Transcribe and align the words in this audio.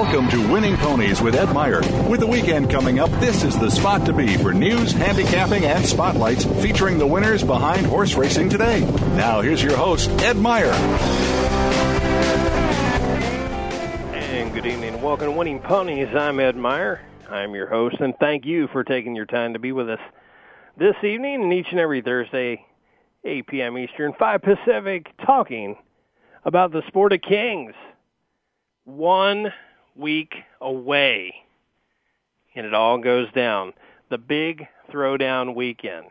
Welcome 0.00 0.28
to 0.28 0.52
Winning 0.52 0.76
Ponies 0.76 1.20
with 1.20 1.34
Ed 1.34 1.52
Meyer. 1.52 1.80
With 2.08 2.20
the 2.20 2.26
weekend 2.28 2.70
coming 2.70 3.00
up, 3.00 3.10
this 3.18 3.42
is 3.42 3.58
the 3.58 3.68
spot 3.68 4.06
to 4.06 4.12
be 4.12 4.36
for 4.36 4.54
news, 4.54 4.92
handicapping, 4.92 5.64
and 5.64 5.84
spotlights 5.84 6.44
featuring 6.62 6.98
the 6.98 7.06
winners 7.06 7.42
behind 7.42 7.84
horse 7.84 8.14
racing 8.14 8.48
today. 8.48 8.82
Now, 9.16 9.40
here's 9.40 9.60
your 9.60 9.76
host, 9.76 10.08
Ed 10.22 10.36
Meyer. 10.36 10.70
And 14.14 14.54
good 14.54 14.66
evening. 14.66 15.02
Welcome 15.02 15.32
to 15.32 15.36
Winning 15.36 15.58
Ponies. 15.58 16.14
I'm 16.14 16.38
Ed 16.38 16.54
Meyer. 16.54 17.00
I'm 17.28 17.56
your 17.56 17.66
host, 17.66 17.96
and 17.98 18.14
thank 18.20 18.46
you 18.46 18.68
for 18.68 18.84
taking 18.84 19.16
your 19.16 19.26
time 19.26 19.54
to 19.54 19.58
be 19.58 19.72
with 19.72 19.90
us 19.90 20.00
this 20.76 20.94
evening 21.02 21.42
and 21.42 21.52
each 21.52 21.72
and 21.72 21.80
every 21.80 22.02
Thursday, 22.02 22.64
8 23.24 23.48
p.m. 23.48 23.76
Eastern, 23.76 24.12
5 24.16 24.42
Pacific, 24.42 25.08
talking 25.26 25.76
about 26.44 26.70
the 26.70 26.86
sport 26.86 27.12
of 27.12 27.20
kings. 27.20 27.74
One 28.84 29.52
week 29.98 30.34
away, 30.60 31.34
and 32.54 32.64
it 32.66 32.74
all 32.74 32.98
goes 32.98 33.30
down. 33.32 33.72
The 34.10 34.18
big 34.18 34.66
throwdown 34.92 35.54
weekend. 35.54 36.06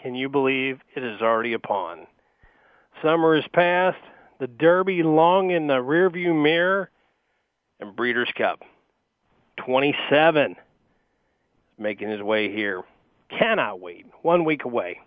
Can 0.00 0.14
you 0.14 0.28
believe 0.28 0.80
it 0.94 1.02
is 1.02 1.20
already 1.20 1.52
upon? 1.52 2.06
Summer 3.02 3.36
is 3.36 3.44
past, 3.52 3.98
the 4.38 4.46
Derby 4.46 5.02
long 5.02 5.50
in 5.50 5.66
the 5.66 5.74
rearview 5.74 6.40
mirror, 6.40 6.90
and 7.80 7.96
Breeders' 7.96 8.32
Cup. 8.36 8.62
27 9.58 10.52
is 10.52 10.56
making 11.78 12.08
his 12.08 12.22
way 12.22 12.52
here. 12.52 12.82
Cannot 13.30 13.80
wait. 13.80 14.06
One 14.22 14.44
week 14.44 14.64
away. 14.64 15.00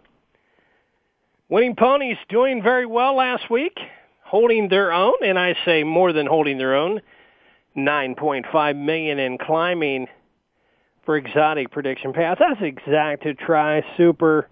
Winning 1.49 1.75
Ponies 1.75 2.17
doing 2.27 2.61
very 2.61 2.85
well 2.85 3.15
last 3.15 3.49
week, 3.49 3.77
holding 4.23 4.67
their 4.67 4.91
own, 4.91 5.15
and 5.23 5.39
I 5.39 5.55
say 5.63 5.83
more 5.83 6.11
than 6.11 6.25
holding 6.25 6.57
their 6.57 6.75
own. 6.75 7.01
9.5 7.77 8.75
million 8.75 9.19
in 9.19 9.37
climbing 9.37 10.07
for 11.05 11.15
exotic 11.15 11.71
prediction 11.71 12.11
pass. 12.11 12.37
That's 12.39 12.61
exact 12.61 13.23
to 13.23 13.33
try 13.33 13.83
super 13.95 14.49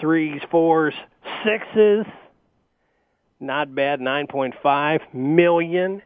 threes, 0.00 0.40
fours, 0.50 0.94
sixes. 1.44 2.06
Not 3.40 3.74
bad. 3.74 4.00
9.5 4.00 5.00
million 5.12 6.02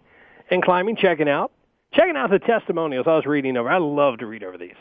in 0.50 0.62
climbing. 0.62 0.96
Checking 0.96 1.28
out. 1.28 1.52
Checking 1.92 2.16
out 2.16 2.30
the 2.30 2.38
testimonials 2.38 3.06
I 3.06 3.14
was 3.14 3.26
reading 3.26 3.56
over. 3.56 3.70
I 3.70 3.78
love 3.78 4.18
to 4.18 4.26
read 4.26 4.42
over 4.42 4.58
these. 4.58 4.74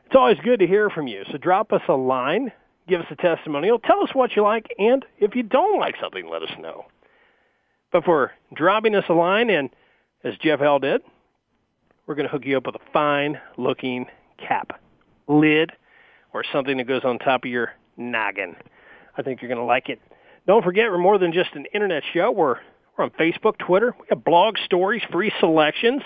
It's 0.09 0.17
always 0.17 0.39
good 0.43 0.61
to 0.61 0.67
hear 0.67 0.89
from 0.89 1.07
you. 1.07 1.23
So 1.31 1.37
drop 1.37 1.71
us 1.71 1.83
a 1.87 1.93
line, 1.93 2.51
give 2.89 2.99
us 3.03 3.07
a 3.11 3.17
testimonial, 3.17 3.79
tell 3.79 4.03
us 4.03 4.09
what 4.15 4.35
you 4.35 4.43
like, 4.43 4.65
and 4.79 5.05
if 5.19 5.37
you 5.37 5.43
don't 5.43 5.79
like 5.79 5.97
something, 6.01 6.27
let 6.27 6.43
us 6.43 6.49
know. 6.59 6.87
But 7.93 8.05
for 8.05 8.33
dropping 8.55 8.95
us 8.95 9.05
a 9.11 9.13
line, 9.13 9.51
and 9.51 9.69
as 10.25 10.33
Jeff 10.39 10.63
L. 10.63 10.79
did, 10.79 11.03
we're 12.07 12.15
going 12.15 12.27
to 12.27 12.33
hook 12.33 12.47
you 12.47 12.57
up 12.57 12.65
with 12.65 12.77
a 12.77 12.91
fine-looking 12.91 14.07
cap, 14.39 14.81
lid, 15.27 15.73
or 16.33 16.43
something 16.55 16.79
that 16.79 16.89
goes 16.89 17.03
on 17.05 17.19
top 17.19 17.45
of 17.45 17.51
your 17.51 17.73
noggin. 17.99 18.57
I 19.19 19.21
think 19.21 19.43
you're 19.43 19.51
going 19.51 19.61
to 19.61 19.65
like 19.65 19.91
it. 19.91 20.01
Don't 20.47 20.65
forget, 20.65 20.91
we're 20.91 20.97
more 20.97 21.19
than 21.19 21.35
just 21.35 21.51
an 21.53 21.67
internet 21.75 22.03
show. 22.15 22.31
We're, 22.31 22.57
we're 22.97 23.05
on 23.05 23.11
Facebook, 23.11 23.59
Twitter. 23.59 23.95
We 24.01 24.07
have 24.09 24.25
blog 24.25 24.57
stories, 24.65 25.03
free 25.13 25.33
selections, 25.39 26.01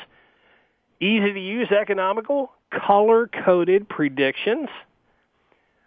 easy 1.00 1.32
to 1.32 1.40
use, 1.40 1.70
economical, 1.70 2.50
color-coded 2.87 3.88
predictions. 3.88 4.69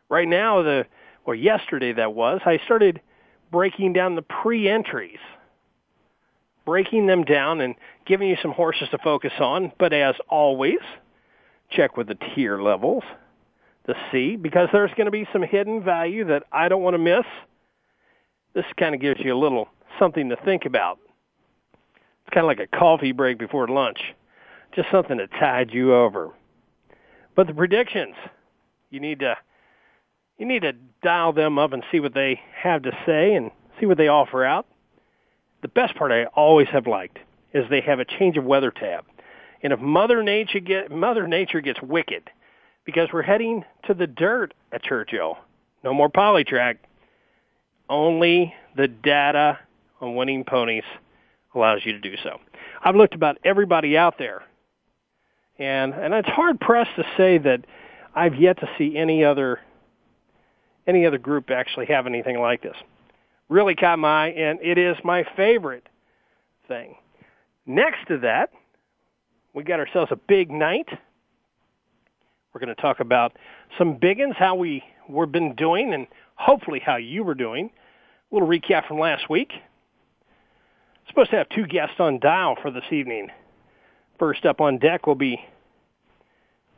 Right 0.10 0.28
now, 0.28 0.62
the 0.62 0.86
or 1.26 1.36
yesterday 1.36 1.94
that 1.94 2.14
was, 2.14 2.42
I 2.46 2.60
started 2.66 3.02
breaking 3.52 3.94
down 3.94 4.16
the 4.16 4.22
pre-entries, 4.22 5.20
breaking 6.66 7.08
them 7.08 7.24
down 7.24 7.62
and 7.62 7.76
giving 8.06 8.30
you 8.30 8.38
some 8.42 8.52
horses 8.52 8.90
to 8.92 8.98
focus 9.00 9.34
on. 9.40 9.72
But 9.80 9.94
as 9.94 10.16
always, 10.30 10.80
check 11.70 11.98
with 11.98 12.08
the 12.08 12.16
tier 12.16 12.62
levels 12.62 13.04
to 13.88 13.96
see 14.12 14.36
because 14.36 14.70
there's 14.72 14.92
going 14.92 15.06
to 15.06 15.12
be 15.12 15.28
some 15.34 15.42
hidden 15.42 15.84
value 15.84 16.26
that 16.26 16.44
I 16.52 16.70
don't 16.70 16.84
want 16.84 16.94
to 16.94 17.00
miss. 17.00 17.26
This 18.54 18.66
kind 18.78 18.96
of 18.96 19.02
gives 19.02 19.20
you 19.20 19.34
a 19.34 19.38
little 19.38 19.68
something 20.00 20.30
to 20.30 20.36
think 20.38 20.66
about. 20.66 21.00
It's 22.26 22.34
kind 22.34 22.46
of 22.46 22.48
like 22.48 22.60
a 22.60 22.68
coffee 22.78 23.12
break 23.12 23.38
before 23.38 23.68
lunch, 23.68 24.00
just 24.76 24.90
something 24.92 25.18
to 25.18 25.28
tide 25.28 25.72
you 25.74 25.94
over. 25.94 26.32
But 27.36 27.48
the 27.48 27.54
predictions, 27.54 28.16
you 28.90 29.00
need 29.00 29.20
to 29.20 29.36
you 30.38 30.46
need 30.46 30.64
to 30.64 30.74
dial 31.02 31.32
them 31.34 31.58
up 31.58 31.72
and 31.72 31.84
see 31.92 32.00
what 32.00 32.14
they 32.14 32.42
have 32.62 32.84
to 32.84 32.92
say 33.06 33.36
and 33.36 33.52
see 33.80 33.86
what 33.86 33.98
they 33.98 34.10
offer 34.10 34.44
out. 34.44 34.66
The 35.62 35.70
best 35.70 35.96
part 35.96 36.12
I 36.12 36.26
always 36.26 36.68
have 36.70 36.88
liked 36.88 37.20
is 37.54 37.70
they 37.70 37.82
have 37.82 38.00
a 38.00 38.06
change 38.06 38.38
of 38.38 38.44
weather 38.44 38.72
tab. 38.72 39.06
And 39.64 39.72
if 39.72 39.80
Mother 39.80 40.22
Nature 40.24 40.60
get 40.60 40.92
Mother 40.92 41.28
Nature 41.28 41.62
gets 41.62 41.82
wicked, 41.82 42.30
because 42.86 43.10
we're 43.12 43.24
heading 43.24 43.66
to 43.88 43.94
the 43.94 44.08
dirt 44.08 44.54
at 44.72 44.84
Churchill, 44.84 45.38
no 45.84 45.94
more 45.94 46.10
polytrack. 46.10 46.78
Only 47.90 48.54
the 48.76 48.88
data 48.88 49.60
on 50.02 50.16
winning 50.16 50.44
ponies 50.44 50.84
allows 51.54 51.86
you 51.86 51.94
to 51.94 52.00
do 52.00 52.16
so. 52.24 52.40
I've 52.84 52.96
looked 52.96 53.16
about 53.16 53.38
everybody 53.44 53.98
out 53.98 54.18
there 54.18 54.44
and 55.60 55.94
and 55.94 56.14
it's 56.14 56.30
hard 56.30 56.60
pressed 56.60 56.96
to 56.98 57.04
say 57.18 57.38
that 57.38 57.66
I've 58.14 58.36
yet 58.36 58.60
to 58.60 58.70
see 58.78 58.98
any 58.98 59.24
other 59.24 59.60
any 60.88 61.06
other 61.06 61.18
group 61.18 61.50
actually 61.50 61.88
have 61.88 62.08
anything 62.08 62.40
like 62.40 62.62
this. 62.62 62.76
Really 63.50 63.76
caught 63.76 64.00
my 64.00 64.26
eye, 64.26 64.30
and 64.30 64.60
it 64.62 64.78
is 64.78 64.98
my 65.04 65.26
favorite 65.36 65.88
thing. 66.68 66.96
Next 67.66 68.08
to 68.08 68.20
that, 68.20 68.52
we 69.54 69.64
got 69.64 69.80
ourselves 69.80 70.12
a 70.12 70.16
big 70.16 70.52
night. 70.52 70.88
We're 72.54 72.60
going 72.60 72.76
to 72.76 72.82
talk 72.82 73.00
about 73.00 73.38
some 73.78 73.98
biggins, 73.98 74.36
how 74.36 74.56
we 74.56 74.84
were 75.10 75.26
been 75.26 75.56
doing, 75.56 75.94
and 75.94 76.08
hopefully 76.36 76.80
how 76.80 76.96
you 76.98 77.24
were 77.24 77.36
doing. 77.36 77.72
A 78.32 78.36
little 78.36 78.48
recap 78.48 78.88
from 78.88 79.00
last 79.00 79.30
week. 79.30 79.52
Supposed 81.08 81.32
to 81.32 81.38
have 81.38 81.50
two 81.50 81.66
guests 81.66 81.96
on 82.00 82.20
dial 82.20 82.56
for 82.62 82.72
this 82.72 82.86
evening. 82.92 83.30
First 84.18 84.46
up 84.46 84.62
on 84.62 84.78
deck 84.78 85.08
will 85.08 85.16
be 85.16 85.44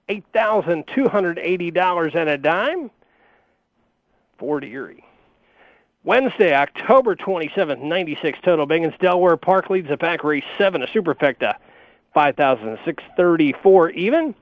$8,280 0.09 2.15
and 2.15 2.29
a 2.29 2.37
dime. 2.37 2.91
Fort 4.37 4.63
Erie. 4.63 5.03
Wednesday, 6.03 6.55
October 6.55 7.15
27th, 7.15 7.81
96 7.81 8.39
total 8.43 8.65
biggins. 8.65 8.97
Delaware 8.99 9.35
Park 9.35 9.69
leads 9.69 9.89
the 9.89 9.97
pack 9.97 10.23
race 10.23 10.43
7, 10.57 10.81
a 10.81 10.87
superfecta. 10.87 11.55
5,634 12.13 13.89
even. 13.91 14.33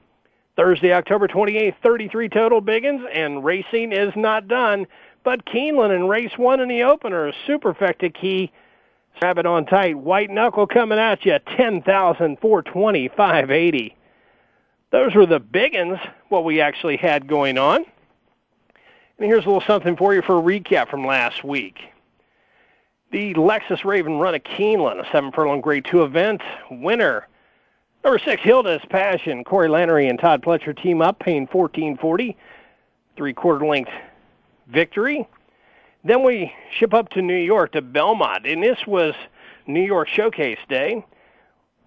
Thursday, 0.56 0.94
October 0.94 1.28
28th, 1.28 1.76
33 1.84 2.30
total 2.30 2.62
biggins, 2.62 3.04
and 3.14 3.44
racing 3.44 3.92
is 3.92 4.14
not 4.16 4.48
done. 4.48 4.88
But 5.24 5.46
Keeneland 5.46 5.94
in 5.96 6.08
race 6.08 6.38
one 6.38 6.60
in 6.60 6.70
the 6.70 6.84
opener, 6.84 7.28
a 7.28 7.34
superfecta 7.48 8.14
key. 8.14 8.52
Grab 9.20 9.38
it 9.38 9.46
on 9.46 9.66
tight. 9.66 9.98
White 9.98 10.30
knuckle 10.30 10.68
coming 10.68 11.00
at 11.00 11.26
you, 11.26 11.40
10,420, 11.58 13.08
580. 13.10 13.98
Those 14.92 15.16
were 15.16 15.26
the 15.26 15.40
biggins, 15.40 16.00
what 16.30 16.46
we 16.46 16.62
actually 16.62 16.98
had 16.98 17.28
going 17.28 17.58
on. 17.58 17.86
And 19.18 19.28
here's 19.28 19.46
a 19.46 19.48
little 19.48 19.62
something 19.62 19.96
for 19.96 20.14
you 20.14 20.22
for 20.22 20.38
a 20.38 20.42
recap 20.42 20.90
from 20.90 21.06
last 21.06 21.44
week. 21.44 21.80
The 23.12 23.34
Lexus 23.36 23.86
Raven 23.86 24.18
Run 24.18 24.36
of 24.36 24.44
Keeneland, 24.44 25.00
a 25.00 25.10
seven 25.12 25.32
furlong 25.32 25.62
grade 25.62 25.86
two 25.86 26.04
event. 26.04 26.42
Winner 26.70 27.28
Number 28.06 28.20
six, 28.20 28.44
Hilda's 28.44 28.84
Passion. 28.88 29.44
Corey 29.44 29.68
Lanerie 29.68 30.08
and 30.08 30.20
Todd 30.20 30.44
Pletcher 30.44 30.80
team 30.80 31.02
up, 31.02 31.18
paying 31.18 31.48
1440. 31.48 32.38
Three-quarter 33.18 33.66
length 33.66 33.90
victory. 34.68 35.28
Then 36.04 36.22
we 36.22 36.54
ship 36.78 36.94
up 36.94 37.10
to 37.10 37.24
New 37.24 37.36
York 37.36 37.72
to 37.72 37.82
Belmont, 37.82 38.46
and 38.46 38.62
this 38.62 38.78
was 38.86 39.16
New 39.66 39.82
York 39.82 40.08
Showcase 40.08 40.60
Day. 40.70 41.04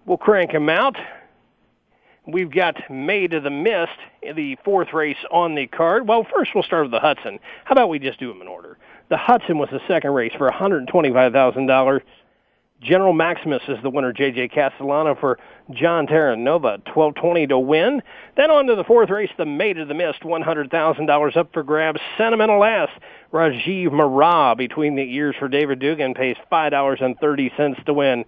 We'll 0.05 0.17
crank 0.17 0.51
them 0.51 0.67
out. 0.67 0.97
We've 2.31 2.51
got 2.51 2.77
Maid 2.89 3.33
of 3.33 3.43
the 3.43 3.49
Mist, 3.49 3.97
the 4.21 4.57
fourth 4.63 4.93
race 4.93 5.17
on 5.31 5.55
the 5.55 5.67
card. 5.67 6.07
Well, 6.07 6.25
first 6.33 6.51
we'll 6.53 6.63
start 6.63 6.83
with 6.83 6.91
the 6.91 6.99
Hudson. 6.99 7.39
How 7.65 7.73
about 7.73 7.89
we 7.89 7.99
just 7.99 8.19
do 8.19 8.27
them 8.27 8.41
in 8.41 8.47
order? 8.47 8.77
The 9.09 9.17
Hudson 9.17 9.57
was 9.57 9.69
the 9.71 9.81
second 9.87 10.11
race 10.11 10.33
for 10.37 10.49
$125,000. 10.49 12.01
General 12.81 13.11
Maximus 13.11 13.63
is 13.67 13.77
the 13.83 13.89
winner. 13.89 14.13
J.J. 14.13 14.49
Castellano 14.49 15.15
for 15.15 15.37
John 15.71 16.07
Terranova, 16.07 16.79
1220 16.87 17.47
to 17.47 17.59
win. 17.59 18.01
Then 18.37 18.51
on 18.51 18.67
to 18.67 18.75
the 18.75 18.85
fourth 18.85 19.09
race, 19.09 19.31
the 19.37 19.45
Maid 19.45 19.79
of 19.79 19.89
the 19.89 19.93
Mist, 19.93 20.21
$100,000 20.21 21.37
up 21.37 21.53
for 21.53 21.63
grabs. 21.63 21.99
Sentimental 22.17 22.59
Last, 22.59 22.93
Rajiv 23.33 23.89
Maragh 23.89 24.57
between 24.57 24.95
the 24.95 25.13
ears 25.13 25.35
for 25.37 25.49
David 25.49 25.79
Duggan 25.79 26.13
pays 26.13 26.37
$5.30 26.51 27.85
to 27.85 27.93
win. 27.93 28.25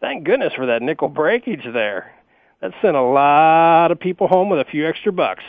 Thank 0.00 0.24
goodness 0.24 0.52
for 0.54 0.66
that 0.66 0.82
nickel 0.82 1.08
breakage 1.08 1.64
there. 1.72 2.14
That 2.60 2.72
sent 2.82 2.94
a 2.94 3.02
lot 3.02 3.90
of 3.90 3.98
people 3.98 4.28
home 4.28 4.50
with 4.50 4.60
a 4.60 4.70
few 4.70 4.86
extra 4.86 5.12
bucks. 5.12 5.42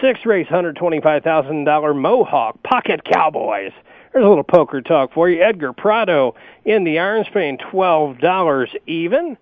Sixth 0.00 0.26
race, 0.26 0.48
$125,000 0.48 1.96
Mohawk 1.96 2.62
Pocket 2.64 3.04
Cowboys. 3.04 3.72
There's 4.12 4.24
a 4.24 4.28
little 4.28 4.42
poker 4.42 4.80
talk 4.80 5.12
for 5.12 5.28
you. 5.28 5.40
Edgar 5.40 5.72
Prado 5.72 6.34
in 6.64 6.82
the 6.82 6.98
irons 6.98 7.28
paying 7.32 7.58
$12 7.58 8.68
even. 8.86 9.38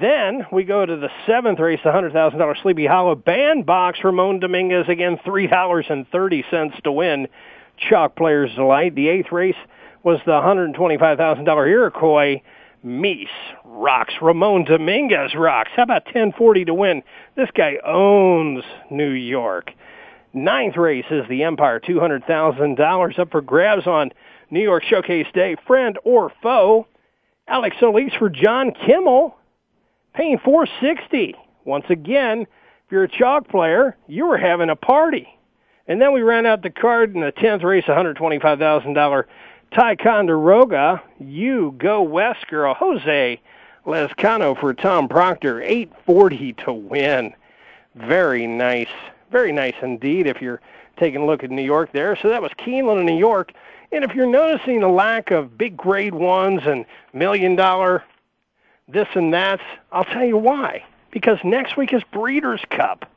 Then 0.00 0.46
we 0.50 0.64
go 0.64 0.84
to 0.84 0.96
the 0.96 1.10
seventh 1.26 1.60
race, 1.60 1.78
the 1.84 1.90
$100,000 1.90 2.62
Sleepy 2.62 2.86
Hollow 2.86 3.14
Band 3.14 3.64
Box. 3.64 4.00
Ramon 4.02 4.40
Dominguez 4.40 4.88
again, 4.88 5.18
$3.30 5.24 6.82
to 6.82 6.92
win. 6.92 7.28
Chalk 7.76 8.16
Players 8.16 8.54
Delight. 8.54 8.94
The 8.94 9.08
eighth 9.08 9.30
race 9.30 9.56
was 10.02 10.18
the 10.26 10.32
$125,000 10.32 11.68
Iroquois 11.68 12.42
Meese 12.84 13.28
rocks. 13.74 14.14
Ramon 14.22 14.64
Dominguez 14.64 15.34
rocks. 15.34 15.70
How 15.74 15.82
about 15.82 16.06
1040 16.06 16.66
to 16.66 16.74
win? 16.74 17.02
This 17.36 17.50
guy 17.54 17.78
owns 17.84 18.64
New 18.90 19.10
York. 19.10 19.72
Ninth 20.32 20.76
race 20.76 21.04
is 21.10 21.28
the 21.28 21.42
Empire, 21.42 21.80
$200,000 21.80 23.18
up 23.18 23.30
for 23.30 23.40
grabs 23.40 23.86
on 23.86 24.10
New 24.50 24.62
York 24.62 24.82
Showcase 24.84 25.26
Day. 25.32 25.56
Friend 25.66 25.98
or 26.04 26.32
foe, 26.42 26.86
Alex 27.46 27.76
Solis 27.78 28.12
for 28.18 28.28
John 28.28 28.72
Kimmel, 28.86 29.36
paying 30.14 30.38
460 30.44 31.34
Once 31.64 31.84
again, 31.88 32.42
if 32.42 32.92
you're 32.92 33.04
a 33.04 33.08
chalk 33.08 33.48
player, 33.48 33.96
you 34.06 34.26
were 34.26 34.38
having 34.38 34.70
a 34.70 34.76
party. 34.76 35.28
And 35.86 36.00
then 36.00 36.12
we 36.12 36.22
ran 36.22 36.46
out 36.46 36.62
the 36.62 36.70
card 36.70 37.14
in 37.14 37.20
the 37.20 37.32
10th 37.32 37.62
race, 37.62 37.84
$125,000 37.84 39.24
Ticonderoga. 39.74 41.02
You 41.18 41.74
go 41.78 42.02
west, 42.02 42.46
girl. 42.48 42.74
Jose 42.74 43.40
Lezcano 43.86 44.58
for 44.58 44.72
Tom 44.74 45.08
Proctor, 45.08 45.60
840 45.62 46.52
to 46.64 46.72
win. 46.72 47.34
Very 47.94 48.46
nice 48.46 48.88
very 49.34 49.50
nice 49.50 49.74
indeed 49.82 50.28
if 50.28 50.40
you're 50.40 50.60
taking 50.96 51.22
a 51.22 51.26
look 51.26 51.42
at 51.42 51.50
New 51.50 51.64
York 51.64 51.90
there. 51.90 52.16
So 52.22 52.28
that 52.28 52.40
was 52.40 52.52
Keeneland 52.52 53.00
in 53.00 53.06
New 53.06 53.18
York. 53.18 53.52
And 53.90 54.04
if 54.04 54.14
you're 54.14 54.28
noticing 54.28 54.80
a 54.84 54.88
lack 54.88 55.32
of 55.32 55.58
big 55.58 55.76
grade 55.76 56.14
ones 56.14 56.62
and 56.64 56.86
million 57.12 57.56
dollar 57.56 58.04
this 58.86 59.08
and 59.14 59.34
that, 59.34 59.60
I'll 59.90 60.04
tell 60.04 60.24
you 60.24 60.36
why. 60.36 60.84
Because 61.10 61.38
next 61.42 61.76
week 61.76 61.92
is 61.92 62.02
Breeders' 62.12 62.62
Cup. 62.70 63.10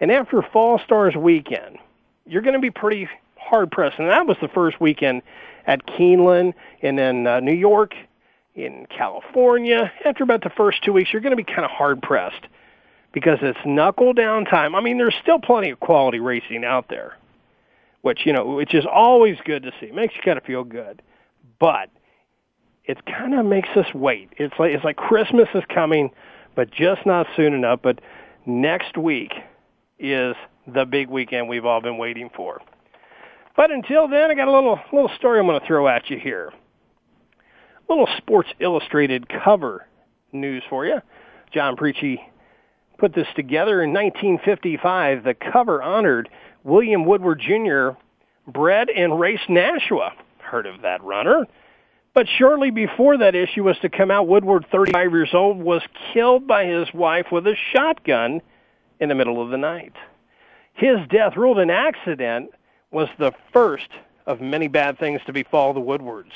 And 0.00 0.10
after 0.10 0.42
Fall 0.42 0.80
Stars 0.80 1.14
weekend, 1.14 1.78
you're 2.26 2.42
going 2.42 2.54
to 2.54 2.60
be 2.60 2.72
pretty 2.72 3.08
hard 3.36 3.70
pressed. 3.70 4.00
And 4.00 4.08
that 4.08 4.26
was 4.26 4.36
the 4.40 4.48
first 4.48 4.80
weekend 4.80 5.22
at 5.68 5.86
Keeneland 5.86 6.54
and 6.82 6.98
then 6.98 7.28
uh, 7.28 7.38
New 7.38 7.54
York, 7.54 7.94
in 8.54 8.86
California. 8.96 9.92
After 10.04 10.24
about 10.24 10.42
the 10.42 10.50
first 10.50 10.82
two 10.84 10.92
weeks, 10.92 11.10
you're 11.12 11.22
going 11.22 11.36
to 11.36 11.36
be 11.36 11.44
kind 11.44 11.64
of 11.64 11.70
hard 11.70 12.02
pressed 12.02 12.46
because 13.12 13.38
it's 13.42 13.58
knuckle 13.64 14.12
down 14.12 14.44
time. 14.44 14.74
I 14.74 14.80
mean, 14.80 14.98
there's 14.98 15.14
still 15.22 15.38
plenty 15.38 15.70
of 15.70 15.80
quality 15.80 16.20
racing 16.20 16.64
out 16.64 16.86
there, 16.88 17.16
which 18.02 18.20
you 18.24 18.32
know, 18.32 18.46
which 18.46 18.74
is 18.74 18.84
always 18.90 19.36
good 19.44 19.62
to 19.62 19.72
see. 19.80 19.86
It 19.86 19.94
makes 19.94 20.14
you 20.14 20.22
kind 20.22 20.38
of 20.38 20.44
feel 20.44 20.64
good, 20.64 21.02
but 21.58 21.90
it 22.84 23.04
kind 23.06 23.34
of 23.34 23.46
makes 23.46 23.68
us 23.70 23.86
wait. 23.94 24.30
It's 24.36 24.54
like 24.58 24.72
it's 24.72 24.84
like 24.84 24.96
Christmas 24.96 25.48
is 25.54 25.64
coming, 25.72 26.10
but 26.54 26.70
just 26.70 27.06
not 27.06 27.26
soon 27.36 27.54
enough. 27.54 27.80
But 27.82 28.00
next 28.46 28.96
week 28.96 29.32
is 29.98 30.34
the 30.66 30.84
big 30.84 31.08
weekend 31.08 31.48
we've 31.48 31.64
all 31.64 31.80
been 31.80 31.98
waiting 31.98 32.30
for. 32.34 32.60
But 33.56 33.70
until 33.70 34.08
then, 34.08 34.30
I 34.30 34.34
got 34.34 34.48
a 34.48 34.52
little 34.52 34.80
little 34.92 35.10
story 35.16 35.38
I'm 35.38 35.46
going 35.46 35.60
to 35.60 35.66
throw 35.66 35.88
at 35.88 36.10
you 36.10 36.18
here. 36.18 36.52
Little 37.88 38.08
Sports 38.16 38.48
Illustrated 38.60 39.28
cover 39.28 39.86
news 40.32 40.62
for 40.68 40.86
you. 40.86 41.00
John 41.52 41.76
Preachy 41.76 42.20
put 42.98 43.14
this 43.14 43.26
together 43.34 43.82
in 43.82 43.92
1955. 43.92 45.24
The 45.24 45.34
cover 45.34 45.82
honored 45.82 46.28
William 46.64 47.04
Woodward 47.04 47.40
Jr., 47.40 47.90
bred 48.46 48.88
and 48.88 49.18
raced 49.18 49.48
Nashua. 49.48 50.12
Heard 50.38 50.66
of 50.66 50.82
that 50.82 51.02
runner? 51.02 51.46
But 52.14 52.26
shortly 52.38 52.70
before 52.70 53.16
that 53.18 53.34
issue 53.34 53.64
was 53.64 53.78
to 53.80 53.88
come 53.88 54.10
out, 54.10 54.28
Woodward, 54.28 54.66
35 54.70 55.12
years 55.12 55.30
old, 55.32 55.58
was 55.58 55.82
killed 56.12 56.46
by 56.46 56.66
his 56.66 56.92
wife 56.92 57.26
with 57.32 57.46
a 57.46 57.56
shotgun 57.72 58.42
in 59.00 59.08
the 59.08 59.14
middle 59.14 59.42
of 59.42 59.50
the 59.50 59.56
night. 59.56 59.94
His 60.74 60.98
death, 61.08 61.36
ruled 61.36 61.58
an 61.58 61.70
accident, 61.70 62.50
was 62.90 63.08
the 63.18 63.32
first 63.52 63.88
of 64.26 64.40
many 64.40 64.68
bad 64.68 64.98
things 64.98 65.20
to 65.26 65.32
befall 65.32 65.72
the 65.72 65.80
Woodwards. 65.80 66.32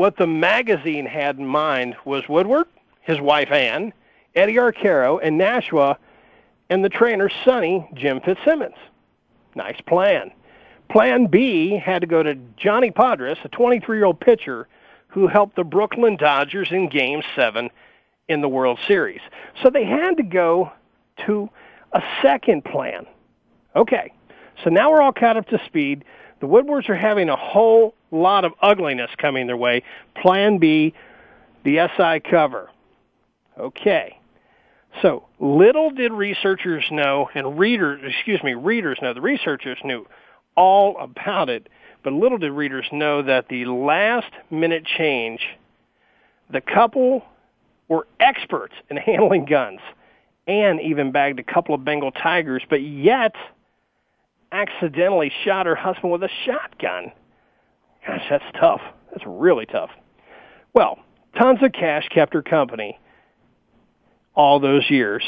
What 0.00 0.16
the 0.16 0.26
magazine 0.26 1.04
had 1.04 1.36
in 1.36 1.44
mind 1.44 1.94
was 2.06 2.26
Woodward, 2.26 2.66
his 3.02 3.20
wife 3.20 3.50
Ann, 3.50 3.92
Eddie 4.34 4.54
Arcaro, 4.54 5.20
and 5.22 5.36
Nashua, 5.36 5.98
and 6.70 6.82
the 6.82 6.88
trainer 6.88 7.28
Sunny 7.44 7.86
Jim 7.92 8.22
Fitzsimmons. 8.22 8.76
Nice 9.54 9.78
plan. 9.82 10.30
Plan 10.88 11.26
B 11.26 11.76
had 11.76 12.00
to 12.00 12.06
go 12.06 12.22
to 12.22 12.34
Johnny 12.56 12.90
Podres, 12.90 13.44
a 13.44 13.50
23-year-old 13.50 14.18
pitcher 14.20 14.68
who 15.08 15.26
helped 15.26 15.56
the 15.56 15.64
Brooklyn 15.64 16.16
Dodgers 16.16 16.68
in 16.70 16.88
Game 16.88 17.20
7 17.36 17.68
in 18.26 18.40
the 18.40 18.48
World 18.48 18.78
Series. 18.88 19.20
So 19.62 19.68
they 19.68 19.84
had 19.84 20.16
to 20.16 20.22
go 20.22 20.72
to 21.26 21.50
a 21.92 22.00
second 22.22 22.64
plan. 22.64 23.04
Okay, 23.76 24.14
so 24.64 24.70
now 24.70 24.90
we're 24.90 25.02
all 25.02 25.12
caught 25.12 25.36
up 25.36 25.48
to 25.48 25.60
speed. 25.66 26.06
The 26.40 26.46
Woodwards 26.46 26.88
are 26.88 26.96
having 26.96 27.28
a 27.28 27.36
whole 27.36 27.94
lot 28.10 28.44
of 28.44 28.52
ugliness 28.60 29.10
coming 29.18 29.46
their 29.46 29.56
way. 29.56 29.82
Plan 30.20 30.58
B, 30.58 30.94
the 31.64 31.88
SI 31.96 32.20
cover. 32.28 32.70
Okay. 33.58 34.18
So 35.02 35.24
little 35.38 35.90
did 35.90 36.12
researchers 36.12 36.84
know, 36.90 37.28
and 37.34 37.58
readers, 37.58 38.00
excuse 38.04 38.42
me, 38.42 38.54
readers 38.54 38.98
know, 39.00 39.14
the 39.14 39.20
researchers 39.20 39.78
knew 39.84 40.06
all 40.56 40.96
about 40.98 41.48
it, 41.48 41.68
but 42.02 42.12
little 42.12 42.38
did 42.38 42.52
readers 42.52 42.86
know 42.90 43.22
that 43.22 43.48
the 43.48 43.66
last 43.66 44.32
minute 44.50 44.84
change, 44.84 45.40
the 46.50 46.60
couple 46.60 47.24
were 47.88 48.06
experts 48.18 48.74
in 48.88 48.96
handling 48.96 49.44
guns 49.44 49.80
and 50.46 50.80
even 50.80 51.12
bagged 51.12 51.38
a 51.38 51.44
couple 51.44 51.74
of 51.74 51.84
Bengal 51.84 52.10
tigers, 52.10 52.62
but 52.68 52.82
yet 52.82 53.34
accidentally 54.52 55.32
shot 55.44 55.66
her 55.66 55.74
husband 55.74 56.12
with 56.12 56.22
a 56.22 56.30
shotgun. 56.44 57.12
Gosh, 58.06 58.24
that's 58.28 58.44
tough. 58.58 58.80
That's 59.10 59.24
really 59.26 59.66
tough. 59.66 59.90
Well, 60.72 60.98
tons 61.38 61.62
of 61.62 61.72
cash 61.72 62.08
kept 62.08 62.34
her 62.34 62.42
company 62.42 62.98
all 64.34 64.60
those 64.60 64.88
years, 64.88 65.24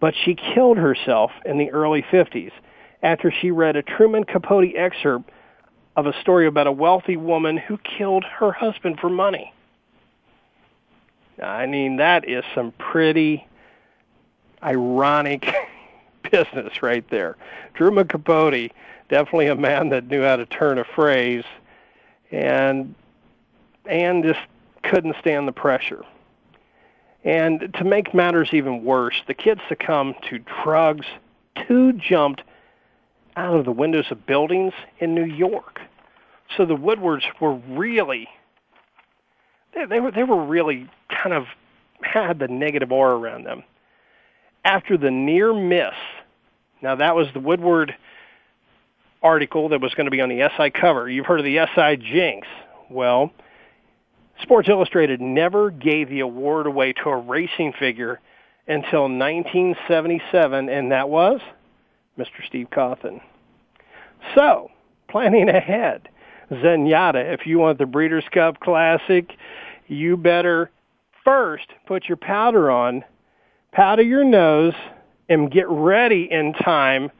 but 0.00 0.14
she 0.24 0.34
killed 0.34 0.78
herself 0.78 1.30
in 1.44 1.58
the 1.58 1.70
early 1.70 2.02
50s 2.02 2.52
after 3.02 3.32
she 3.40 3.50
read 3.50 3.76
a 3.76 3.82
Truman 3.82 4.24
Capote 4.24 4.74
excerpt 4.76 5.30
of 5.96 6.06
a 6.06 6.18
story 6.20 6.46
about 6.46 6.66
a 6.66 6.72
wealthy 6.72 7.16
woman 7.16 7.56
who 7.56 7.78
killed 7.78 8.24
her 8.24 8.52
husband 8.52 8.98
for 9.00 9.10
money. 9.10 9.52
I 11.42 11.66
mean, 11.66 11.96
that 11.96 12.28
is 12.28 12.44
some 12.54 12.72
pretty 12.72 13.46
ironic 14.62 15.44
business 16.32 16.82
right 16.82 17.08
there. 17.10 17.36
Truman 17.74 18.08
Capote, 18.08 18.72
definitely 19.08 19.46
a 19.46 19.54
man 19.54 19.90
that 19.90 20.08
knew 20.08 20.22
how 20.22 20.36
to 20.36 20.46
turn 20.46 20.78
a 20.78 20.84
phrase, 20.84 21.44
and 22.32 22.94
and 23.86 24.24
just 24.24 24.40
couldn't 24.82 25.14
stand 25.20 25.46
the 25.46 25.52
pressure. 25.52 26.04
And 27.24 27.72
to 27.78 27.84
make 27.84 28.14
matters 28.14 28.48
even 28.52 28.82
worse, 28.82 29.22
the 29.28 29.34
kids 29.34 29.60
succumbed 29.68 30.16
to 30.28 30.40
drugs. 30.62 31.06
Two 31.68 31.92
jumped 31.92 32.42
out 33.36 33.54
of 33.54 33.64
the 33.64 33.72
windows 33.72 34.06
of 34.10 34.26
buildings 34.26 34.72
in 34.98 35.14
New 35.14 35.24
York. 35.24 35.80
So 36.56 36.66
the 36.66 36.74
Woodwards 36.74 37.24
were 37.40 37.54
really 37.54 38.28
they, 39.74 39.86
they 39.86 40.00
were 40.00 40.10
they 40.10 40.24
were 40.24 40.44
really 40.44 40.88
kind 41.08 41.34
of 41.34 41.46
had 42.02 42.38
the 42.38 42.48
negative 42.48 42.92
aura 42.92 43.16
around 43.16 43.44
them. 43.44 43.62
After 44.64 44.96
the 44.96 45.10
near 45.10 45.52
miss, 45.54 45.94
now 46.82 46.96
that 46.96 47.14
was 47.14 47.28
the 47.32 47.40
Woodward 47.40 47.94
article 49.22 49.68
that 49.70 49.80
was 49.80 49.94
going 49.94 50.06
to 50.06 50.10
be 50.10 50.20
on 50.20 50.28
the 50.28 50.48
SI 50.56 50.70
cover. 50.70 51.08
You've 51.08 51.26
heard 51.26 51.40
of 51.40 51.44
the 51.44 51.58
SI 51.74 51.96
jinx. 51.96 52.46
Well, 52.90 53.32
Sports 54.42 54.68
Illustrated 54.68 55.20
never 55.20 55.70
gave 55.70 56.08
the 56.08 56.20
award 56.20 56.66
away 56.66 56.92
to 56.92 57.10
a 57.10 57.16
racing 57.16 57.72
figure 57.78 58.20
until 58.66 59.02
1977, 59.02 60.68
and 60.68 60.92
that 60.92 61.08
was 61.08 61.40
Mr. 62.18 62.44
Steve 62.46 62.68
Cauthen. 62.70 63.20
So, 64.34 64.70
planning 65.08 65.48
ahead, 65.48 66.08
Zenyatta, 66.50 67.32
if 67.32 67.46
you 67.46 67.58
want 67.58 67.78
the 67.78 67.86
Breeders' 67.86 68.24
Cup 68.32 68.60
Classic, 68.60 69.32
you 69.86 70.16
better 70.16 70.70
first 71.24 71.66
put 71.86 72.08
your 72.08 72.16
powder 72.16 72.70
on, 72.70 73.04
powder 73.72 74.02
your 74.02 74.24
nose, 74.24 74.74
and 75.32 75.50
get 75.50 75.68
ready 75.68 76.28
in 76.30 76.52
time 76.52 77.10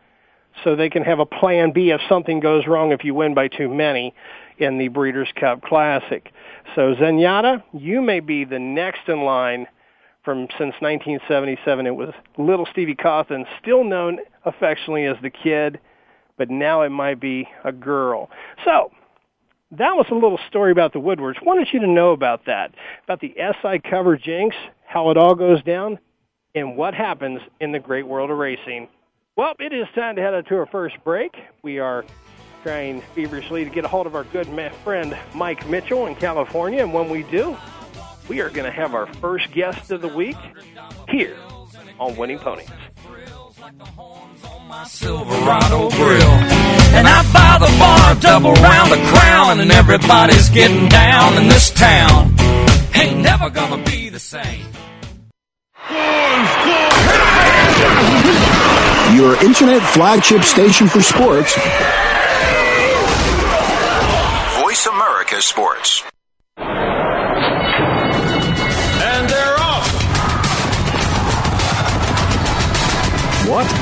so 0.62 0.76
they 0.76 0.90
can 0.90 1.02
have 1.02 1.18
a 1.18 1.26
plan 1.26 1.72
B 1.72 1.90
if 1.90 2.00
something 2.08 2.40
goes 2.40 2.66
wrong 2.66 2.92
if 2.92 3.04
you 3.04 3.14
win 3.14 3.34
by 3.34 3.48
too 3.48 3.68
many 3.68 4.14
in 4.58 4.78
the 4.78 4.88
Breeders' 4.88 5.32
Cup 5.38 5.62
Classic. 5.62 6.30
So 6.74 6.94
Zenyatta, 6.94 7.62
you 7.72 8.02
may 8.02 8.20
be 8.20 8.44
the 8.44 8.58
next 8.58 9.08
in 9.08 9.22
line 9.22 9.66
from 10.24 10.46
since 10.58 10.74
1977. 10.80 11.86
It 11.86 11.96
was 11.96 12.10
little 12.38 12.66
Stevie 12.70 12.94
Cauthen, 12.94 13.44
still 13.60 13.82
known 13.82 14.18
affectionately 14.44 15.06
as 15.06 15.16
the 15.22 15.30
kid, 15.30 15.80
but 16.36 16.50
now 16.50 16.82
it 16.82 16.90
might 16.90 17.20
be 17.20 17.48
a 17.64 17.72
girl. 17.72 18.30
So 18.64 18.92
that 19.72 19.94
was 19.94 20.06
a 20.10 20.14
little 20.14 20.38
story 20.48 20.70
about 20.70 20.92
the 20.92 21.00
Woodwards. 21.00 21.38
Wanted 21.42 21.68
you 21.72 21.80
to 21.80 21.86
know 21.86 22.12
about 22.12 22.44
that, 22.46 22.74
about 23.04 23.20
the 23.20 23.34
SI 23.36 23.80
cover 23.88 24.16
jinx, 24.16 24.54
how 24.86 25.10
it 25.10 25.16
all 25.16 25.34
goes 25.34 25.62
down, 25.62 25.98
and 26.54 26.76
what 26.76 26.94
happens 26.94 27.40
in 27.60 27.72
the 27.72 27.78
great 27.78 28.06
world 28.06 28.30
of 28.30 28.38
racing. 28.38 28.88
Well, 29.36 29.54
it 29.58 29.72
is 29.72 29.86
time 29.94 30.16
to 30.16 30.22
head 30.22 30.34
out 30.34 30.46
to 30.48 30.56
our 30.56 30.66
first 30.66 30.96
break. 31.04 31.34
We 31.62 31.78
are 31.78 32.04
trying 32.62 33.00
feverishly 33.14 33.64
to 33.64 33.70
get 33.70 33.84
a 33.84 33.88
hold 33.88 34.06
of 34.06 34.14
our 34.14 34.24
good 34.24 34.46
friend 34.84 35.16
Mike 35.34 35.66
Mitchell 35.68 36.06
in 36.06 36.14
California, 36.14 36.82
and 36.82 36.92
when 36.92 37.08
we 37.08 37.22
do, 37.24 37.56
we 38.28 38.40
are 38.40 38.50
going 38.50 38.66
to 38.66 38.70
have 38.70 38.94
our 38.94 39.06
first 39.14 39.50
guest 39.52 39.90
of 39.90 40.00
the 40.00 40.08
week 40.08 40.36
here 41.08 41.36
on 41.98 42.16
Winning 42.16 42.38
Ponies. 42.38 42.68
Silverado 44.86 45.90
grill. 45.90 46.30
And 46.94 47.08
I 47.08 47.22
buy 47.32 47.66
the 47.66 47.78
bar, 47.78 48.14
double 48.16 48.52
round 48.52 48.92
the 48.92 48.96
crown, 48.96 49.60
and 49.60 49.72
everybody's 49.72 50.50
getting 50.50 50.88
down 50.88 51.38
in 51.38 51.48
this 51.48 51.70
town. 51.70 52.34
Ain't 52.94 53.20
never 53.20 53.50
gonna 53.50 53.82
be 53.84 54.08
the 54.08 54.18
same. 54.20 54.66
Your 59.14 59.36
internet 59.44 59.82
flagship 59.82 60.42
station 60.42 60.88
for 60.88 61.02
sports. 61.02 61.54
Voice 64.62 64.86
America 64.86 65.42
Sports. 65.42 66.02
And 66.56 66.88
they're 69.28 69.58
off. 69.58 69.86
What? 73.48 73.81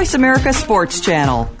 America 0.15 0.51
Sports 0.51 0.99
Channel. 0.99 1.60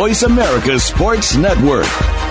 Voice 0.01 0.23
America 0.23 0.79
Sports 0.79 1.35
Network. 1.35 2.30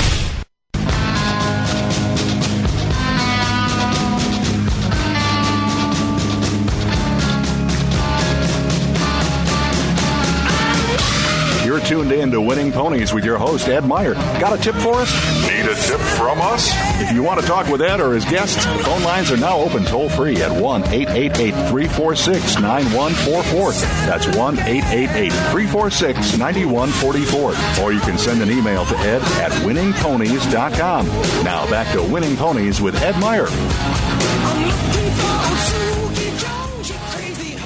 Tuned 12.01 12.11
in 12.13 12.31
to 12.31 12.41
Winning 12.41 12.71
Ponies 12.71 13.13
with 13.13 13.23
your 13.23 13.37
host, 13.37 13.67
Ed 13.67 13.85
Meyer. 13.85 14.13
Got 14.13 14.57
a 14.57 14.61
tip 14.61 14.75
for 14.75 14.95
us? 14.95 15.11
Need 15.47 15.65
a 15.65 15.75
tip 15.75 15.99
from 15.99 16.41
us? 16.41 16.71
If 16.99 17.11
you 17.11 17.21
want 17.21 17.39
to 17.39 17.45
talk 17.45 17.67
with 17.67 17.81
Ed 17.81 18.01
or 18.01 18.13
his 18.13 18.25
guests, 18.25 18.65
phone 18.83 19.03
lines 19.03 19.31
are 19.31 19.37
now 19.37 19.57
open 19.57 19.83
toll 19.83 20.09
free 20.09 20.41
at 20.41 20.51
1 20.51 20.83
888 20.87 21.51
346 21.69 22.59
9144. 22.59 23.71
That's 24.07 24.25
1 24.35 24.59
888 24.59 25.31
346 25.31 26.37
9144. 26.37 27.83
Or 27.83 27.93
you 27.93 27.99
can 27.99 28.17
send 28.17 28.41
an 28.41 28.49
email 28.49 28.85
to 28.85 28.97
ed 28.97 29.21
at 29.39 29.51
winningponies.com. 29.63 31.05
Now 31.43 31.69
back 31.69 31.93
to 31.93 32.01
Winning 32.01 32.35
Ponies 32.35 32.81
with 32.81 32.95
Ed 32.95 33.19
Meyer. 33.19 33.47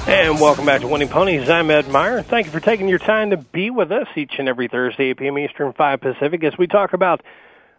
And 0.06 0.40
welcome 0.40 0.64
back 0.64 0.82
to 0.82 0.86
Winning 0.86 1.08
Ponies. 1.08 1.50
I'm 1.50 1.68
Ed 1.68 1.88
Meyer. 1.88 2.22
Thank 2.22 2.46
you 2.46 2.52
for 2.52 2.60
taking 2.60 2.86
your 2.86 3.00
time 3.00 3.30
to 3.30 3.36
be 3.36 3.70
with 3.70 3.90
us 3.90 4.06
each 4.14 4.34
and 4.38 4.48
every 4.48 4.68
Thursday, 4.68 5.06
8 5.06 5.16
p.m. 5.16 5.36
Eastern, 5.36 5.72
5 5.72 6.00
Pacific, 6.00 6.44
as 6.44 6.56
we 6.56 6.68
talk 6.68 6.92
about 6.92 7.22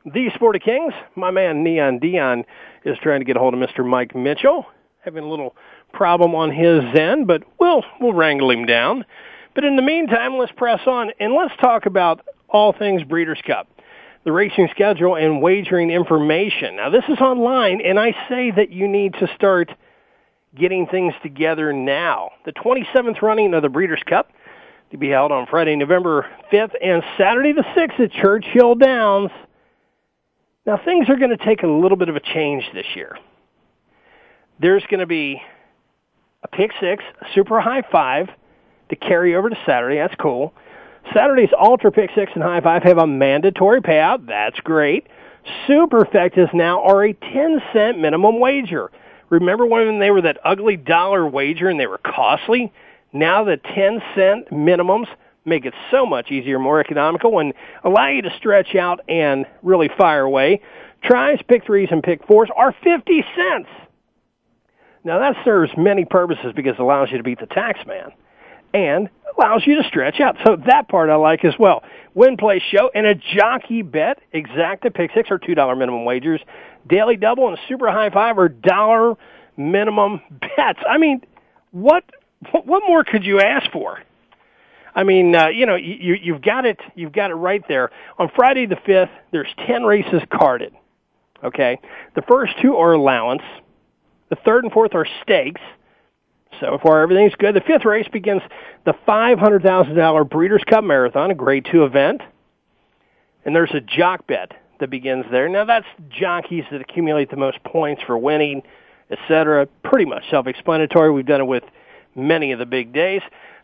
the 0.03 0.29
Sport 0.35 0.57
of 0.57 0.61
Kings. 0.61 0.93
My 1.15 1.31
man 1.31 1.63
Neon 1.63 1.99
Dion 1.99 2.43
is 2.83 2.97
trying 3.01 3.21
to 3.21 3.25
get 3.25 3.37
a 3.37 3.39
hold 3.39 3.53
of 3.53 3.61
Mr. 3.61 3.87
Mike 3.87 4.13
Mitchell, 4.13 4.65
having 4.99 5.23
a 5.23 5.29
little 5.29 5.55
problem 5.93 6.35
on 6.35 6.51
his 6.51 6.83
end, 6.99 7.27
but 7.27 7.43
we'll 7.61 7.85
we'll 8.01 8.11
wrangle 8.11 8.51
him 8.51 8.65
down. 8.65 9.05
But 9.55 9.63
in 9.63 9.77
the 9.77 9.81
meantime, 9.81 10.37
let's 10.37 10.51
press 10.51 10.81
on 10.85 11.11
and 11.21 11.33
let's 11.33 11.55
talk 11.61 11.85
about 11.85 12.25
all 12.49 12.73
things 12.73 13.03
Breeders' 13.03 13.41
Cup, 13.47 13.69
the 14.25 14.33
racing 14.33 14.67
schedule 14.71 15.15
and 15.15 15.41
wagering 15.41 15.91
information. 15.91 16.75
Now, 16.75 16.89
this 16.89 17.05
is 17.07 17.19
online, 17.19 17.79
and 17.79 17.97
I 17.97 18.11
say 18.27 18.51
that 18.51 18.69
you 18.69 18.89
need 18.89 19.13
to 19.13 19.29
start 19.33 19.71
getting 20.55 20.87
things 20.87 21.13
together 21.23 21.73
now. 21.73 22.31
The 22.45 22.53
27th 22.53 23.21
running 23.21 23.53
of 23.53 23.61
the 23.61 23.69
Breeders' 23.69 24.03
Cup 24.05 24.31
to 24.91 24.97
be 24.97 25.09
held 25.09 25.31
on 25.31 25.45
Friday, 25.47 25.75
November 25.75 26.25
5th 26.51 26.73
and 26.81 27.03
Saturday 27.17 27.53
the 27.53 27.63
6th 27.75 27.99
at 27.99 28.11
Churchill 28.11 28.75
Downs. 28.75 29.31
Now, 30.65 30.79
things 30.83 31.09
are 31.09 31.15
going 31.15 31.35
to 31.35 31.45
take 31.45 31.63
a 31.63 31.67
little 31.67 31.97
bit 31.97 32.09
of 32.09 32.15
a 32.15 32.19
change 32.19 32.63
this 32.73 32.85
year. 32.95 33.17
There's 34.59 34.83
going 34.89 34.99
to 34.99 35.05
be 35.05 35.41
a 36.43 36.47
pick 36.47 36.71
six, 36.79 37.03
a 37.21 37.25
super 37.33 37.59
high 37.61 37.83
five 37.91 38.29
to 38.89 38.95
carry 38.95 39.35
over 39.35 39.49
to 39.49 39.57
Saturday. 39.65 39.97
That's 39.97 40.15
cool. 40.15 40.53
Saturday's 41.13 41.49
ultra 41.57 41.91
pick 41.91 42.09
six 42.15 42.31
and 42.33 42.43
high 42.43 42.61
five 42.61 42.83
have 42.83 42.97
a 42.97 43.07
mandatory 43.07 43.81
payout. 43.81 44.27
That's 44.27 44.59
great. 44.59 45.07
Superfectas 45.67 46.53
now 46.53 46.83
are 46.83 47.05
a 47.05 47.13
10 47.13 47.61
cent 47.71 47.99
minimum 47.99 48.39
wager. 48.39 48.91
Remember 49.29 49.65
when 49.65 49.99
they 49.99 50.11
were 50.11 50.21
that 50.21 50.37
ugly 50.43 50.77
dollar 50.77 51.27
wager 51.27 51.69
and 51.69 51.79
they 51.79 51.87
were 51.87 51.99
costly? 51.99 52.71
Now 53.13 53.43
the 53.43 53.57
10 53.57 54.01
cent 54.15 54.49
minimums 54.49 55.07
make 55.45 55.65
it 55.65 55.73
so 55.91 56.05
much 56.05 56.31
easier, 56.31 56.59
more 56.59 56.79
economical, 56.79 57.39
and 57.39 57.53
allow 57.83 58.07
you 58.09 58.21
to 58.21 58.31
stretch 58.37 58.75
out 58.75 58.99
and 59.07 59.45
really 59.63 59.89
fire 59.97 60.23
away. 60.23 60.61
Tries, 61.03 61.39
pick 61.47 61.65
threes, 61.65 61.89
and 61.91 62.03
pick 62.03 62.25
fours 62.27 62.49
are 62.55 62.75
50 62.83 63.23
cents. 63.35 63.69
Now 65.03 65.19
that 65.19 65.37
serves 65.45 65.71
many 65.77 66.03
purposes 66.05 66.51
because 66.55 66.73
it 66.73 66.79
allows 66.79 67.11
you 67.11 67.17
to 67.17 67.23
beat 67.23 67.39
the 67.39 67.45
tax 67.45 67.79
man 67.85 68.11
and 68.73 69.09
allows 69.37 69.63
you 69.65 69.81
to 69.81 69.87
stretch 69.87 70.19
out. 70.19 70.35
So 70.45 70.57
that 70.67 70.87
part 70.89 71.09
I 71.09 71.15
like 71.15 71.45
as 71.45 71.53
well. 71.59 71.83
Win, 72.13 72.37
play, 72.37 72.61
show, 72.71 72.89
and 72.93 73.05
a 73.05 73.15
jockey 73.15 73.81
bet. 73.81 74.19
Exacta 74.33 74.93
pick 74.93 75.11
six 75.13 75.29
or 75.29 75.39
$2 75.39 75.77
minimum 75.77 76.05
wagers. 76.05 76.41
Daily 76.87 77.17
double 77.17 77.47
and 77.47 77.57
super 77.67 77.91
high 77.91 78.09
five 78.09 78.37
are 78.37 78.49
dollar 78.49 79.15
minimum 79.55 80.21
bets. 80.57 80.79
I 80.89 80.97
mean, 80.97 81.21
what 81.71 82.03
what 82.51 82.83
more 82.87 83.03
could 83.03 83.23
you 83.23 83.39
ask 83.39 83.71
for? 83.71 83.99
I 84.95 85.03
mean, 85.03 85.35
uh, 85.35 85.47
you 85.49 85.65
know, 85.65 85.75
you, 85.75 86.15
you've 86.21 86.41
got 86.41 86.65
it. 86.65 86.79
You've 86.95 87.11
got 87.11 87.29
it 87.29 87.35
right 87.35 87.63
there. 87.67 87.91
On 88.17 88.31
Friday 88.35 88.65
the 88.65 88.77
fifth, 88.85 89.09
there's 89.31 89.47
ten 89.67 89.83
races 89.83 90.21
carded. 90.31 90.73
Okay, 91.43 91.79
the 92.15 92.23
first 92.23 92.53
two 92.61 92.75
are 92.75 92.93
allowance. 92.93 93.43
The 94.29 94.37
third 94.43 94.63
and 94.63 94.73
fourth 94.73 94.95
are 94.95 95.07
stakes. 95.23 95.61
So 96.59 96.79
far, 96.81 97.01
everything's 97.01 97.35
good. 97.35 97.55
The 97.55 97.61
fifth 97.61 97.85
race 97.85 98.07
begins 98.11 98.41
the 98.85 98.93
$500,000 99.07 100.29
Breeders' 100.29 100.63
Cup 100.67 100.83
Marathon, 100.83 101.31
a 101.31 101.35
Grade 101.35 101.67
2 101.71 101.85
event. 101.85 102.21
And 103.45 103.55
there's 103.55 103.73
a 103.73 103.79
jock 103.79 104.27
bet 104.27 104.53
that 104.79 104.89
begins 104.89 105.25
there. 105.31 105.47
Now, 105.49 105.65
that's 105.65 105.85
jockeys 106.09 106.65
that 106.71 106.81
accumulate 106.81 107.29
the 107.29 107.37
most 107.37 107.63
points 107.63 108.01
for 108.05 108.17
winning, 108.17 108.63
etc. 109.09 109.67
Pretty 109.83 110.05
much 110.05 110.23
self-explanatory. 110.29 111.11
We've 111.11 111.25
done 111.25 111.41
it 111.41 111.47
with 111.47 111.63
many 112.15 112.51
of 112.51 112.59
the 112.59 112.65
big 112.65 112.93
days. 112.93 113.21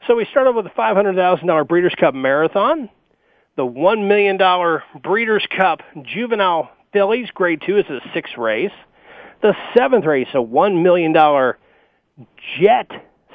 So 0.07 0.15
we 0.15 0.25
started 0.25 0.53
with 0.53 0.65
the 0.65 0.71
$500,000 0.71 1.67
Breeders' 1.67 1.95
Cup 1.99 2.13
Marathon. 2.13 2.89
The 3.55 3.63
$1 3.65 4.07
million 4.07 4.37
Breeders' 5.01 5.45
Cup 5.55 5.81
Juvenile 6.03 6.71
Fillies, 6.91 7.29
Grade 7.31 7.61
2, 7.65 7.77
is 7.77 7.85
a 7.89 7.99
sixth 8.13 8.37
race. 8.37 8.71
The 9.41 9.53
seventh 9.77 10.05
race, 10.05 10.27
a 10.33 10.37
$1 10.37 10.81
million 10.81 11.13
Jet 12.59 12.89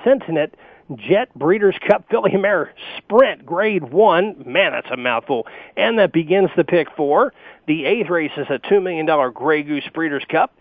Sentient 0.04 0.54
Jet 0.96 1.34
Breeders' 1.34 1.76
Cup 1.86 2.04
Filly 2.10 2.36
Mare 2.36 2.72
Sprint 2.96 3.44
Grade 3.44 3.92
1. 3.92 4.44
Man, 4.46 4.72
that's 4.72 4.90
a 4.90 4.96
mouthful. 4.96 5.46
And 5.76 5.98
that 5.98 6.12
begins 6.12 6.50
the 6.56 6.64
pick 6.64 6.88
four. 6.96 7.34
The 7.66 7.84
eighth 7.84 8.08
race 8.08 8.32
is 8.36 8.46
a 8.48 8.58
$2 8.58 8.82
million 8.82 9.06
Grey 9.32 9.62
Goose 9.62 9.88
Breeders' 9.92 10.24
Cup 10.30 10.54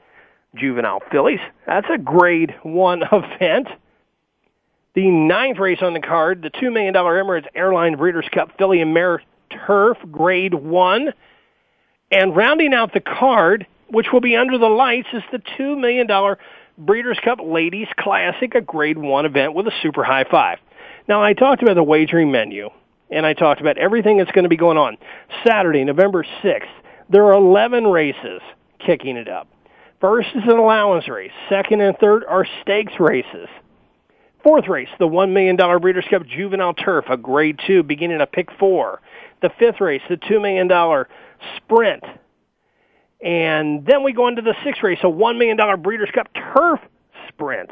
Juvenile 0.55 1.01
Fillies. 1.11 1.39
That's 1.65 1.87
a 1.89 1.97
Grade 1.97 2.55
1 2.63 3.03
event. 3.11 3.67
The 4.95 5.09
ninth 5.09 5.59
race 5.59 5.79
on 5.81 5.93
the 5.93 5.99
card, 5.99 6.41
the 6.41 6.49
$2 6.49 6.73
million 6.73 6.93
Emirates 6.93 7.45
Airline 7.55 7.95
Breeders' 7.95 8.27
Cup 8.33 8.59
and 8.59 8.93
Mare 8.93 9.21
Turf 9.49 9.97
Grade 10.11 10.55
1. 10.55 11.13
And 12.11 12.35
rounding 12.35 12.73
out 12.73 12.93
the 12.93 12.99
card, 12.99 13.67
which 13.89 14.07
will 14.11 14.21
be 14.21 14.35
under 14.35 14.57
the 14.57 14.67
lights, 14.67 15.07
is 15.13 15.23
the 15.31 15.39
$2 15.39 15.79
million 15.79 16.07
Breeders' 16.77 17.17
Cup 17.23 17.39
Ladies 17.43 17.87
Classic, 17.97 18.53
a 18.53 18.61
Grade 18.61 18.99
1 18.99 19.25
event 19.25 19.55
with 19.55 19.65
a 19.65 19.71
super 19.81 20.03
high 20.03 20.25
five. 20.29 20.59
Now, 21.07 21.23
I 21.23 21.33
talked 21.33 21.63
about 21.63 21.73
the 21.73 21.83
wagering 21.83 22.31
menu, 22.31 22.69
and 23.09 23.25
I 23.25 23.33
talked 23.33 23.61
about 23.61 23.79
everything 23.79 24.17
that's 24.17 24.31
going 24.31 24.43
to 24.43 24.49
be 24.49 24.57
going 24.57 24.77
on. 24.77 24.97
Saturday, 25.45 25.83
November 25.83 26.23
6th, 26.43 26.67
there 27.09 27.25
are 27.25 27.33
11 27.33 27.87
races 27.87 28.41
kicking 28.85 29.17
it 29.17 29.27
up. 29.27 29.47
First 29.99 30.29
is 30.35 30.43
an 30.43 30.59
allowance 30.59 31.09
race. 31.09 31.31
Second 31.49 31.81
and 31.81 31.97
third 31.97 32.23
are 32.25 32.45
stakes 32.61 32.93
races. 32.99 33.47
Fourth 34.43 34.67
race, 34.67 34.89
the 34.99 35.07
$1 35.07 35.31
million 35.31 35.55
Breeders' 35.81 36.05
Cup 36.11 36.27
Juvenile 36.27 36.75
Turf, 36.75 37.05
a 37.09 37.17
Grade 37.17 37.59
2, 37.65 37.81
beginning 37.81 38.21
at 38.21 38.31
pick 38.31 38.49
four. 38.59 39.01
The 39.41 39.49
fifth 39.57 39.81
race, 39.81 40.01
the 40.09 40.17
$2 40.17 40.39
million 40.39 40.69
Sprint 41.57 42.03
And 43.21 43.85
then 43.85 44.03
we 44.03 44.13
go 44.13 44.27
into 44.27 44.41
the 44.41 44.55
sixth 44.63 44.83
race, 44.83 44.99
a 45.03 45.07
$1 45.07 45.37
million 45.37 45.81
Breeders' 45.81 46.09
Cup 46.13 46.29
Turf 46.33 46.79
Sprint. 47.29 47.71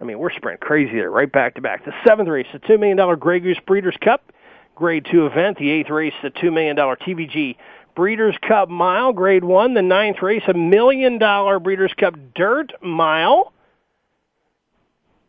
I 0.00 0.04
mean, 0.04 0.18
we're 0.18 0.32
sprint 0.32 0.60
crazy 0.60 0.94
there, 0.94 1.10
right 1.10 1.30
back 1.30 1.54
to 1.54 1.60
back. 1.60 1.84
The 1.84 1.92
seventh 2.04 2.28
race, 2.28 2.46
the 2.52 2.58
$2 2.58 2.78
million 2.80 3.18
Grey 3.18 3.40
Goose 3.40 3.60
Breeders' 3.64 3.96
Cup 4.02 4.32
Grade 4.74 5.06
2 5.10 5.26
event. 5.26 5.58
The 5.58 5.70
eighth 5.70 5.90
race, 5.90 6.14
the 6.22 6.30
$2 6.30 6.52
million 6.52 6.76
TVG 6.76 7.56
Breeders' 7.94 8.36
Cup 8.46 8.68
Mile, 8.68 9.12
Grade 9.12 9.44
1. 9.44 9.74
The 9.74 9.82
ninth 9.82 10.22
race, 10.22 10.42
a 10.48 10.54
million 10.54 11.18
dollar 11.18 11.60
Breeders' 11.60 11.92
Cup 11.96 12.14
Dirt 12.34 12.72
Mile. 12.82 13.52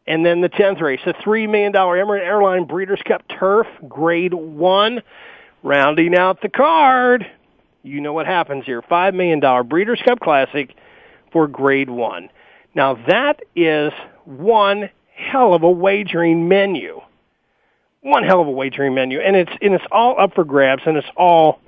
And 0.07 0.25
then 0.25 0.41
the 0.41 0.49
10th 0.49 0.81
race, 0.81 0.99
the 1.05 1.13
$3 1.13 1.49
million 1.49 1.71
Emirate 1.71 2.25
Airline 2.25 2.65
Breeders' 2.65 3.01
Cup 3.05 3.23
Turf, 3.27 3.67
Grade 3.87 4.33
1. 4.33 5.01
Rounding 5.61 6.15
out 6.15 6.41
the 6.41 6.49
card, 6.49 7.25
you 7.84 8.02
know 8.02 8.13
what 8.13 8.26
happens 8.26 8.65
here. 8.65 8.82
$5 8.82 9.13
million 9.13 9.67
Breeders' 9.67 10.02
Cup 10.04 10.19
Classic 10.19 10.76
for 11.32 11.48
Grade 11.48 11.89
1. 11.89 12.30
Now 12.76 12.96
that 13.08 13.41
is 13.56 13.91
one 14.26 14.89
hell 15.15 15.54
of 15.54 15.63
a 15.63 15.72
wagering 15.72 16.48
menu. 16.48 17.02
One 18.02 18.24
hell 18.24 18.41
of 18.41 18.48
a 18.48 18.52
wagering 18.52 18.96
menu. 18.96 19.19
And 19.19 19.36
it's, 19.36 19.52
and 19.62 19.74
it's 19.74 19.86
all 19.91 20.19
up 20.19 20.34
for 20.34 20.43
grabs 20.43 20.84
and 20.86 20.98
it's 20.98 21.08
all 21.15 21.60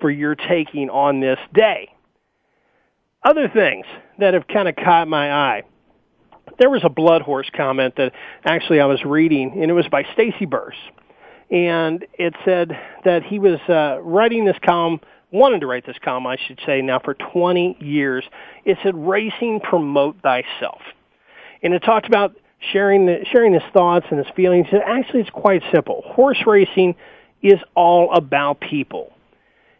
for 0.00 0.10
your 0.10 0.34
taking 0.34 0.90
on 0.90 1.20
this 1.20 1.38
day. 1.54 1.94
Other 3.22 3.48
things 3.48 3.86
that 4.18 4.34
have 4.34 4.48
kind 4.48 4.68
of 4.68 4.76
caught 4.76 5.08
my 5.08 5.32
eye 5.32 5.62
there 6.60 6.70
was 6.70 6.82
a 6.84 6.88
blood 6.88 7.22
horse 7.22 7.50
comment 7.56 7.96
that 7.96 8.12
actually 8.44 8.80
I 8.80 8.86
was 8.86 9.02
reading, 9.04 9.52
and 9.60 9.70
it 9.70 9.74
was 9.74 9.88
by 9.88 10.04
Stacy 10.12 10.44
Burse, 10.44 10.76
and 11.50 12.06
it 12.14 12.34
said 12.44 12.78
that 13.04 13.24
he 13.24 13.38
was 13.38 13.58
uh, 13.68 13.98
writing 14.02 14.44
this 14.44 14.58
column, 14.62 15.00
wanted 15.30 15.60
to 15.60 15.66
write 15.66 15.86
this 15.86 15.96
column, 16.02 16.26
I 16.26 16.36
should 16.46 16.60
say, 16.66 16.82
now 16.82 16.98
for 16.98 17.14
20 17.14 17.76
years. 17.80 18.24
It 18.64 18.78
said 18.82 18.94
"Racing 18.94 19.60
Promote 19.60 20.16
Thyself," 20.22 20.82
and 21.62 21.74
it 21.74 21.80
talked 21.80 22.06
about 22.06 22.36
sharing 22.72 23.06
the, 23.06 23.24
sharing 23.30 23.52
his 23.52 23.62
thoughts 23.72 24.06
and 24.10 24.18
his 24.18 24.28
feelings. 24.34 24.66
And 24.72 24.82
actually, 24.82 25.20
it's 25.20 25.30
quite 25.30 25.62
simple. 25.72 26.02
Horse 26.06 26.42
racing 26.46 26.94
is 27.42 27.58
all 27.74 28.12
about 28.12 28.60
people. 28.60 29.12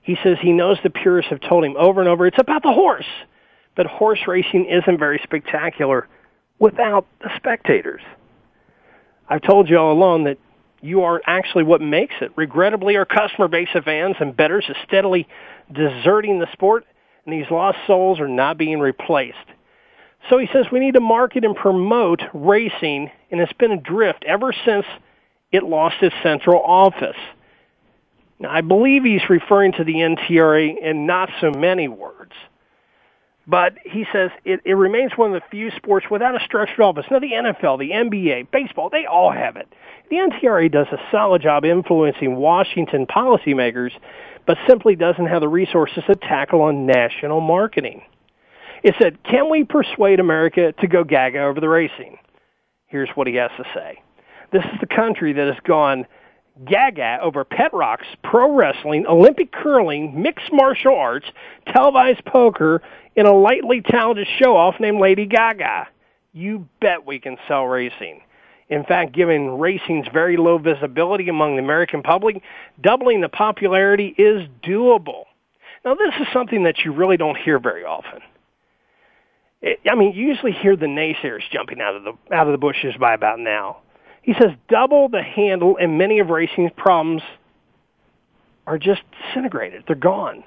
He 0.03 0.17
says 0.23 0.39
he 0.41 0.53
knows 0.53 0.79
the 0.83 0.91
purists 0.91 1.31
have 1.31 1.41
told 1.41 1.65
him 1.65 1.77
over 1.77 2.01
and 2.01 2.09
over 2.09 2.27
it's 2.27 2.41
about 2.41 2.63
the 2.63 2.73
horse, 2.73 3.07
but 3.77 3.87
horse 3.87 4.21
racing 4.27 4.67
isn't 4.67 4.99
very 4.99 5.21
spectacular 5.23 6.09
without 6.59 7.07
the 7.21 7.31
spectators. 7.37 8.01
I've 9.29 9.43
told 9.43 9.69
you 9.69 9.79
all 9.79 9.93
along 9.93 10.25
that 10.25 10.39
you 10.81 11.03
are 11.03 11.21
actually 11.27 11.65
what 11.65 11.81
makes 11.81 12.15
it. 12.21 12.33
Regrettably, 12.37 12.97
our 12.97 13.05
customer 13.05 13.49
base 13.49 13.69
of 13.75 13.85
fans 13.85 14.17
and 14.21 14.37
bettors 14.37 14.65
is 14.69 14.77
steadily 14.87 15.29
deserting 15.73 16.39
the 16.39 16.49
sport, 16.53 16.87
and 17.25 17.33
these 17.33 17.51
lost 17.51 17.79
souls 17.87 18.19
are 18.21 18.29
not 18.29 18.57
being 18.59 18.81
replaced. 18.81 19.37
So 20.29 20.39
he 20.39 20.49
says 20.53 20.67
we 20.71 20.81
need 20.81 20.95
to 20.95 21.01
market 21.01 21.45
and 21.45 21.57
promote 21.57 22.21
racing, 22.35 23.11
and 23.31 23.41
it's 23.41 23.53
been 23.55 23.73
adrift 23.73 24.25
ever 24.25 24.53
since 24.65 24.85
it 25.53 25.65
lost 25.65 25.97
its 26.03 26.15
central 26.23 26.63
office. 26.63 27.17
Now, 28.39 28.51
I 28.51 28.61
believe 28.63 29.05
he's 29.05 29.29
referring 29.29 29.73
to 29.73 29.85
the 29.85 29.95
NTRA 29.95 30.79
in 30.83 31.07
not 31.07 31.29
so 31.41 31.51
many 31.51 31.89
words. 31.89 32.33
But 33.51 33.79
he 33.85 34.07
says 34.13 34.31
it, 34.45 34.61
it 34.65 34.75
remains 34.75 35.11
one 35.17 35.35
of 35.35 35.43
the 35.43 35.49
few 35.51 35.73
sports 35.73 36.07
without 36.09 36.41
a 36.41 36.45
structured 36.45 36.79
office. 36.79 37.05
Now, 37.11 37.19
the 37.19 37.33
NFL, 37.33 37.81
the 37.81 37.91
NBA, 37.91 38.53
baseball, 38.53 38.91
they 38.91 39.07
all 39.07 39.33
have 39.33 39.57
it. 39.57 39.67
The 40.09 40.17
NTRA 40.17 40.71
does 40.71 40.87
a 40.93 40.99
solid 41.11 41.43
job 41.43 41.65
influencing 41.65 42.37
Washington 42.37 43.07
policymakers, 43.07 43.91
but 44.47 44.57
simply 44.69 44.95
doesn't 44.95 45.27
have 45.27 45.41
the 45.41 45.49
resources 45.49 46.05
to 46.07 46.15
tackle 46.15 46.63
on 46.63 46.87
national 46.87 47.41
marketing. 47.41 48.03
It 48.85 48.95
said, 49.03 49.19
can 49.25 49.51
we 49.51 49.65
persuade 49.65 50.21
America 50.21 50.73
to 50.81 50.87
go 50.87 51.03
gaga 51.03 51.41
over 51.41 51.61
the 51.61 51.69
racing? 51.69 52.19
Here's 52.87 53.11
what 53.17 53.27
he 53.27 53.35
has 53.35 53.51
to 53.57 53.65
say. 53.75 54.01
This 54.53 54.65
is 54.65 54.79
the 54.81 54.87
country 54.87 55.33
that 55.33 55.47
has 55.49 55.61
gone 55.65 56.07
gaga 56.65 57.19
over 57.23 57.45
pet 57.45 57.73
rocks, 57.73 58.07
pro 58.23 58.53
wrestling, 58.53 59.07
Olympic 59.07 59.53
curling, 59.53 60.21
mixed 60.21 60.53
martial 60.53 60.95
arts, 60.95 61.27
televised 61.73 62.25
poker, 62.25 62.83
and 63.17 63.27
a 63.27 63.33
lightly 63.33 63.81
talented 63.81 64.29
show 64.39 64.57
off 64.57 64.77
named 64.81 65.01
Lady 65.01 65.27
Gaga. 65.27 65.89
You 66.33 66.69
bet 66.81 67.07
we 67.07 67.19
can 67.19 67.37
sell 67.49 67.65
racing. 67.65 68.21
In 68.69 68.85
fact, 68.85 69.13
given 69.13 69.59
racing's 69.59 70.07
very 70.13 70.37
low 70.37 70.57
visibility 70.57 71.29
among 71.29 71.57
the 71.57 71.63
American 71.63 72.03
public, 72.03 72.41
doubling 72.81 73.21
the 73.21 73.29
popularity 73.29 74.15
is 74.17 74.49
doable. 74.63 75.25
Now, 75.85 75.95
this 75.95 76.15
is 76.21 76.29
something 76.33 76.65
that 76.65 76.85
you 76.85 76.93
really 76.93 77.17
don't 77.17 77.37
hear 77.37 77.59
very 77.59 77.85
often. 77.85 78.21
It, 79.61 79.81
I 79.91 79.97
mean, 79.97 80.15
you 80.15 80.27
usually 80.27 80.53
hear 80.53 80.77
the 80.77 80.87
naysayers 80.87 81.43
jumping 81.51 81.81
out 81.81 81.97
of 81.97 82.05
the 82.05 82.35
out 82.35 82.47
of 82.47 82.53
the 82.53 82.59
bushes 82.59 82.95
by 82.99 83.13
about 83.13 83.41
now. 83.41 83.79
He 84.23 84.35
says 84.35 84.51
double 84.69 85.09
the 85.09 85.23
handle 85.23 85.77
and 85.81 85.99
many 85.99 86.19
of 86.19 86.29
racing's 86.29 86.73
problems 86.77 87.23
are 88.67 88.79
just 88.79 89.03
disintegrated. 89.27 89.85
They're 89.87 89.97
gone. 89.97 90.45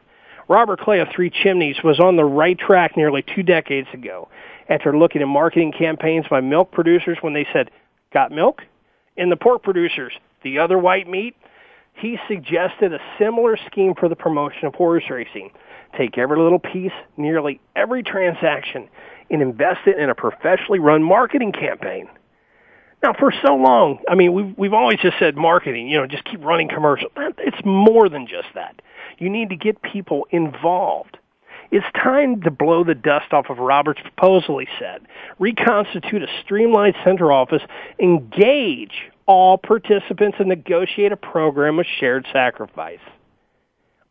Robert 0.48 0.80
Clay 0.80 1.00
of 1.00 1.08
Three 1.10 1.30
Chimneys 1.30 1.78
was 1.84 2.00
on 2.00 2.16
the 2.16 2.26
right 2.26 2.58
track 2.58 2.96
nearly 2.98 3.24
two 3.24 3.44
decades 3.44 3.88
ago 3.94 4.28
after 4.70 4.98
looking 4.98 5.22
at 5.22 5.28
marketing 5.28 5.72
campaigns 5.72 6.26
by 6.30 6.42
milk 6.42 6.72
producers 6.72 7.18
when 7.22 7.34
they 7.34 7.48
said, 7.54 7.72
got 8.12 8.32
milk? 8.32 8.62
And 9.18 9.32
the 9.32 9.36
pork 9.36 9.64
producers, 9.64 10.14
the 10.44 10.60
other 10.60 10.78
white 10.78 11.08
meat? 11.08 11.36
He 11.94 12.18
suggested 12.28 12.94
a 12.94 13.00
similar 13.20 13.58
scheme 13.68 13.94
for 13.96 14.10
the 14.10 14.16
promotion 14.16 14.66
of 14.66 14.76
horse 14.76 15.04
racing. 15.10 15.52
Take 15.98 16.18
every 16.18 16.40
little 16.40 16.60
piece, 16.60 16.92
nearly 17.18 17.62
every 17.76 18.04
transaction, 18.04 18.90
and 19.30 19.42
invest 19.42 19.82
it 19.86 20.00
in 20.00 20.10
a 20.10 20.16
professionally 20.16 20.80
run 20.80 21.04
marketing 21.04 21.52
campaign. 21.52 22.10
Now, 23.04 23.14
for 23.20 23.34
so 23.46 23.56
long, 23.56 24.00
I 24.08 24.16
mean, 24.16 24.34
we've, 24.34 24.58
we've 24.58 24.74
always 24.74 24.98
just 25.00 25.20
said 25.20 25.36
marketing, 25.36 25.90
you 25.90 25.98
know, 25.98 26.08
just 26.08 26.24
keep 26.24 26.42
running 26.42 26.70
commercials. 26.70 27.12
It's 27.18 27.66
more 27.66 28.08
than 28.08 28.28
just 28.28 28.48
that. 28.56 28.82
You 29.18 29.30
need 29.30 29.50
to 29.50 29.58
get 29.58 29.82
people 29.82 30.26
involved. 30.32 31.18
It's 31.70 31.86
time 31.94 32.42
to 32.44 32.52
blow 32.52 32.86
the 32.86 32.96
dust 32.96 33.34
off 33.34 33.50
of 33.50 33.58
Robert's 33.58 34.00
proposal, 34.02 34.60
he 34.60 34.68
said. 34.80 35.02
Reconstitute 35.38 36.24
a 36.24 36.28
streamlined 36.44 36.96
center 37.04 37.32
office, 37.32 37.62
engage 38.00 39.12
all 39.26 39.58
participants, 39.58 40.38
and 40.40 40.48
negotiate 40.48 41.12
a 41.12 41.18
program 41.18 41.80
of 41.80 41.86
shared 42.00 42.26
sacrifice. 42.32 43.00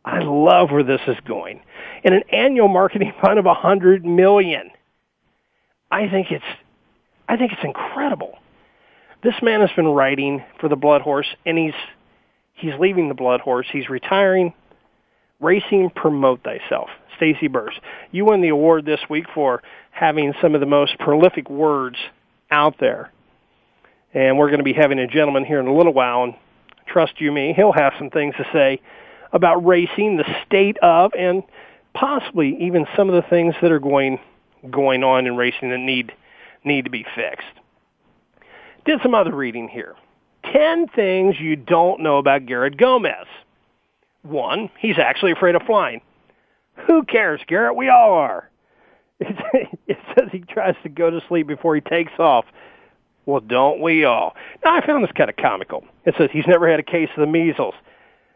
I 0.05 0.19
love 0.19 0.69
where 0.69 0.83
this 0.83 1.01
is 1.07 1.17
going. 1.25 1.61
And 2.03 2.13
an 2.13 2.23
annual 2.31 2.67
marketing 2.67 3.13
fund 3.21 3.39
of 3.39 3.45
a 3.47 3.53
hundred 3.53 4.05
million. 4.05 4.69
I 5.89 6.09
think 6.09 6.31
it's 6.31 6.43
I 7.27 7.37
think 7.37 7.53
it's 7.53 7.63
incredible. 7.63 8.37
This 9.23 9.35
man 9.41 9.61
has 9.61 9.71
been 9.73 9.87
writing 9.87 10.43
for 10.59 10.67
the 10.67 10.75
Blood 10.75 11.01
Horse, 11.01 11.27
and 11.45 11.57
he's 11.57 11.73
he's 12.53 12.73
leaving 12.77 13.07
the 13.07 13.13
Blood 13.13 13.39
Horse. 13.39 13.67
He's 13.71 13.89
retiring. 13.89 14.53
Racing 15.39 15.91
Promote 15.95 16.43
Thyself. 16.43 16.89
Stacy 17.15 17.47
Burse. 17.47 17.75
You 18.11 18.25
won 18.25 18.41
the 18.41 18.49
award 18.49 18.85
this 18.85 18.99
week 19.09 19.25
for 19.33 19.63
having 19.91 20.33
some 20.41 20.55
of 20.55 20.59
the 20.59 20.67
most 20.67 20.97
prolific 20.99 21.49
words 21.49 21.97
out 22.51 22.75
there. 22.79 23.11
And 24.13 24.37
we're 24.37 24.47
going 24.47 24.59
to 24.59 24.63
be 24.63 24.73
having 24.73 24.99
a 24.99 25.07
gentleman 25.07 25.45
here 25.45 25.59
in 25.59 25.67
a 25.67 25.73
little 25.73 25.93
while, 25.93 26.23
and 26.23 26.33
trust 26.85 27.21
you 27.21 27.31
me, 27.31 27.53
he'll 27.55 27.71
have 27.71 27.93
some 27.97 28.09
things 28.09 28.35
to 28.35 28.45
say 28.51 28.81
about 29.31 29.65
racing, 29.65 30.17
the 30.17 30.25
state 30.45 30.77
of, 30.79 31.13
and 31.17 31.43
possibly 31.93 32.57
even 32.61 32.85
some 32.95 33.09
of 33.09 33.15
the 33.15 33.27
things 33.29 33.55
that 33.61 33.71
are 33.71 33.79
going 33.79 34.19
going 34.69 35.03
on 35.03 35.27
in 35.27 35.35
racing 35.35 35.69
that 35.69 35.79
need 35.79 36.11
need 36.63 36.85
to 36.85 36.91
be 36.91 37.05
fixed. 37.15 37.62
Did 38.85 38.99
some 39.01 39.15
other 39.15 39.33
reading 39.33 39.67
here. 39.67 39.95
10 40.51 40.87
things 40.89 41.39
you 41.39 41.55
don't 41.55 42.01
know 42.01 42.17
about 42.17 42.45
Garrett 42.45 42.77
Gomez. 42.77 43.27
One, 44.23 44.69
he's 44.79 44.97
actually 44.97 45.31
afraid 45.31 45.55
of 45.55 45.63
flying. 45.63 46.01
Who 46.87 47.03
cares, 47.03 47.41
Garrett? 47.47 47.75
We 47.75 47.89
all 47.89 48.13
are. 48.13 48.49
It, 49.85 49.97
says 50.15 50.29
he 50.31 50.39
tries 50.39 50.75
to 50.83 50.89
go 50.89 51.09
to 51.09 51.21
sleep 51.27 51.47
before 51.47 51.75
he 51.75 51.81
takes 51.81 52.13
off. 52.17 52.45
Well, 53.25 53.41
don't 53.41 53.81
we 53.81 54.05
all? 54.05 54.35
Now, 54.63 54.75
I 54.75 54.85
found 54.85 55.03
this 55.03 55.11
kind 55.11 55.29
of 55.29 55.35
comical. 55.35 55.83
It 56.05 56.15
says 56.17 56.29
he's 56.31 56.47
never 56.47 56.69
had 56.69 56.79
a 56.79 56.83
case 56.83 57.09
of 57.15 57.21
the 57.21 57.27
measles. 57.27 57.73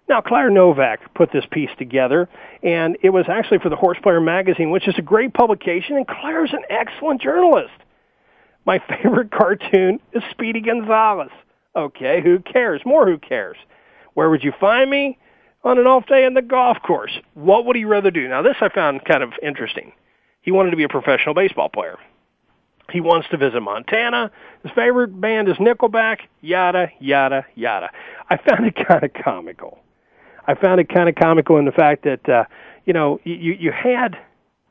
Now, 0.10 0.22
Claire 0.22 0.50
Novak 0.50 1.14
put 1.14 1.32
this 1.32 1.46
piece 1.50 1.70
together, 1.78 2.30
and 2.64 2.98
it 3.02 3.10
was 3.10 3.26
actually 3.28 3.60
for 3.60 3.70
the 3.70 3.76
Horse 3.76 3.98
Player 4.02 4.22
magazine, 4.22 4.70
which 4.70 4.88
is 4.88 4.96
a 4.98 5.02
great 5.02 5.34
publication, 5.34 5.98
and 5.98 6.08
Claire's 6.08 6.54
an 6.54 6.64
excellent 6.70 7.22
journalist. 7.22 7.74
My 8.68 8.80
favorite 8.80 9.32
cartoon 9.38 10.00
is 10.12 10.22
Speedy 10.30 10.60
Gonzales. 10.60 11.32
Okay, 11.76 12.22
who 12.22 12.40
cares? 12.40 12.82
More 12.86 13.08
who 13.08 13.18
cares? 13.18 13.58
Where 14.14 14.30
would 14.30 14.44
you 14.44 14.52
find 14.60 14.92
me? 14.92 15.18
On 15.64 15.80
an 15.80 15.88
off 15.88 16.06
day 16.06 16.26
in 16.26 16.34
the 16.34 16.42
golf 16.42 16.78
course. 16.86 17.18
What 17.34 17.66
would 17.66 17.76
he 17.76 17.86
rather 17.86 18.12
do? 18.12 18.28
Now, 18.28 18.42
this 18.42 18.58
I 18.62 18.70
found 18.70 19.06
kind 19.06 19.24
of 19.24 19.34
interesting. 19.42 19.92
He 20.42 20.52
wanted 20.52 20.72
to 20.72 20.78
be 20.78 20.84
a 20.84 20.90
professional 20.90 21.34
baseball 21.34 21.70
player. 21.70 21.98
He 22.92 23.02
wants 23.02 23.28
to 23.30 23.38
visit 23.38 23.60
Montana. 23.62 24.32
His 24.64 24.72
favorite 24.74 25.20
band 25.20 25.50
is 25.50 25.58
Nickelback, 25.58 26.20
yada, 26.42 26.92
yada, 27.00 27.46
yada. 27.56 27.90
I 28.30 28.38
found 28.38 28.66
it 28.66 28.76
kind 28.88 29.04
of 29.04 29.12
comical. 29.14 29.80
I 30.46 30.56
found 30.56 30.80
it 30.80 30.90
kind 30.90 31.10
of 31.10 31.16
comical 31.16 31.58
in 31.58 31.66
the 31.66 31.72
fact 31.72 32.04
that 32.04 32.30
uh, 32.30 32.46
you 32.86 32.94
know 32.94 33.20
you 33.24 33.54
you 33.54 33.72
had 33.72 34.18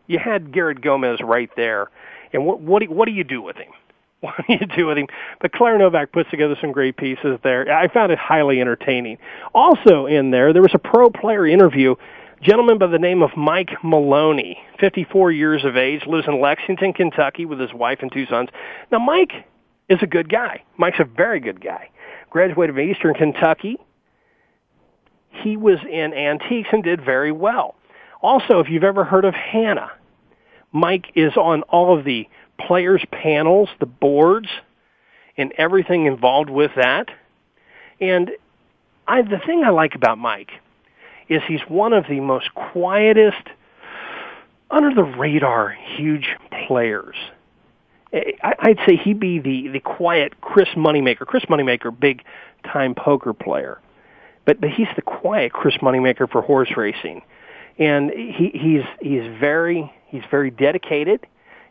you 0.07 0.19
had 0.19 0.53
Garrett 0.53 0.81
Gomez 0.81 1.21
right 1.21 1.51
there, 1.57 1.91
and 2.33 2.47
what 2.47 2.61
what 2.61 2.81
do, 2.81 2.91
what 2.91 3.05
do 3.05 3.13
you 3.13 3.25
do 3.25 3.43
with 3.43 3.57
him? 3.57 3.73
What 4.21 4.35
do 4.47 4.55
you 4.55 4.67
do 4.67 4.87
with 4.87 4.97
him? 4.97 5.09
But 5.41 5.53
Claire 5.53 5.79
Novak 5.79 6.11
puts 6.11 6.31
together 6.31 6.57
some 6.61 6.73
great 6.73 6.97
pieces 6.97 7.39
there. 7.43 7.71
I 7.71 7.87
found 7.89 8.11
it 8.11 8.19
highly 8.19 8.61
entertaining. 8.61 9.19
Also 9.55 10.07
in 10.07 10.31
there, 10.31 10.53
there 10.53 10.63
was 10.63 10.75
a 10.75 10.79
pro 10.79 11.11
player 11.11 11.47
interview 11.47 11.97
gentleman 12.43 12.79
by 12.79 12.87
the 12.87 12.99
name 12.99 13.23
of 13.23 13.37
Mike 13.37 13.71
Maloney, 13.83 14.59
54 14.79 15.33
years 15.33 15.65
of 15.65 15.77
age, 15.77 16.07
lives 16.07 16.27
in 16.27 16.41
Lexington, 16.41 16.93
Kentucky 16.93 17.45
with 17.45 17.61
his 17.61 17.73
wife 17.73 17.99
and 18.03 18.13
two 18.13 18.27
sons. 18.27 18.49
Now, 18.91 18.99
Mike 18.99 19.33
is 19.89 19.99
a 20.03 20.07
good 20.07 20.29
guy. 20.29 20.63
Mike's 20.77 21.01
a 21.01 21.05
very 21.05 21.41
good 21.41 21.61
guy. 21.61 21.91
Graduated 22.31 22.75
from 22.75 22.85
Eastern 22.85 23.15
Kentucky. 23.15 23.79
He 25.31 25.57
was 25.57 25.79
in 25.91 26.15
antiques 26.15 26.69
and 26.73 26.83
did 26.83 27.05
very 27.05 27.33
well. 27.33 27.77
Also, 28.23 28.61
if 28.61 28.69
you've 28.69 28.85
ever 28.85 29.05
heard 29.05 29.25
of 29.25 29.35
HANA, 29.35 29.91
Mike 30.73 31.07
is 31.15 31.37
on 31.37 31.63
all 31.63 31.97
of 31.97 32.05
the 32.05 32.29
players' 32.59 33.05
panels, 33.11 33.69
the 33.81 33.87
boards, 33.87 34.49
and 35.37 35.53
everything 35.59 36.07
involved 36.07 36.51
with 36.51 36.73
that. 36.77 37.09
And 38.01 38.31
I, 39.07 39.23
the 39.23 39.41
thing 39.45 39.65
I 39.65 39.71
like 39.71 39.95
about 39.95 40.19
Mike 40.19 40.51
is 41.29 41.43
he's 41.47 41.61
one 41.69 41.93
of 41.93 42.07
the 42.09 42.21
most 42.21 42.55
quietest, 42.55 43.43
under 44.71 44.95
the 44.95 45.03
radar, 45.03 45.71
huge 45.97 46.37
players. 46.67 47.17
Eh, 48.13 48.33
I'd 48.43 48.79
say 48.87 48.97
he'd 48.97 49.21
be 49.21 49.39
the, 49.39 49.69
the 49.69 49.81
quiet 49.81 50.41
Chris 50.41 50.69
Moneymaker. 50.71 51.27
Chris 51.27 51.45
Moneymaker, 51.45 51.99
big 51.99 52.23
time 52.65 52.95
poker 52.95 53.33
player. 53.33 53.81
But, 54.45 54.61
but 54.61 54.71
he's 54.71 54.89
the 54.95 55.03
quiet 55.03 55.53
Chris 55.53 55.77
Moneymaker 55.77 56.31
for 56.31 56.43
horse 56.43 56.77
racing. 56.77 57.23
And 57.79 58.11
he, 58.11 58.51
he's, 58.55 58.85
he's 59.01 59.25
very, 59.39 59.93
he's 60.07 60.23
very 60.31 60.51
dedicated. 60.51 61.27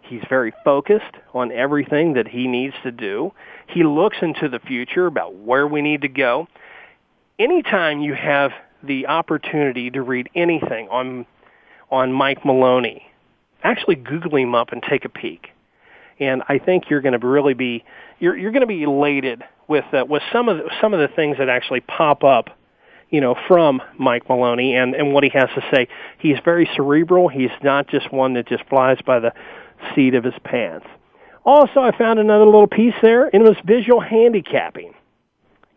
He's 0.08 0.22
very 0.30 0.54
focused 0.64 1.16
on 1.34 1.52
everything 1.52 2.14
that 2.14 2.28
he 2.28 2.48
needs 2.48 2.76
to 2.84 2.92
do. 2.92 3.34
He 3.68 3.84
looks 3.84 4.18
into 4.22 4.50
the 4.50 4.60
future 4.60 5.08
about 5.08 5.36
where 5.36 5.68
we 5.68 5.82
need 5.82 6.02
to 6.02 6.08
go. 6.08 6.48
Anytime 7.40 8.02
you 8.02 8.14
have 8.14 8.52
the 8.84 9.08
opportunity 9.08 9.90
to 9.92 10.02
read 10.02 10.30
anything 10.36 10.88
on 10.90 11.26
on 11.92 12.12
Mike 12.12 12.44
Maloney, 12.46 13.06
actually 13.64 13.96
Google 13.96 14.38
him 14.38 14.56
up 14.56 14.72
and 14.72 14.82
take 14.82 15.06
a 15.06 15.10
peek. 15.10 15.50
And 16.20 16.44
I 16.48 16.58
think 16.60 16.90
you're 16.90 17.02
going 17.02 17.20
to 17.20 17.28
really 17.28 17.54
be 17.54 17.84
you're 18.20 18.38
you're 18.38 18.52
going 18.52 18.62
to 18.62 18.68
be 18.68 18.84
elated 18.84 19.44
with 19.68 19.86
uh, 19.94 20.06
with 20.08 20.24
some 20.32 20.50
of 20.50 20.58
the, 20.58 20.70
some 20.82 20.94
of 20.94 21.00
the 21.00 21.14
things 21.16 21.38
that 21.38 21.50
actually 21.50 21.82
pop 21.82 22.24
up 22.24 22.50
you 23.10 23.22
know, 23.22 23.36
from 23.48 23.82
Mike 23.98 24.28
Maloney 24.28 24.76
and, 24.76 24.96
and 24.96 25.14
what 25.14 25.24
he 25.24 25.30
has 25.30 25.48
to 25.56 25.64
say. 25.74 25.88
He's 26.18 26.38
very 26.44 26.70
cerebral. 26.76 27.30
He's 27.30 27.52
not 27.64 27.88
just 27.88 28.12
one 28.12 28.34
that 28.34 28.48
just 28.48 28.66
flies 28.66 28.98
by 29.06 29.20
the 29.20 29.32
seat 29.94 30.16
of 30.16 30.24
his 30.24 30.34
pants. 30.44 30.86
Also, 31.46 31.80
I 31.80 31.96
found 31.96 32.20
another 32.20 32.46
little 32.46 32.68
piece 32.68 32.96
there, 33.02 33.26
and 33.26 33.44
it 33.46 33.48
was 33.48 33.58
visual 33.64 34.00
handicapping. 34.00 34.94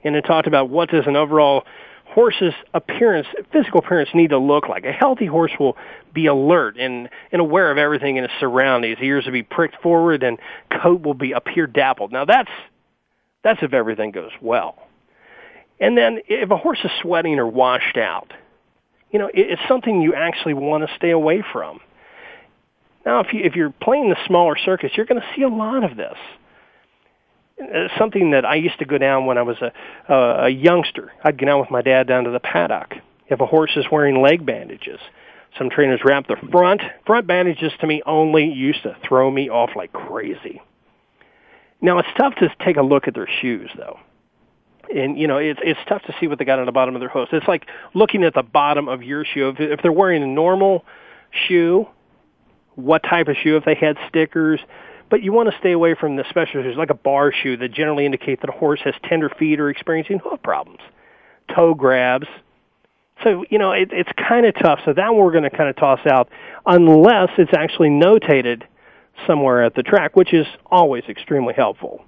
And 0.02 0.16
it 0.16 0.22
talked 0.22 0.46
about 0.46 0.70
what 0.70 0.90
does 0.90 1.06
an 1.06 1.16
overall 1.16 1.64
horse's 2.06 2.54
appearance, 2.72 3.26
physical 3.52 3.80
appearance 3.80 4.08
need 4.14 4.30
to 4.30 4.38
look 4.38 4.68
like. 4.68 4.84
A 4.84 4.92
healthy 4.92 5.26
horse 5.26 5.52
will 5.60 5.76
be 6.14 6.26
alert 6.26 6.76
and, 6.78 7.10
and 7.30 7.40
aware 7.40 7.70
of 7.70 7.76
everything 7.76 8.16
in 8.16 8.24
his 8.24 8.32
surroundings. 8.40 8.98
Ears 9.02 9.26
will 9.26 9.32
be 9.32 9.42
pricked 9.42 9.80
forward 9.82 10.22
and 10.22 10.38
coat 10.82 11.02
will 11.02 11.14
be 11.14 11.32
appear 11.32 11.66
dappled. 11.66 12.12
Now 12.12 12.24
that's, 12.24 12.50
that's 13.44 13.62
if 13.62 13.74
everything 13.74 14.10
goes 14.10 14.30
well. 14.40 14.88
And 15.80 15.96
then 15.96 16.20
if 16.26 16.50
a 16.50 16.56
horse 16.56 16.80
is 16.82 16.90
sweating 17.02 17.38
or 17.38 17.46
washed 17.46 17.98
out, 17.98 18.32
you 19.10 19.18
know, 19.18 19.30
it's 19.32 19.62
something 19.68 20.00
you 20.00 20.14
actually 20.14 20.54
want 20.54 20.88
to 20.88 20.94
stay 20.96 21.10
away 21.10 21.42
from. 21.52 21.80
Now, 23.08 23.20
if, 23.20 23.32
you, 23.32 23.40
if 23.42 23.56
you're 23.56 23.70
playing 23.70 24.10
the 24.10 24.18
smaller 24.26 24.54
circuits, 24.62 24.94
you're 24.94 25.06
going 25.06 25.18
to 25.18 25.26
see 25.34 25.40
a 25.40 25.48
lot 25.48 25.82
of 25.82 25.96
this. 25.96 26.18
It's 27.56 27.94
something 27.96 28.32
that 28.32 28.44
I 28.44 28.56
used 28.56 28.78
to 28.80 28.84
go 28.84 28.98
down 28.98 29.24
when 29.24 29.38
I 29.38 29.42
was 29.42 29.56
a, 29.62 29.72
uh, 30.12 30.44
a 30.44 30.48
youngster. 30.50 31.10
I'd 31.24 31.38
go 31.38 31.46
down 31.46 31.58
with 31.58 31.70
my 31.70 31.80
dad 31.80 32.06
down 32.06 32.24
to 32.24 32.30
the 32.30 32.38
paddock. 32.38 32.96
If 33.28 33.40
a 33.40 33.46
horse 33.46 33.70
is 33.76 33.86
wearing 33.90 34.20
leg 34.20 34.44
bandages, 34.44 35.00
some 35.56 35.70
trainers 35.70 36.02
wrap 36.04 36.26
the 36.26 36.36
front. 36.52 36.82
Front 37.06 37.26
bandages 37.26 37.72
to 37.80 37.86
me 37.86 38.02
only 38.04 38.44
used 38.44 38.82
to 38.82 38.94
throw 39.08 39.30
me 39.30 39.48
off 39.48 39.70
like 39.74 39.90
crazy. 39.94 40.60
Now, 41.80 42.00
it's 42.00 42.08
tough 42.14 42.34
to 42.40 42.54
take 42.62 42.76
a 42.76 42.82
look 42.82 43.08
at 43.08 43.14
their 43.14 43.28
shoes, 43.40 43.70
though 43.74 43.98
and 44.94 45.18
you 45.18 45.26
know 45.28 45.36
it's 45.36 45.60
it's 45.62 45.80
tough 45.86 46.00
to 46.00 46.14
see 46.18 46.26
what 46.26 46.38
they 46.38 46.46
got 46.46 46.58
on 46.58 46.64
the 46.64 46.72
bottom 46.72 46.94
of 46.94 47.00
their 47.00 47.10
hooves. 47.10 47.28
It's 47.30 47.46
like 47.46 47.66
looking 47.92 48.24
at 48.24 48.32
the 48.32 48.42
bottom 48.42 48.88
of 48.88 49.02
your 49.02 49.22
shoe. 49.22 49.50
If, 49.50 49.60
if 49.60 49.82
they're 49.82 49.92
wearing 49.92 50.22
a 50.22 50.26
normal 50.26 50.82
shoe, 51.46 51.86
what 52.78 53.02
type 53.02 53.28
of 53.28 53.36
shoe? 53.42 53.56
If 53.56 53.64
they 53.64 53.74
had 53.74 53.96
stickers, 54.08 54.60
but 55.10 55.22
you 55.22 55.32
want 55.32 55.50
to 55.50 55.58
stay 55.58 55.72
away 55.72 55.94
from 55.94 56.16
the 56.16 56.24
special 56.28 56.62
shoes, 56.62 56.76
like 56.76 56.90
a 56.90 56.94
bar 56.94 57.32
shoe 57.32 57.56
that 57.56 57.72
generally 57.72 58.06
indicate 58.06 58.40
that 58.40 58.50
a 58.50 58.52
horse 58.52 58.80
has 58.84 58.94
tender 59.04 59.28
feet 59.28 59.60
or 59.60 59.70
experiencing 59.70 60.18
hoof 60.18 60.42
problems, 60.42 60.80
toe 61.54 61.74
grabs. 61.74 62.26
So 63.24 63.44
you 63.50 63.58
know 63.58 63.72
it, 63.72 63.90
it's 63.92 64.10
kind 64.16 64.46
of 64.46 64.54
tough. 64.54 64.80
So 64.84 64.92
that 64.92 65.14
one 65.14 65.24
we're 65.24 65.32
going 65.32 65.48
to 65.48 65.50
kind 65.50 65.68
of 65.68 65.76
toss 65.76 66.00
out 66.06 66.28
unless 66.66 67.30
it's 67.38 67.52
actually 67.52 67.90
notated 67.90 68.62
somewhere 69.26 69.64
at 69.64 69.74
the 69.74 69.82
track, 69.82 70.14
which 70.14 70.32
is 70.32 70.46
always 70.70 71.04
extremely 71.08 71.54
helpful 71.54 72.04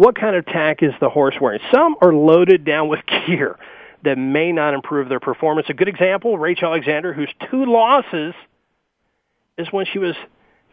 what 0.00 0.18
kind 0.18 0.34
of 0.34 0.46
tack 0.46 0.82
is 0.82 0.92
the 0.98 1.10
horse 1.10 1.34
wearing? 1.38 1.60
Some 1.74 1.94
are 2.00 2.14
loaded 2.14 2.64
down 2.64 2.88
with 2.88 3.00
gear 3.26 3.58
that 4.02 4.16
may 4.16 4.50
not 4.50 4.72
improve 4.72 5.10
their 5.10 5.20
performance. 5.20 5.66
A 5.68 5.74
good 5.74 5.88
example, 5.88 6.38
Rachel 6.38 6.68
Alexandra, 6.68 7.12
whose 7.12 7.28
two 7.50 7.66
losses 7.66 8.34
is 9.60 9.68
when 9.70 9.86
she 9.86 9.98
was 9.98 10.16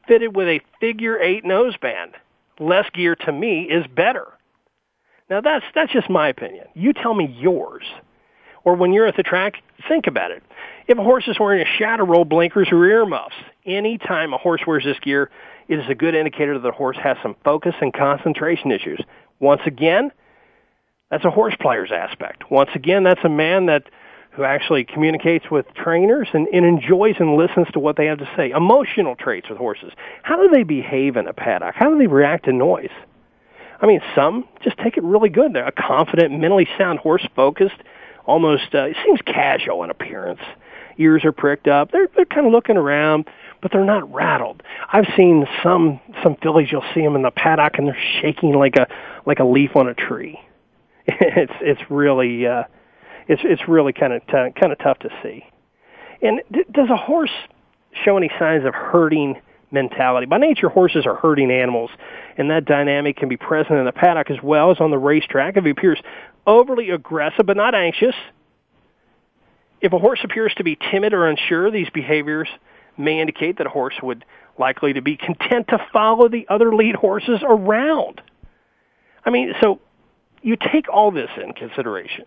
fitted 0.08 0.36
with 0.36 0.48
a 0.48 0.62
figure 0.80 1.20
eight 1.20 1.44
noseband. 1.44 2.14
Less 2.60 2.90
gear 2.94 3.16
to 3.16 3.32
me 3.32 3.64
is 3.64 3.86
better. 3.88 4.28
Now 5.30 5.42
that's 5.42 5.66
that's 5.76 5.92
just 5.92 6.10
my 6.10 6.30
opinion. 6.30 6.66
You 6.74 6.94
tell 6.94 7.14
me 7.14 7.36
yours. 7.40 7.84
Or 8.64 8.76
when 8.76 8.92
you're 8.92 9.08
at 9.08 9.16
the 9.16 9.24
track, 9.24 9.56
think 9.88 10.08
about 10.08 10.32
it. 10.32 10.44
If 10.88 10.98
a 10.98 11.04
horse 11.04 11.26
is 11.28 11.40
wearing 11.40 11.62
a 11.62 11.78
shadow 11.78 12.04
roll 12.06 12.26
blinkers 12.26 12.68
or 12.72 12.86
earmuffs, 12.86 13.36
anytime 13.66 14.34
a 14.34 14.38
horse 14.38 14.62
wears 14.68 14.84
this 14.84 15.00
gear, 15.00 15.30
it 15.70 15.80
is 15.80 15.86
a 15.90 15.96
good 15.96 16.16
indicator 16.16 16.54
that 16.54 16.64
the 16.64 16.72
horse 16.72 16.98
has 17.02 17.16
some 17.22 17.36
focus 17.46 17.76
and 17.80 17.94
concentration 17.94 18.72
issues. 18.72 19.00
Once 19.40 19.62
again, 19.66 20.12
that's 21.10 21.24
a 21.24 21.30
horse 21.30 21.56
player's 21.62 21.92
aspect. 21.94 22.50
Once 22.52 22.70
again, 22.76 23.04
that's 23.04 23.24
a 23.24 23.30
man 23.30 23.68
that 23.68 23.84
who 24.38 24.44
actually 24.44 24.86
communicates 24.86 25.50
with 25.50 25.66
trainers 25.74 26.28
and, 26.32 26.48
and 26.50 26.64
enjoys 26.64 27.16
and 27.20 27.36
listens 27.36 27.68
to 27.74 27.80
what 27.80 27.98
they 27.98 28.06
have 28.06 28.20
to 28.20 28.30
say. 28.38 28.52
Emotional 28.52 29.16
traits 29.16 29.50
with 29.50 29.58
horses. 29.58 29.92
How 30.22 30.38
do 30.38 30.48
they 30.48 30.64
behave 30.64 31.18
in 31.18 31.28
a 31.28 31.34
paddock? 31.34 31.76
How 31.76 31.90
do 31.90 31.98
they 31.98 32.08
react 32.08 32.46
to 32.46 32.54
noise? 32.54 32.92
I 33.82 33.88
mean, 33.88 34.00
some 34.16 34.48
just 34.64 34.78
take 34.78 34.96
it 34.96 35.04
really 35.04 35.30
good. 35.30 35.54
They're 35.54 35.68
a 35.68 35.72
confident, 35.72 36.40
mentally 36.40 36.68
sound 36.78 37.00
horse, 37.00 37.28
focused, 37.36 37.82
almost 38.26 38.76
uh, 38.76 38.84
it 38.84 38.98
seems 39.04 39.20
casual 39.26 39.84
in 39.84 39.90
appearance. 39.90 40.42
Ears 41.00 41.26
are 41.26 41.32
pricked 41.32 41.68
up. 41.68 41.92
They're 41.92 42.08
they're 42.16 42.26
kind 42.26 42.46
of 42.46 42.54
looking 42.54 42.78
around 42.78 43.28
but 43.62 43.72
they're 43.72 43.84
not 43.84 44.12
rattled. 44.14 44.62
I've 44.92 45.08
seen 45.16 45.48
some 45.64 46.00
some 46.24 46.36
fillies. 46.36 46.72
You'll 46.72 46.86
see 46.94 47.02
them 47.02 47.16
in 47.16 47.24
the 47.24 47.32
paddock, 47.32 47.78
and 47.78 47.88
they're 47.88 47.98
shaking 48.22 48.54
like 48.54 48.76
a 48.76 48.88
like 49.26 49.40
a 49.40 49.44
leaf 49.44 49.76
on 49.76 49.88
a 49.88 49.94
tree. 49.94 50.40
It's 51.10 51.54
it's 51.62 51.82
really 51.90 52.46
uh, 52.46 52.66
it's 53.28 53.42
it's 53.44 53.68
really 53.68 53.94
kind 53.94 54.14
of 54.14 54.26
t- 54.26 54.60
kind 54.60 54.72
of 54.72 54.80
tough 54.80 55.00
to 55.00 55.10
see. 55.24 55.46
And 56.22 56.42
d- 56.52 56.66
does 56.72 56.90
a 56.90 56.98
horse 56.98 57.32
show 58.04 58.18
any 58.18 58.30
signs 58.40 58.66
of 58.66 58.74
herding 58.74 59.42
mentality? 59.72 60.26
By 60.26 60.38
nature, 60.38 60.70
horses 60.70 61.06
are 61.06 61.16
herding 61.16 61.52
animals, 61.52 61.92
and 62.38 62.50
that 62.52 62.66
dynamic 62.66 63.18
can 63.18 63.30
be 63.30 63.38
present 63.38 63.78
in 63.80 63.86
the 63.86 63.92
paddock 63.92 64.32
as 64.32 64.38
well 64.42 64.72
as 64.72 64.78
on 64.80 64.92
the 64.92 64.98
racetrack. 64.98 65.58
If 65.58 65.64
he 65.64 65.72
appears 65.72 66.00
overly 66.46 66.90
aggressive 66.90 67.46
but 67.46 67.58
not 67.58 67.76
anxious, 67.76 68.16
if 69.82 69.94
a 69.94 70.00
horse 70.00 70.20
appears 70.24 70.54
to 70.58 70.64
be 70.64 70.78
timid 70.92 71.14
or 71.14 71.28
unsure, 71.28 71.70
these 71.70 71.90
behaviors 71.94 72.48
may 72.98 73.20
indicate 73.20 73.58
that 73.58 73.68
a 73.68 73.70
horse 73.70 73.96
would 74.02 74.26
likely 74.58 74.94
to 74.94 75.02
be 75.02 75.16
content 75.18 75.68
to 75.68 75.78
follow 75.94 76.28
the 76.30 76.48
other 76.50 76.74
lead 76.74 76.96
horses 76.96 77.42
around. 77.44 78.22
I 79.24 79.30
mean, 79.30 79.54
so 79.62 79.80
you 80.42 80.56
take 80.56 80.90
all 80.90 81.12
this 81.12 81.30
in 81.42 81.54
consideration. 81.54 82.26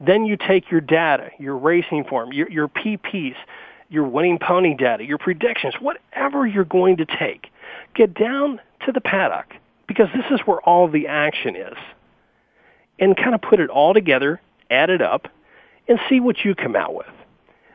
Then 0.00 0.24
you 0.24 0.36
take 0.36 0.70
your 0.70 0.80
data, 0.80 1.30
your 1.38 1.56
racing 1.56 2.04
form, 2.04 2.32
your, 2.32 2.50
your 2.50 2.68
PPs, 2.68 3.36
your 3.88 4.04
winning 4.04 4.38
pony 4.38 4.74
data, 4.74 5.04
your 5.04 5.18
predictions, 5.18 5.74
whatever 5.80 6.46
you're 6.46 6.64
going 6.64 6.98
to 6.98 7.06
take. 7.06 7.48
Get 7.94 8.14
down 8.14 8.60
to 8.84 8.92
the 8.92 9.00
paddock 9.00 9.54
because 9.86 10.08
this 10.14 10.24
is 10.30 10.40
where 10.46 10.60
all 10.60 10.88
the 10.88 11.06
action 11.06 11.56
is. 11.56 11.76
And 12.98 13.16
kind 13.16 13.34
of 13.34 13.42
put 13.42 13.60
it 13.60 13.70
all 13.70 13.94
together, 13.94 14.40
add 14.70 14.90
it 14.90 15.02
up, 15.02 15.28
and 15.88 15.98
see 16.08 16.20
what 16.20 16.44
you 16.44 16.54
come 16.54 16.74
out 16.74 16.94
with. 16.94 17.06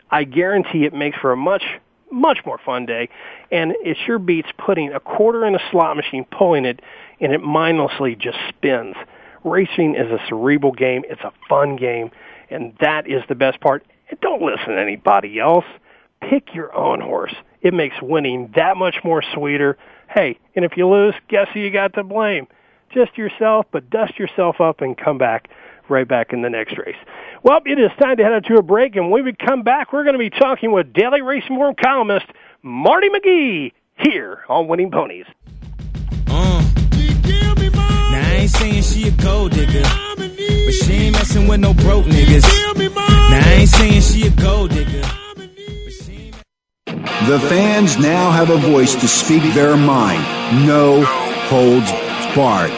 I 0.09 0.25
guarantee 0.25 0.83
it 0.85 0.93
makes 0.93 1.17
for 1.17 1.31
a 1.31 1.37
much 1.37 1.63
much 2.11 2.39
more 2.45 2.57
fun 2.57 2.85
day, 2.85 3.07
and 3.51 3.73
it 3.83 3.95
sure 4.05 4.19
beats 4.19 4.49
putting 4.57 4.91
a 4.91 4.99
quarter 4.99 5.45
in 5.45 5.55
a 5.55 5.59
slot 5.71 5.95
machine, 5.95 6.25
pulling 6.29 6.65
it, 6.65 6.81
and 7.21 7.31
it 7.31 7.41
mindlessly 7.41 8.15
just 8.15 8.37
spins. 8.49 8.95
Racing 9.43 9.95
is 9.95 10.11
a 10.11 10.19
cerebral 10.27 10.71
game. 10.71 11.03
It's 11.09 11.21
a 11.21 11.31
fun 11.49 11.75
game, 11.75 12.11
and 12.49 12.73
that 12.79 13.07
is 13.07 13.23
the 13.27 13.35
best 13.35 13.59
part. 13.59 13.85
Don't 14.21 14.41
listen 14.41 14.75
to 14.75 14.79
anybody 14.79 15.39
else. 15.39 15.65
Pick 16.21 16.53
your 16.53 16.75
own 16.75 17.01
horse. 17.01 17.33
It 17.61 17.73
makes 17.73 17.95
winning 18.01 18.51
that 18.55 18.77
much 18.77 18.97
more 19.03 19.23
sweeter. 19.33 19.77
Hey, 20.09 20.37
and 20.55 20.65
if 20.65 20.77
you 20.77 20.87
lose, 20.87 21.15
guess 21.29 21.47
who 21.53 21.59
you 21.59 21.71
got 21.71 21.93
to 21.93 22.03
blame? 22.03 22.47
Just 22.93 23.17
yourself, 23.17 23.65
but 23.71 23.89
dust 23.89 24.19
yourself 24.19 24.59
up 24.59 24.81
and 24.81 24.97
come 24.97 25.17
back 25.17 25.49
right 25.89 26.07
back 26.07 26.33
in 26.33 26.41
the 26.41 26.49
next 26.49 26.77
race. 26.77 26.95
Well, 27.43 27.59
it 27.65 27.79
is 27.79 27.89
time 27.99 28.17
to 28.17 28.23
head 28.23 28.33
out 28.33 28.45
to 28.45 28.55
a 28.55 28.61
break, 28.61 28.95
and 28.95 29.09
when 29.09 29.23
we 29.23 29.33
come 29.33 29.63
back, 29.63 29.91
we're 29.93 30.03
going 30.03 30.13
to 30.13 30.19
be 30.19 30.29
talking 30.29 30.71
with 30.71 30.93
Daily 30.93 31.21
Racing 31.21 31.55
Form 31.55 31.75
columnist 31.81 32.27
Marty 32.61 33.09
McGee 33.09 33.73
here 33.97 34.43
on 34.47 34.67
Winning 34.67 34.91
Ponies. 34.91 35.25
Now 38.41 38.47
I 38.47 38.49
ain't 38.49 38.51
saying 38.57 38.81
she 38.81 39.07
a 39.07 39.11
gold 39.11 39.51
digger, 39.51 39.83
but 40.17 40.73
she 40.81 40.93
ain't 40.93 41.13
messing 41.13 41.47
with 41.47 41.59
no 41.59 41.75
broke 41.75 42.05
niggas. 42.05 42.41
Now 42.89 43.37
I 43.37 43.57
ain't 43.59 43.69
saying 43.69 44.01
she 44.01 44.25
a 44.25 44.31
gold 44.31 44.71
digger. 44.71 45.03
The 47.29 47.39
fans 47.39 47.99
now 47.99 48.31
have 48.31 48.49
a 48.49 48.57
voice 48.57 48.95
to 48.95 49.07
speak 49.07 49.43
their 49.53 49.77
mind. 49.77 50.23
No 50.65 51.03
holds 51.53 51.91
barred. 52.33 52.71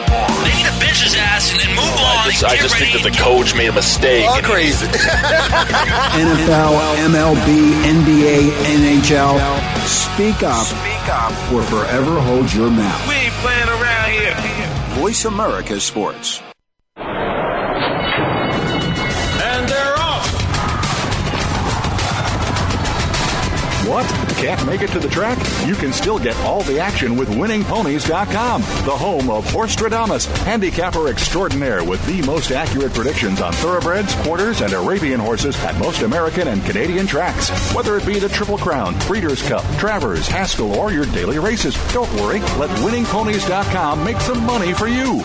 They 0.44 0.52
need 0.52 0.68
to 0.68 0.76
bench 0.84 1.00
his 1.00 1.14
ass 1.16 1.50
and 1.50 1.60
then 1.62 1.70
move 1.70 1.96
on. 1.96 2.12
I 2.12 2.28
just, 2.28 2.44
I 2.44 2.56
just 2.56 2.76
think 2.76 2.92
that 2.92 3.02
the 3.02 3.16
coach 3.16 3.56
made 3.56 3.68
a 3.68 3.72
mistake. 3.72 4.28
All 4.28 4.42
crazy. 4.42 4.84
NFL, 6.20 6.76
MLB, 7.08 7.72
NBA, 7.88 8.52
NHL. 9.00 9.40
Speak 9.88 10.42
up. 10.42 10.66
Speak 10.66 11.08
up. 11.08 11.32
Or 11.54 11.62
forever 11.62 12.20
hold 12.20 12.52
your 12.52 12.70
mouth. 12.70 13.08
We 13.08 13.14
ain't 13.14 13.32
playing 13.40 13.68
around 13.68 13.80
here. 13.80 14.03
Voice 15.04 15.26
America 15.26 15.78
Sports. 15.78 16.40
And 16.96 17.04
they're 19.68 19.98
off. 19.98 20.30
What? 23.86 24.23
Can't 24.44 24.66
make 24.66 24.82
it 24.82 24.90
to 24.90 24.98
the 24.98 25.08
track? 25.08 25.38
You 25.66 25.74
can 25.74 25.90
still 25.90 26.18
get 26.18 26.36
all 26.40 26.62
the 26.64 26.78
action 26.78 27.16
with 27.16 27.30
winningponies.com, 27.30 28.60
the 28.60 28.90
home 28.90 29.30
of 29.30 29.50
Horse 29.50 29.74
Horstradamus, 29.74 30.26
handicapper 30.44 31.08
extraordinaire 31.08 31.82
with 31.82 32.04
the 32.06 32.20
most 32.26 32.50
accurate 32.50 32.92
predictions 32.92 33.40
on 33.40 33.54
thoroughbreds, 33.54 34.14
quarters, 34.16 34.60
and 34.60 34.74
Arabian 34.74 35.18
horses 35.18 35.56
at 35.64 35.78
most 35.78 36.02
American 36.02 36.48
and 36.48 36.62
Canadian 36.62 37.06
tracks. 37.06 37.48
Whether 37.72 37.96
it 37.96 38.04
be 38.04 38.18
the 38.18 38.28
Triple 38.28 38.58
Crown, 38.58 38.94
Breeders' 39.06 39.40
Cup, 39.48 39.64
Travers, 39.78 40.28
Haskell, 40.28 40.74
or 40.74 40.92
your 40.92 41.06
daily 41.06 41.38
races, 41.38 41.74
don't 41.94 42.12
worry. 42.20 42.40
Let 42.58 42.68
winningponies.com 42.80 44.04
make 44.04 44.20
some 44.20 44.44
money 44.44 44.74
for 44.74 44.88
you. 44.88 45.24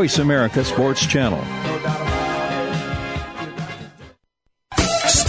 America 0.01 0.65
Sports 0.65 1.05
Channel. 1.05 2.00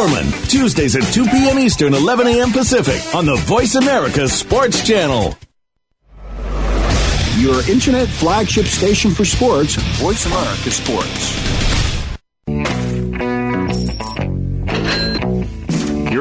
Tuesdays 0.00 0.96
at 0.96 1.02
2 1.12 1.26
p.m. 1.26 1.58
Eastern, 1.58 1.92
11 1.92 2.26
a.m. 2.26 2.52
Pacific 2.52 3.02
on 3.14 3.26
the 3.26 3.36
Voice 3.36 3.74
America 3.74 4.26
Sports 4.28 4.82
Channel. 4.86 5.36
Your 7.36 7.68
internet 7.68 8.08
flagship 8.08 8.64
station 8.64 9.10
for 9.10 9.26
sports, 9.26 9.74
Voice 10.00 10.24
America 10.24 10.70
Sports. 10.70 11.79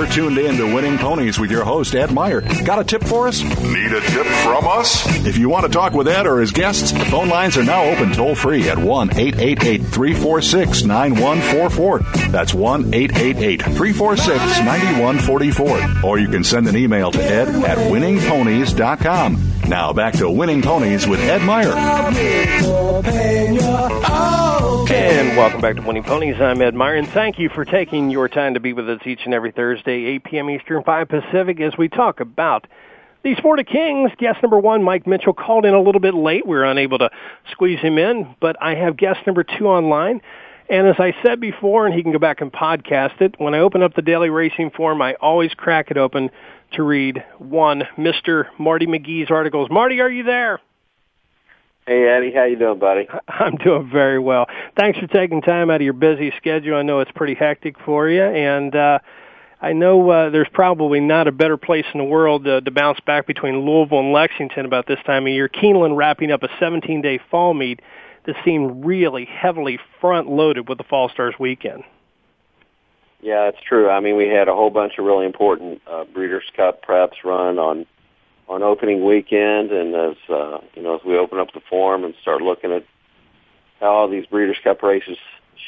Tuned 0.10 0.38
in 0.38 0.58
to 0.58 0.74
Winning 0.74 0.98
Ponies 0.98 1.39
with 1.39 1.52
your 1.52 1.63
host, 1.63 1.95
Ed 1.95 2.12
Meyer. 2.12 2.41
Got 2.63 2.80
a 2.80 2.84
tip 2.84 3.04
for 3.04 3.28
us? 3.28 3.41
Need 3.41 3.91
a 3.91 4.02
tip 4.02 4.26
from 4.26 4.67
us? 4.67 5.06
If 5.26 5.38
you 5.38 5.50
want 5.50 5.65
to 5.65 5.72
talk 5.72 5.93
with 5.93 6.08
Ed 6.08 6.28
or 6.28 6.39
his 6.39 6.52
guests, 6.52 6.91
the 6.91 7.06
phone 7.06 7.30
lines 7.30 7.58
are 7.58 7.63
now 7.63 7.84
open 7.84 8.12
toll 8.13 8.36
free 8.36 8.69
at 8.69 8.78
1 8.78 9.12
888 9.12 9.82
346 9.86 10.84
9144. 10.84 12.00
That's 12.32 12.54
1 12.54 12.93
888 12.93 13.62
346 13.62 14.60
9144. 14.60 16.04
Or 16.04 16.17
you 16.19 16.28
can 16.28 16.43
send 16.43 16.67
an 16.67 16.76
email 16.76 17.12
to 17.12 17.24
ed 17.24 17.48
at 17.50 17.78
winningponies.com. 17.78 19.59
Now 19.69 19.93
back 19.93 20.15
to 20.15 20.27
Winning 20.27 20.63
Ponies 20.63 21.05
with 21.05 21.19
Ed 21.19 21.43
Meyer. 21.43 21.71
And 24.91 25.38
welcome 25.38 25.62
back 25.62 25.75
to 25.75 25.84
Winning 25.84 26.01
Ponies. 26.01 26.41
I'm 26.41 26.60
Ed 26.60 26.73
Meyer, 26.73 26.95
and 26.95 27.08
thank 27.08 27.38
you 27.38 27.49
for 27.49 27.65
taking 27.65 28.10
your 28.10 28.27
time 28.27 28.55
to 28.55 28.60
be 28.60 28.73
with 28.73 28.89
us 28.89 28.99
each 29.05 29.19
and 29.25 29.34
every 29.36 29.51
Thursday, 29.51 30.05
8 30.05 30.23
p.m. 30.23 30.49
Eastern, 30.49 30.84
5 30.84 31.08
Pacific, 31.08 31.62
as 31.62 31.77
we 31.77 31.88
talk 31.88 32.19
about 32.19 32.65
the 33.21 33.34
of 33.34 33.65
Kings. 33.67 34.10
Guest 34.17 34.41
number 34.41 34.58
one, 34.58 34.82
Mike 34.82 35.05
Mitchell, 35.05 35.34
called 35.34 35.65
in 35.65 35.75
a 35.75 35.82
little 35.82 36.01
bit 36.01 36.15
late. 36.15 36.47
We 36.47 36.55
were 36.55 36.65
unable 36.65 36.97
to 36.97 37.12
squeeze 37.51 37.79
him 37.79 37.99
in, 37.99 38.36
but 38.39 38.55
I 38.60 38.73
have 38.73 38.97
guest 38.97 39.19
number 39.27 39.43
two 39.43 39.67
online. 39.67 40.21
And 40.67 40.88
as 40.88 40.95
I 40.97 41.13
said 41.23 41.39
before, 41.39 41.86
and 41.86 41.93
he 41.93 42.01
can 42.01 42.12
go 42.12 42.19
back 42.19 42.41
and 42.41 42.51
podcast 42.51 43.21
it, 43.21 43.36
when 43.38 43.53
I 43.53 43.60
open 43.60 43.84
up 43.84 43.93
the 43.93 44.01
Daily 44.01 44.32
Racing 44.32 44.71
Form, 44.71 44.99
I 45.01 45.13
always 45.15 45.53
crack 45.53 45.91
it 45.91 45.97
open 45.97 46.32
to 46.73 46.84
read 46.84 47.23
one, 47.38 47.84
Mr. 47.97 48.45
Marty 48.58 48.88
McGee's 48.88 49.32
articles. 49.32 49.69
Marty, 49.69 50.01
are 50.01 50.10
you 50.10 50.23
there? 50.23 50.60
Hey 51.88 52.08
Eddie, 52.08 52.32
how 52.32 52.43
you 52.43 52.55
doing, 52.55 52.77
buddy? 52.77 53.08
I'm 53.27 53.55
doing 53.55 53.89
very 53.91 54.19
well. 54.19 54.45
Thanks 54.77 54.99
for 54.99 55.08
taking 55.08 55.41
time 55.41 55.71
out 55.71 55.77
of 55.77 55.82
your 55.82 55.93
busy 55.93 56.32
schedule. 56.38 56.75
I 56.75 56.84
know 56.84 56.99
it's 56.99 57.12
pretty 57.12 57.34
hectic 57.34 57.79
for 57.84 58.08
you, 58.08 58.21
and 58.21 58.75
uh, 58.75 58.99
I 59.61 59.74
know 59.74 60.07
uh, 60.09 60.30
there's 60.30 60.47
probably 60.53 60.99
not 60.99 61.28
a 61.28 61.32
better 61.32 61.57
place 61.57 61.86
in 61.93 61.97
the 61.97 62.03
world 62.03 62.47
uh, 62.47 62.61
to 62.61 62.72
bounce 62.72 62.99
back 63.01 63.26
between 63.26 63.65
Louisville 63.65 64.01
and 64.01 64.13
Lexington 64.13 64.65
about 64.65 64.86
this 64.88 64.99
time 65.05 65.26
of 65.26 65.34
year. 65.34 65.49
Keeneland 65.49 65.97
wrapping 65.97 66.32
up 66.32 66.43
a 66.43 66.47
17-day 66.47 67.22
fall 67.32 67.53
meet 67.53 67.82
that 68.26 68.36
seemed 68.45 68.86
really 68.86 69.26
heavily 69.26 69.80
front-loaded 69.99 70.70
with 70.70 70.78
the 70.78 70.84
Fall 70.84 71.09
Stars 71.09 71.34
weekend. 71.39 71.84
Yeah, 73.22 73.49
it's 73.49 73.61
true. 73.61 73.89
I 73.89 73.99
mean, 73.99 74.15
we 74.15 74.28
had 74.28 74.47
a 74.47 74.55
whole 74.55 74.70
bunch 74.70 74.93
of 74.97 75.05
really 75.05 75.26
important 75.26 75.82
uh, 75.88 76.05
Breeders' 76.05 76.49
Cup 76.55 76.86
preps 76.86 77.24
run 77.24 77.59
on 77.59 77.86
on 78.47 78.63
opening 78.63 79.05
weekend, 79.05 79.72
and 79.72 79.93
as 79.93 80.15
uh, 80.30 80.59
you 80.74 80.82
know, 80.82 80.95
as 80.95 81.01
we 81.05 81.17
open 81.17 81.38
up 81.38 81.53
the 81.53 81.59
form 81.70 82.03
and 82.03 82.15
start 82.22 82.41
looking 82.41 82.72
at 82.72 82.86
how 83.80 83.88
all 83.88 84.07
these 84.09 84.26
Breeders' 84.26 84.57
Cup 84.63 84.82
races 84.82 85.17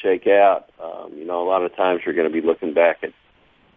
shake 0.02 0.28
out, 0.28 0.70
um, 0.82 1.14
you 1.16 1.26
know, 1.26 1.44
a 1.44 1.48
lot 1.48 1.64
of 1.64 1.76
times 1.76 2.02
you're 2.06 2.16
going 2.16 2.28
to 2.28 2.34
be 2.34 2.46
looking 2.46 2.74
back 2.74 3.00
at, 3.04 3.14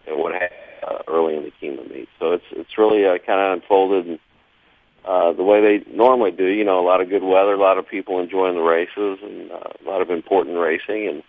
at 0.07 0.17
what 0.17 0.33
happened 0.33 0.53
uh, 0.87 0.99
early 1.09 1.37
in 1.37 1.43
the 1.43 1.53
Keeneland 1.61 1.93
meet. 1.93 2.09
So 2.19 2.33
it's 2.33 2.45
it's 2.53 2.79
really 2.79 3.05
uh, 3.05 3.19
kind 3.19 3.41
of 3.41 3.61
unfolded 3.61 4.07
and, 4.07 4.19
uh, 5.05 5.33
the 5.33 5.43
way 5.43 5.61
they 5.61 5.91
normally 5.91 6.31
do. 6.31 6.47
You 6.47 6.65
know, 6.65 6.79
a 6.81 6.87
lot 6.87 7.01
of 7.01 7.09
good 7.09 7.25
weather, 7.25 7.55
a 7.55 7.59
lot 7.59 7.79
of 7.79 7.89
people 7.89 8.21
enjoying 8.21 8.55
the 8.55 8.63
races, 8.63 9.19
and 9.23 9.51
uh, 9.51 9.73
a 9.85 9.91
lot 9.91 10.01
of 10.01 10.11
important 10.11 10.59
racing. 10.59 11.09
And 11.09 11.23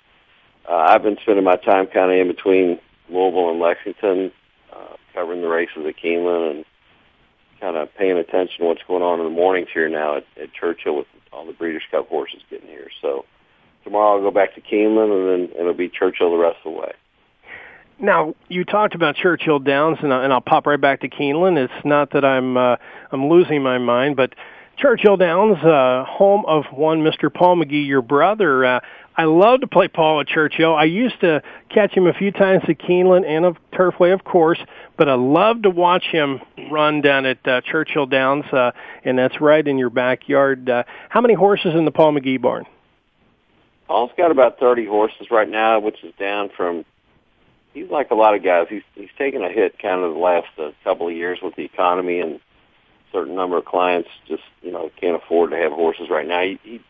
uh, 0.69 0.75
I've 0.75 1.03
been 1.03 1.17
spending 1.21 1.43
my 1.43 1.55
time 1.57 1.87
kind 1.87 2.11
of 2.11 2.17
in 2.17 2.27
between 2.27 2.79
Louisville 3.09 3.51
and 3.51 3.59
Lexington, 3.59 4.31
uh, 4.73 4.95
covering 5.13 5.41
the 5.41 5.47
races 5.47 5.85
at 5.87 5.95
Keeneland 5.97 6.51
and 6.51 6.65
kind 7.59 7.77
of 7.77 7.93
paying 7.95 8.17
attention 8.17 8.59
to 8.59 8.65
what's 8.65 8.81
going 8.87 9.03
on 9.03 9.19
in 9.19 9.25
the 9.25 9.31
mornings 9.31 9.69
here 9.73 9.89
now 9.89 10.17
at, 10.17 10.25
at 10.41 10.53
Churchill 10.53 10.97
with 10.97 11.07
all 11.31 11.45
the 11.45 11.53
Breeders' 11.53 11.83
Cup 11.91 12.07
horses 12.09 12.41
getting 12.49 12.67
here. 12.67 12.89
So 13.01 13.25
tomorrow 13.83 14.17
I'll 14.17 14.21
go 14.21 14.31
back 14.31 14.55
to 14.55 14.61
Keeneland, 14.61 15.11
and 15.11 15.49
then 15.51 15.59
it'll 15.59 15.73
be 15.73 15.89
Churchill 15.89 16.31
the 16.31 16.37
rest 16.37 16.57
of 16.65 16.73
the 16.73 16.79
way. 16.79 16.93
Now 17.97 18.35
you 18.49 18.65
talked 18.65 18.93
about 18.93 19.15
Churchill 19.15 19.59
Downs, 19.59 19.99
and, 20.01 20.13
I, 20.13 20.23
and 20.23 20.33
I'll 20.33 20.41
pop 20.41 20.67
right 20.67 20.79
back 20.79 21.01
to 21.01 21.09
Keeneland. 21.09 21.57
It's 21.57 21.85
not 21.85 22.11
that 22.11 22.25
I'm 22.25 22.57
uh, 22.57 22.75
I'm 23.11 23.29
losing 23.29 23.63
my 23.63 23.77
mind, 23.77 24.17
but 24.17 24.33
Churchill 24.77 25.15
Downs, 25.15 25.57
uh, 25.63 26.03
home 26.05 26.43
of 26.45 26.65
one 26.71 26.99
Mr. 26.99 27.33
Paul 27.33 27.57
McGee, 27.57 27.87
your 27.87 28.01
brother. 28.01 28.65
Uh, 28.65 28.79
I 29.15 29.23
love 29.23 29.61
to 29.61 29.67
play 29.67 29.87
Paul 29.87 30.19
at 30.19 30.27
Churchill. 30.27 30.75
I 30.75 30.83
used 30.83 31.21
to 31.21 31.41
catch 31.69 31.93
him 31.93 32.07
a 32.07 32.13
few 32.13 32.31
times 32.31 32.63
at 32.67 32.79
Keeneland 32.79 33.25
and 33.25 33.45
of 33.45 33.55
Turfway, 33.71 34.13
of 34.13 34.25
course, 34.25 34.59
but 34.97 35.07
I 35.07 35.13
love 35.13 35.61
to 35.61 35.69
watch 35.69 36.03
him 36.11 36.41
run 36.69 37.01
down 37.01 37.25
at 37.25 37.47
uh, 37.47 37.61
Churchill 37.61 38.05
Downs, 38.05 38.45
uh, 38.51 38.71
and 39.05 39.17
that's 39.17 39.39
right 39.39 39.65
in 39.65 39.77
your 39.77 39.89
backyard. 39.89 40.69
Uh, 40.69 40.83
how 41.07 41.21
many 41.21 41.33
horses 41.33 41.73
in 41.73 41.85
the 41.85 41.91
Paul 41.91 42.13
McGee 42.13 42.41
barn? 42.41 42.65
Paul's 43.87 44.11
got 44.17 44.31
about 44.31 44.59
30 44.59 44.85
horses 44.85 45.27
right 45.31 45.49
now, 45.49 45.79
which 45.79 46.03
is 46.03 46.13
down 46.19 46.49
from 46.57 46.83
he's 47.73 47.89
like 47.89 48.11
a 48.11 48.15
lot 48.15 48.35
of 48.35 48.43
guys. 48.43 48.67
He's 48.69 48.81
he's 48.95 49.09
taken 49.17 49.43
a 49.43 49.49
hit 49.49 49.79
kind 49.79 50.01
of 50.01 50.13
the 50.13 50.19
last 50.19 50.47
uh, 50.57 50.71
couple 50.83 51.07
of 51.07 51.13
years 51.13 51.39
with 51.41 51.55
the 51.55 51.63
economy 51.63 52.19
and 52.19 52.39
certain 53.15 53.35
number 53.35 53.57
of 53.57 53.65
clients 53.65 54.09
just 54.27 54.43
you 54.61 54.71
know 54.71 54.91
can't 54.99 55.15
afford 55.15 55.51
to 55.51 55.57
have 55.57 55.71
horses 55.71 56.09
right 56.09 56.27
now. 56.27 56.41
He, 56.41 56.59
he 56.63 56.81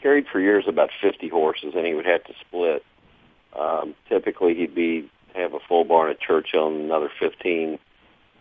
carried 0.00 0.26
for 0.30 0.40
years 0.40 0.64
about 0.66 0.90
50 1.02 1.28
horses, 1.28 1.74
and 1.76 1.86
he 1.86 1.94
would 1.94 2.06
have 2.06 2.24
to 2.24 2.32
split. 2.40 2.84
Um, 3.58 3.94
typically, 4.08 4.54
he'd 4.54 4.74
be 4.74 5.10
have 5.34 5.52
a 5.52 5.58
full 5.68 5.84
barn 5.84 6.10
at 6.10 6.20
Churchill 6.20 6.68
and 6.68 6.80
another 6.80 7.10
15 7.20 7.78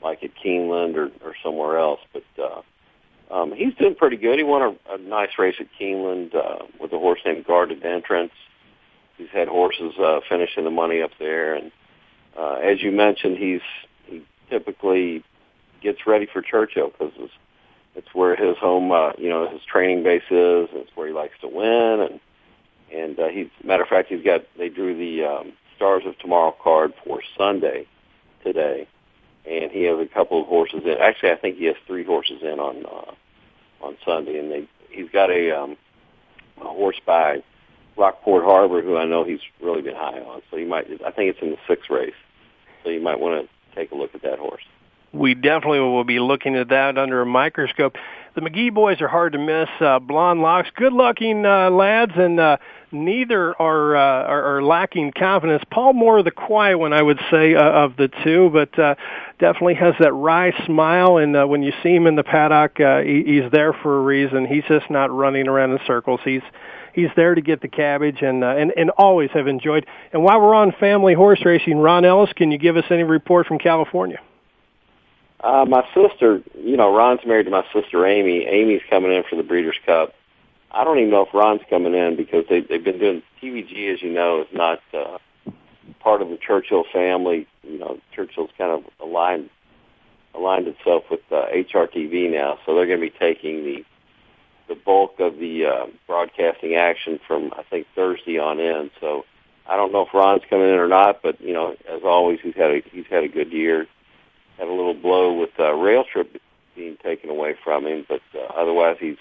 like 0.01 0.23
at 0.23 0.31
Keeneland 0.35 0.95
or, 0.95 1.11
or 1.25 1.35
somewhere 1.43 1.77
else. 1.77 1.99
But 2.13 2.23
uh, 2.41 3.33
um, 3.33 3.51
he's 3.53 3.73
doing 3.75 3.95
pretty 3.95 4.17
good. 4.17 4.37
He 4.37 4.43
won 4.43 4.61
a, 4.61 4.93
a 4.93 4.97
nice 4.97 5.31
race 5.37 5.55
at 5.59 5.67
Keeneland 5.79 6.35
uh, 6.35 6.65
with 6.79 6.93
a 6.93 6.99
horse 6.99 7.19
named 7.25 7.45
Guarded 7.45 7.83
Entrance. 7.83 8.31
He's 9.17 9.29
had 9.29 9.47
horses 9.47 9.93
uh, 9.99 10.19
finishing 10.29 10.63
the 10.63 10.71
money 10.71 11.01
up 11.01 11.11
there, 11.19 11.55
and 11.55 11.71
uh, 12.37 12.55
as 12.55 12.81
you 12.81 12.91
mentioned, 12.91 13.37
he's 13.37 13.61
he 14.05 14.23
typically 14.49 15.23
gets 15.85 16.05
ready 16.05 16.25
for 16.25 16.41
Churchill 16.41 16.89
because 16.89 17.13
it's, 17.17 17.33
it's 17.95 18.13
where 18.13 18.35
his 18.35 18.57
home, 18.57 18.91
uh, 18.91 19.13
you 19.17 19.29
know, 19.29 19.47
his 19.47 19.61
training 19.63 20.03
base 20.03 20.23
is. 20.29 20.67
It's 20.73 20.91
where 20.95 21.07
he 21.07 21.13
likes 21.13 21.39
to 21.41 21.47
win, 21.47 22.01
and 22.01 22.19
and 22.93 23.19
uh, 23.19 23.27
he's 23.27 23.47
matter 23.63 23.83
of 23.83 23.89
fact, 23.89 24.09
he's 24.09 24.23
got 24.23 24.41
they 24.57 24.69
drew 24.69 24.97
the 24.97 25.23
um, 25.23 25.53
Stars 25.75 26.03
of 26.05 26.17
Tomorrow 26.19 26.55
card 26.61 26.93
for 27.03 27.21
Sunday 27.37 27.87
today, 28.43 28.87
and 29.45 29.71
he 29.71 29.83
has 29.83 29.99
a 29.99 30.05
couple 30.05 30.41
of 30.41 30.47
horses 30.47 30.83
in. 30.83 30.97
Actually, 30.99 31.31
I 31.31 31.35
think 31.35 31.57
he 31.57 31.65
has 31.65 31.75
three 31.87 32.03
horses 32.03 32.41
in 32.41 32.59
on 32.59 32.85
uh, 32.85 33.85
on 33.85 33.97
Sunday, 34.03 34.39
and 34.39 34.51
they 34.51 34.67
he's 34.89 35.09
got 35.09 35.29
a 35.31 35.51
um, 35.51 35.77
a 36.61 36.65
horse 36.67 36.99
by 37.05 37.43
Rockport 37.97 38.43
Harbor, 38.43 38.81
who 38.81 38.97
I 38.97 39.05
know 39.05 39.23
he's 39.23 39.39
really 39.61 39.81
been 39.81 39.95
high 39.95 40.19
on. 40.19 40.41
So 40.51 40.57
you 40.57 40.67
might, 40.67 40.87
I 41.05 41.11
think 41.11 41.29
it's 41.29 41.41
in 41.41 41.51
the 41.51 41.57
sixth 41.67 41.89
race. 41.89 42.13
So 42.83 42.89
you 42.89 43.01
might 43.01 43.19
want 43.19 43.47
to 43.47 43.75
take 43.75 43.91
a 43.91 43.95
look 43.95 44.13
at 44.13 44.21
that 44.23 44.39
horse. 44.39 44.63
We 45.13 45.33
definitely 45.33 45.79
will 45.79 46.03
be 46.03 46.19
looking 46.19 46.55
at 46.55 46.69
that 46.69 46.97
under 46.97 47.21
a 47.21 47.25
microscope. 47.25 47.95
The 48.35 48.41
McGee 48.41 48.73
boys 48.73 48.99
are 48.99 49.07
hard 49.07 49.31
to 49.31 49.39
miss. 49.39 49.69
Uh, 49.79 49.99
blonde 49.99 50.41
locks, 50.41 50.67
good-looking 50.75 51.45
uh, 51.45 51.69
lads, 51.69 52.11
and 52.17 52.37
uh, 52.37 52.57
neither 52.91 53.55
are, 53.61 53.95
uh, 53.95 54.23
are 54.25 54.57
are 54.57 54.61
lacking 54.61 55.13
confidence. 55.13 55.63
Paul 55.71 55.93
Moore, 55.93 56.21
the 56.21 56.31
quiet 56.31 56.77
one, 56.77 56.91
I 56.91 57.01
would 57.01 57.19
say, 57.31 57.55
uh, 57.55 57.63
of 57.63 57.95
the 57.95 58.09
two, 58.25 58.49
but 58.51 58.77
uh, 58.77 58.95
definitely 59.39 59.75
has 59.75 59.95
that 60.01 60.11
wry 60.11 60.51
smile. 60.65 61.15
And 61.15 61.37
uh, 61.37 61.45
when 61.45 61.63
you 61.63 61.71
see 61.81 61.95
him 61.95 62.07
in 62.07 62.17
the 62.17 62.25
paddock, 62.25 62.77
uh, 62.81 62.99
he, 62.99 63.23
he's 63.23 63.49
there 63.51 63.71
for 63.71 63.99
a 63.99 64.01
reason. 64.01 64.45
He's 64.45 64.65
just 64.67 64.89
not 64.89 65.11
running 65.11 65.47
around 65.47 65.71
in 65.71 65.79
circles. 65.87 66.19
He's 66.25 66.43
he's 66.91 67.09
there 67.15 67.35
to 67.35 67.41
get 67.41 67.61
the 67.61 67.69
cabbage 67.69 68.21
and 68.21 68.43
uh, 68.43 68.55
and 68.57 68.73
and 68.75 68.89
always 68.97 69.29
have 69.31 69.47
enjoyed. 69.47 69.85
And 70.11 70.25
while 70.25 70.41
we're 70.41 70.55
on 70.55 70.73
family 70.73 71.13
horse 71.13 71.45
racing, 71.45 71.77
Ron 71.77 72.03
Ellis, 72.03 72.33
can 72.33 72.51
you 72.51 72.57
give 72.57 72.75
us 72.75 72.85
any 72.89 73.03
report 73.03 73.47
from 73.47 73.59
California? 73.59 74.19
Uh, 75.45 75.63
my 75.63 75.87
sister, 75.93 76.41
you 76.59 76.75
know, 76.75 76.91
Ron's 76.91 77.19
married 77.23 77.43
to 77.43 77.51
my 77.51 77.63
sister 77.71 78.03
Amy. 78.07 78.47
Amy's 78.47 78.81
coming 78.89 79.13
in 79.13 79.21
for 79.29 79.35
the 79.35 79.43
Breeders' 79.43 79.77
Cup. 79.85 80.15
I 80.71 80.83
don't 80.83 80.97
even 80.97 81.11
know 81.11 81.21
if 81.21 81.33
Ron's 81.35 81.61
coming 81.69 81.93
in 81.93 82.15
because 82.15 82.45
they 82.49 82.61
they've 82.61 82.83
been 82.83 82.97
doing 82.97 83.21
TVG, 83.39 83.93
as 83.93 84.01
you 84.01 84.11
know, 84.11 84.41
is 84.41 84.47
not 84.51 84.81
uh, 84.91 85.19
part 85.99 86.23
of 86.23 86.29
the 86.29 86.37
Churchill 86.37 86.83
family. 86.91 87.47
You 87.61 87.77
know, 87.77 87.99
Churchill's 88.15 88.49
kind 88.57 88.71
of 88.71 88.85
aligned 88.99 89.51
aligned 90.33 90.67
itself 90.67 91.03
with 91.11 91.21
uh, 91.31 91.45
HRTV 91.53 92.31
now, 92.31 92.57
so 92.65 92.73
they're 92.73 92.87
going 92.87 92.99
to 92.99 93.05
be 93.05 93.15
taking 93.15 93.63
the 93.63 93.85
the 94.67 94.73
bulk 94.73 95.19
of 95.19 95.37
the 95.37 95.67
uh, 95.67 95.85
broadcasting 96.07 96.73
action 96.73 97.19
from 97.27 97.53
I 97.55 97.61
think 97.61 97.85
Thursday 97.93 98.39
on 98.39 98.59
in. 98.59 98.89
So 98.99 99.25
I 99.67 99.77
don't 99.77 99.91
know 99.91 100.07
if 100.07 100.13
Ron's 100.13 100.41
coming 100.49 100.69
in 100.69 100.79
or 100.79 100.87
not, 100.87 101.21
but 101.21 101.39
you 101.39 101.53
know, 101.53 101.75
as 101.87 102.01
always, 102.03 102.39
he's 102.41 102.55
had 102.55 102.71
a 102.71 102.81
he's 102.91 103.05
had 103.05 103.23
a 103.23 103.29
good 103.29 103.53
year. 103.53 103.85
Had 104.57 104.67
a 104.67 104.71
little 104.71 104.93
blow 104.93 105.33
with 105.33 105.51
uh, 105.59 105.73
Rail 105.73 106.03
Trip 106.11 106.41
being 106.75 106.97
taken 107.03 107.29
away 107.29 107.55
from 107.63 107.85
him, 107.85 108.05
but 108.07 108.21
uh, 108.33 108.45
otherwise 108.55 108.97
he's 108.99 109.17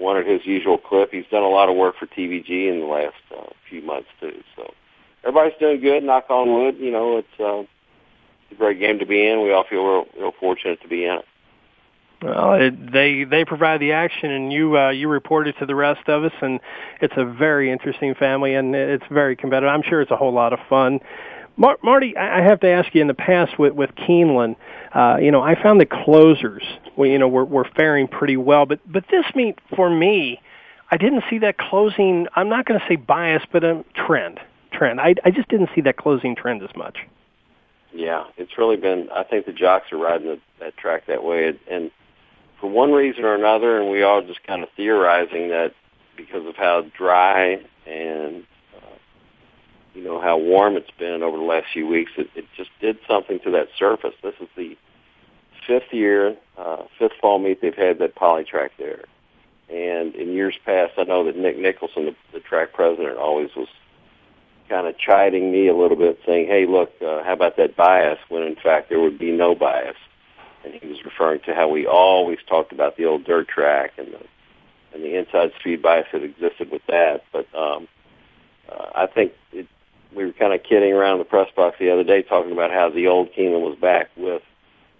at 0.00 0.26
his 0.26 0.44
usual 0.44 0.78
clip. 0.78 1.10
He's 1.12 1.26
done 1.30 1.42
a 1.42 1.48
lot 1.48 1.68
of 1.68 1.76
work 1.76 1.96
for 1.98 2.06
TVG 2.06 2.68
in 2.68 2.80
the 2.80 2.86
last 2.86 3.14
uh, 3.36 3.50
few 3.68 3.82
months 3.82 4.08
too. 4.20 4.42
So 4.56 4.72
everybody's 5.22 5.58
doing 5.58 5.80
good. 5.80 6.02
Knock 6.02 6.26
on 6.30 6.52
wood. 6.52 6.76
You 6.78 6.90
know, 6.90 7.18
it's, 7.18 7.40
uh, 7.40 7.60
it's 7.60 8.52
a 8.52 8.54
great 8.54 8.78
game 8.78 8.98
to 8.98 9.06
be 9.06 9.26
in. 9.26 9.42
We 9.42 9.52
all 9.52 9.64
feel 9.68 9.84
real, 9.84 10.06
real 10.18 10.32
fortunate 10.38 10.80
to 10.82 10.88
be 10.88 11.04
in 11.04 11.18
it. 11.18 11.24
Well, 12.22 12.54
it, 12.54 12.92
they 12.92 13.24
they 13.24 13.44
provide 13.44 13.82
the 13.82 13.92
action, 13.92 14.30
and 14.30 14.50
you 14.50 14.78
uh, 14.78 14.90
you 14.90 15.08
report 15.08 15.46
it 15.46 15.56
to 15.58 15.66
the 15.66 15.74
rest 15.74 16.08
of 16.08 16.24
us, 16.24 16.32
and 16.40 16.58
it's 17.02 17.12
a 17.18 17.24
very 17.26 17.70
interesting 17.70 18.14
family, 18.14 18.54
and 18.54 18.74
it's 18.74 19.04
very 19.10 19.36
competitive. 19.36 19.68
I'm 19.68 19.82
sure 19.82 20.00
it's 20.00 20.10
a 20.10 20.16
whole 20.16 20.32
lot 20.32 20.54
of 20.54 20.58
fun. 20.66 21.00
Mar- 21.56 21.78
Marty, 21.82 22.16
I 22.16 22.42
have 22.42 22.60
to 22.60 22.68
ask 22.68 22.94
you. 22.94 23.00
In 23.00 23.06
the 23.06 23.14
past, 23.14 23.58
with 23.58 23.74
with 23.74 23.90
Keeneland, 23.94 24.56
uh, 24.92 25.18
you 25.20 25.30
know, 25.30 25.42
I 25.42 25.60
found 25.60 25.80
the 25.80 25.86
closers, 25.86 26.64
well, 26.96 27.08
you 27.08 27.18
know, 27.18 27.28
were, 27.28 27.44
were 27.44 27.68
faring 27.76 28.08
pretty 28.08 28.36
well. 28.36 28.66
But 28.66 28.80
but 28.90 29.04
this 29.10 29.24
meet 29.34 29.58
for 29.74 29.88
me, 29.88 30.40
I 30.90 30.96
didn't 30.96 31.24
see 31.30 31.38
that 31.38 31.58
closing. 31.58 32.26
I'm 32.34 32.48
not 32.48 32.66
going 32.66 32.80
to 32.80 32.86
say 32.88 32.96
bias, 32.96 33.42
but 33.52 33.62
a 33.64 33.84
trend. 33.94 34.40
Trend. 34.72 35.00
I 35.00 35.14
I 35.24 35.30
just 35.30 35.48
didn't 35.48 35.70
see 35.74 35.80
that 35.82 35.96
closing 35.96 36.34
trend 36.34 36.62
as 36.62 36.74
much. 36.76 36.98
Yeah, 37.92 38.24
it's 38.36 38.58
really 38.58 38.76
been. 38.76 39.08
I 39.14 39.22
think 39.22 39.46
the 39.46 39.52
jocks 39.52 39.92
are 39.92 39.98
riding 39.98 40.26
the, 40.26 40.40
that 40.58 40.76
track 40.76 41.06
that 41.06 41.22
way, 41.22 41.56
and 41.70 41.92
for 42.60 42.68
one 42.68 42.90
reason 42.90 43.24
or 43.24 43.34
another, 43.34 43.80
and 43.80 43.90
we 43.90 44.02
all 44.02 44.22
just 44.22 44.42
kind 44.44 44.64
of 44.64 44.68
theorizing 44.76 45.50
that 45.50 45.74
because 46.16 46.46
of 46.46 46.56
how 46.56 46.82
dry 46.96 47.60
and 47.86 48.44
you 49.94 50.02
know 50.02 50.20
how 50.20 50.36
warm 50.36 50.76
it's 50.76 50.90
been 50.98 51.22
over 51.22 51.36
the 51.36 51.44
last 51.44 51.66
few 51.72 51.86
weeks, 51.86 52.12
it, 52.16 52.28
it 52.34 52.46
just 52.56 52.70
did 52.80 52.98
something 53.08 53.40
to 53.40 53.50
that 53.52 53.68
surface. 53.78 54.14
This 54.22 54.34
is 54.40 54.48
the 54.56 54.76
fifth 55.66 55.92
year, 55.92 56.36
uh, 56.58 56.82
fifth 56.98 57.14
fall 57.20 57.38
meet 57.38 57.60
they've 57.60 57.74
had 57.74 57.98
that 58.00 58.14
Polytrack 58.14 58.70
there. 58.78 59.04
And 59.70 60.14
in 60.14 60.32
years 60.32 60.56
past, 60.66 60.92
I 60.98 61.04
know 61.04 61.24
that 61.24 61.36
Nick 61.36 61.58
Nicholson, 61.58 62.04
the, 62.04 62.14
the 62.32 62.40
track 62.40 62.74
president, 62.74 63.16
always 63.16 63.54
was 63.56 63.68
kind 64.68 64.86
of 64.86 64.98
chiding 64.98 65.50
me 65.50 65.68
a 65.68 65.74
little 65.74 65.96
bit, 65.96 66.18
saying, 66.26 66.48
"Hey, 66.48 66.66
look, 66.66 66.92
uh, 67.00 67.22
how 67.22 67.32
about 67.32 67.56
that 67.56 67.76
bias?" 67.76 68.18
When 68.28 68.42
in 68.42 68.56
fact 68.56 68.88
there 68.88 69.00
would 69.00 69.18
be 69.18 69.32
no 69.32 69.54
bias 69.54 69.96
and 70.64 70.74
he 70.74 70.86
was 70.86 71.04
referring 71.04 71.40
to 71.40 71.54
how 71.54 71.68
we 71.68 71.86
always 71.86 72.38
talked 72.48 72.72
about 72.72 72.96
the 72.96 73.04
old 73.04 73.24
dirt 73.24 73.48
track 73.48 73.92
and 73.98 74.08
the 74.08 74.20
and 74.94 75.02
the 75.02 75.18
inside 75.18 75.52
speed 75.58 75.82
bias 75.82 76.06
that 76.12 76.22
existed 76.22 76.70
with 76.70 76.82
that. 76.86 77.24
But 77.32 77.52
um, 77.52 77.88
uh, 78.70 78.90
I 78.94 79.06
think 79.06 79.32
it, 79.52 79.66
we 80.14 80.24
were 80.24 80.32
kind 80.32 80.53
of 80.53 80.53
kidding 80.68 80.92
around 80.92 81.18
the 81.18 81.24
press 81.24 81.48
box 81.54 81.76
the 81.78 81.90
other 81.90 82.04
day, 82.04 82.22
talking 82.22 82.52
about 82.52 82.70
how 82.70 82.90
the 82.90 83.06
old 83.06 83.30
Keeneland 83.32 83.62
was 83.62 83.78
back 83.80 84.10
with 84.16 84.42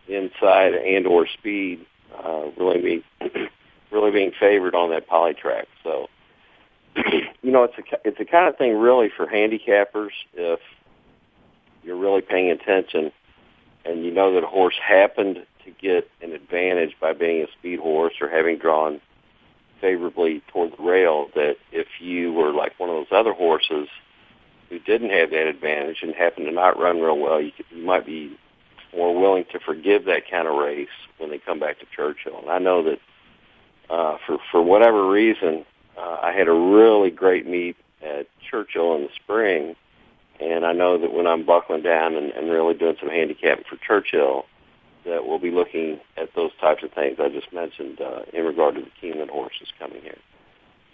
inside 0.08 0.74
and 0.74 1.06
or 1.06 1.26
speed 1.26 1.84
uh, 2.16 2.46
really 2.56 2.80
being 2.80 3.02
really 3.90 4.10
being 4.10 4.32
favored 4.38 4.74
on 4.74 4.90
that 4.90 5.08
Polytrack. 5.08 5.64
So 5.82 6.08
you 7.42 7.50
know, 7.50 7.64
it's 7.64 7.74
a 7.78 8.08
it's 8.08 8.18
the 8.18 8.24
kind 8.24 8.48
of 8.48 8.56
thing 8.56 8.76
really 8.76 9.10
for 9.14 9.26
handicappers 9.26 10.10
if 10.34 10.60
you're 11.82 11.96
really 11.96 12.22
paying 12.22 12.50
attention 12.50 13.12
and 13.84 14.04
you 14.04 14.10
know 14.10 14.34
that 14.34 14.44
a 14.44 14.46
horse 14.46 14.76
happened 14.82 15.46
to 15.64 15.70
get 15.70 16.10
an 16.22 16.32
advantage 16.32 16.94
by 17.00 17.12
being 17.12 17.42
a 17.42 17.46
speed 17.58 17.78
horse 17.78 18.14
or 18.20 18.28
having 18.28 18.58
drawn 18.58 19.00
favorably 19.80 20.42
toward 20.48 20.72
the 20.76 20.82
rail 20.82 21.28
that 21.34 21.56
if 21.72 21.86
you 22.00 22.32
were 22.32 22.52
like 22.52 22.78
one 22.78 22.88
of 22.88 22.96
those 22.96 23.12
other 23.12 23.32
horses 23.32 23.88
didn't 24.84 25.10
have 25.10 25.30
that 25.30 25.46
advantage 25.46 25.98
and 26.02 26.14
happened 26.14 26.46
to 26.46 26.52
not 26.52 26.78
run 26.78 27.00
real 27.00 27.18
well, 27.18 27.40
you, 27.40 27.52
could, 27.52 27.66
you 27.70 27.84
might 27.84 28.06
be 28.06 28.36
more 28.96 29.18
willing 29.18 29.44
to 29.52 29.58
forgive 29.58 30.04
that 30.04 30.30
kind 30.30 30.46
of 30.46 30.56
race 30.56 30.88
when 31.18 31.30
they 31.30 31.38
come 31.38 31.58
back 31.58 31.78
to 31.80 31.86
Churchill. 31.94 32.38
And 32.40 32.50
I 32.50 32.58
know 32.58 32.82
that 32.84 33.00
uh, 33.90 34.18
for 34.26 34.38
for 34.50 34.62
whatever 34.62 35.10
reason, 35.10 35.64
uh, 35.98 36.18
I 36.22 36.32
had 36.32 36.48
a 36.48 36.52
really 36.52 37.10
great 37.10 37.46
meet 37.46 37.76
at 38.02 38.26
Churchill 38.50 38.96
in 38.96 39.02
the 39.02 39.10
spring, 39.14 39.76
And 40.40 40.66
I 40.66 40.72
know 40.72 40.98
that 40.98 41.12
when 41.12 41.26
I'm 41.26 41.44
buckling 41.44 41.82
down 41.82 42.14
and, 42.14 42.30
and 42.32 42.50
really 42.50 42.74
doing 42.74 42.96
some 43.00 43.08
handicapping 43.08 43.64
for 43.68 43.76
Churchill, 43.76 44.46
that 45.04 45.26
we'll 45.26 45.38
be 45.38 45.50
looking 45.50 46.00
at 46.16 46.34
those 46.34 46.50
types 46.60 46.82
of 46.82 46.92
things 46.92 47.18
I 47.20 47.28
just 47.28 47.52
mentioned 47.52 48.00
uh, 48.00 48.22
in 48.32 48.44
regard 48.44 48.74
to 48.74 48.82
the 48.82 48.90
Keeneland 49.00 49.30
horses 49.30 49.72
coming 49.78 50.02
here. 50.02 50.18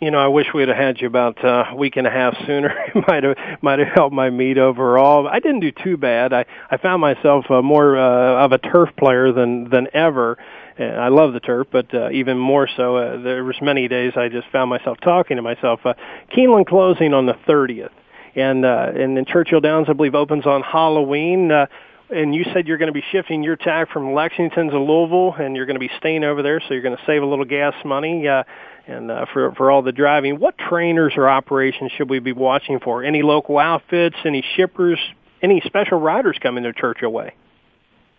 You 0.00 0.10
know, 0.10 0.18
I 0.18 0.28
wish 0.28 0.46
we'd 0.54 0.68
have 0.68 0.78
had 0.78 0.98
you 0.98 1.06
about 1.06 1.44
uh, 1.44 1.64
a 1.72 1.76
week 1.76 1.98
and 1.98 2.06
a 2.06 2.10
half 2.10 2.34
sooner. 2.46 2.70
it 2.94 3.04
might 3.06 3.22
have 3.22 3.36
might 3.60 3.80
have 3.80 3.88
helped 3.88 4.14
my 4.14 4.30
meet 4.30 4.56
overall. 4.56 5.28
I 5.28 5.40
didn't 5.40 5.60
do 5.60 5.72
too 5.72 5.98
bad. 5.98 6.32
I 6.32 6.46
I 6.70 6.78
found 6.78 7.02
myself 7.02 7.44
uh, 7.50 7.60
more 7.60 7.98
uh, 7.98 8.44
of 8.44 8.52
a 8.52 8.58
turf 8.58 8.88
player 8.96 9.30
than 9.30 9.68
than 9.68 9.88
ever. 9.92 10.38
And 10.78 10.96
I 10.98 11.08
love 11.08 11.34
the 11.34 11.40
turf, 11.40 11.66
but 11.70 11.92
uh, 11.92 12.08
even 12.12 12.38
more 12.38 12.66
so, 12.74 12.96
uh, 12.96 13.20
there 13.20 13.44
was 13.44 13.56
many 13.60 13.88
days 13.88 14.14
I 14.16 14.30
just 14.30 14.48
found 14.48 14.70
myself 14.70 14.96
talking 15.02 15.36
to 15.36 15.42
myself. 15.42 15.80
Uh, 15.84 15.92
Keeneland 16.34 16.66
closing 16.66 17.12
on 17.12 17.26
the 17.26 17.34
30th, 17.46 17.90
and 18.34 18.64
uh, 18.64 18.92
and 18.94 19.18
then 19.18 19.26
Churchill 19.26 19.60
Downs, 19.60 19.88
I 19.90 19.92
believe, 19.92 20.14
opens 20.14 20.46
on 20.46 20.62
Halloween. 20.62 21.52
Uh, 21.52 21.66
and 22.08 22.34
you 22.34 22.44
said 22.54 22.66
you're 22.66 22.78
going 22.78 22.92
to 22.92 22.98
be 22.98 23.04
shifting 23.12 23.42
your 23.42 23.56
tack 23.56 23.90
from 23.90 24.14
Lexington 24.14 24.68
to 24.68 24.78
Louisville, 24.78 25.34
and 25.34 25.54
you're 25.54 25.66
going 25.66 25.76
to 25.76 25.80
be 25.80 25.90
staying 25.98 26.24
over 26.24 26.42
there, 26.42 26.60
so 26.60 26.72
you're 26.72 26.82
going 26.82 26.96
to 26.96 27.02
save 27.06 27.22
a 27.22 27.26
little 27.26 27.44
gas 27.44 27.74
money. 27.84 28.26
Uh, 28.26 28.44
and 28.86 29.10
uh, 29.10 29.26
for 29.32 29.52
for 29.52 29.70
all 29.70 29.82
the 29.82 29.92
driving, 29.92 30.38
what 30.38 30.56
trainers 30.58 31.14
or 31.16 31.28
operations 31.28 31.92
should 31.96 32.10
we 32.10 32.18
be 32.18 32.32
watching 32.32 32.80
for? 32.80 33.02
Any 33.02 33.22
local 33.22 33.58
outfits? 33.58 34.16
Any 34.24 34.44
shippers? 34.56 34.98
Any 35.42 35.62
special 35.64 35.98
riders 35.98 36.38
coming 36.40 36.64
to 36.64 36.72
Churchill 36.72 37.12
way? 37.12 37.34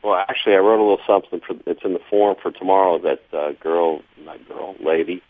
Well, 0.04 0.16
actually, 0.16 0.56
I 0.56 0.60
wrote 0.60 0.80
a 0.80 0.84
little 0.84 1.02
something 1.06 1.42
for 1.46 1.56
it's 1.70 1.84
in 1.84 1.94
the 1.94 2.02
form 2.10 2.36
for 2.42 2.52
tomorrow. 2.52 3.00
That 3.00 3.22
uh, 3.32 3.52
girl, 3.60 4.02
not 4.24 4.48
girl, 4.48 4.76
lady, 4.84 5.22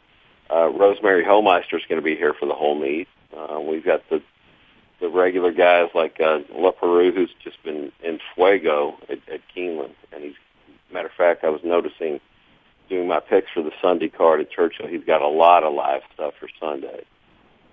uh, 0.50 0.70
Rosemary 0.70 1.26
Homeister 1.26 1.76
is 1.76 1.84
going 1.90 2.00
to 2.00 2.06
be 2.06 2.16
here 2.16 2.34
for 2.34 2.46
the 2.46 2.54
whole 2.54 2.80
meet. 2.80 3.08
Uh, 3.36 3.60
we've 3.60 3.84
got 3.84 4.08
the 4.10 4.22
the 5.02 5.10
regular 5.10 5.52
guys 5.52 5.90
like 5.96 6.20
uh, 6.22 6.40
Leparoux, 6.54 7.14
who's 7.14 7.34
just 7.44 7.62
been 7.64 7.92
in 8.04 8.20
Fuego 8.36 8.98
at, 9.10 9.18
at 9.34 9.42
Keeneland, 9.56 9.96
and 10.14 10.24
he's 10.24 10.36
matter 10.94 11.08
of 11.08 11.14
fact, 11.14 11.44
I 11.44 11.50
was 11.50 11.62
noticing 11.64 12.20
doing 12.92 13.08
my 13.08 13.22
picks 13.22 13.50
for 13.54 13.64
the 13.64 13.72
Sunday 13.82 14.10
card 14.10 14.42
at 14.42 14.52
Churchill. 14.52 14.86
He's 14.86 15.06
got 15.06 15.22
a 15.22 15.28
lot 15.28 15.64
of 15.64 15.74
live 15.74 16.02
stuff 16.14 16.34
for 16.40 16.50
Sunday. 16.60 17.06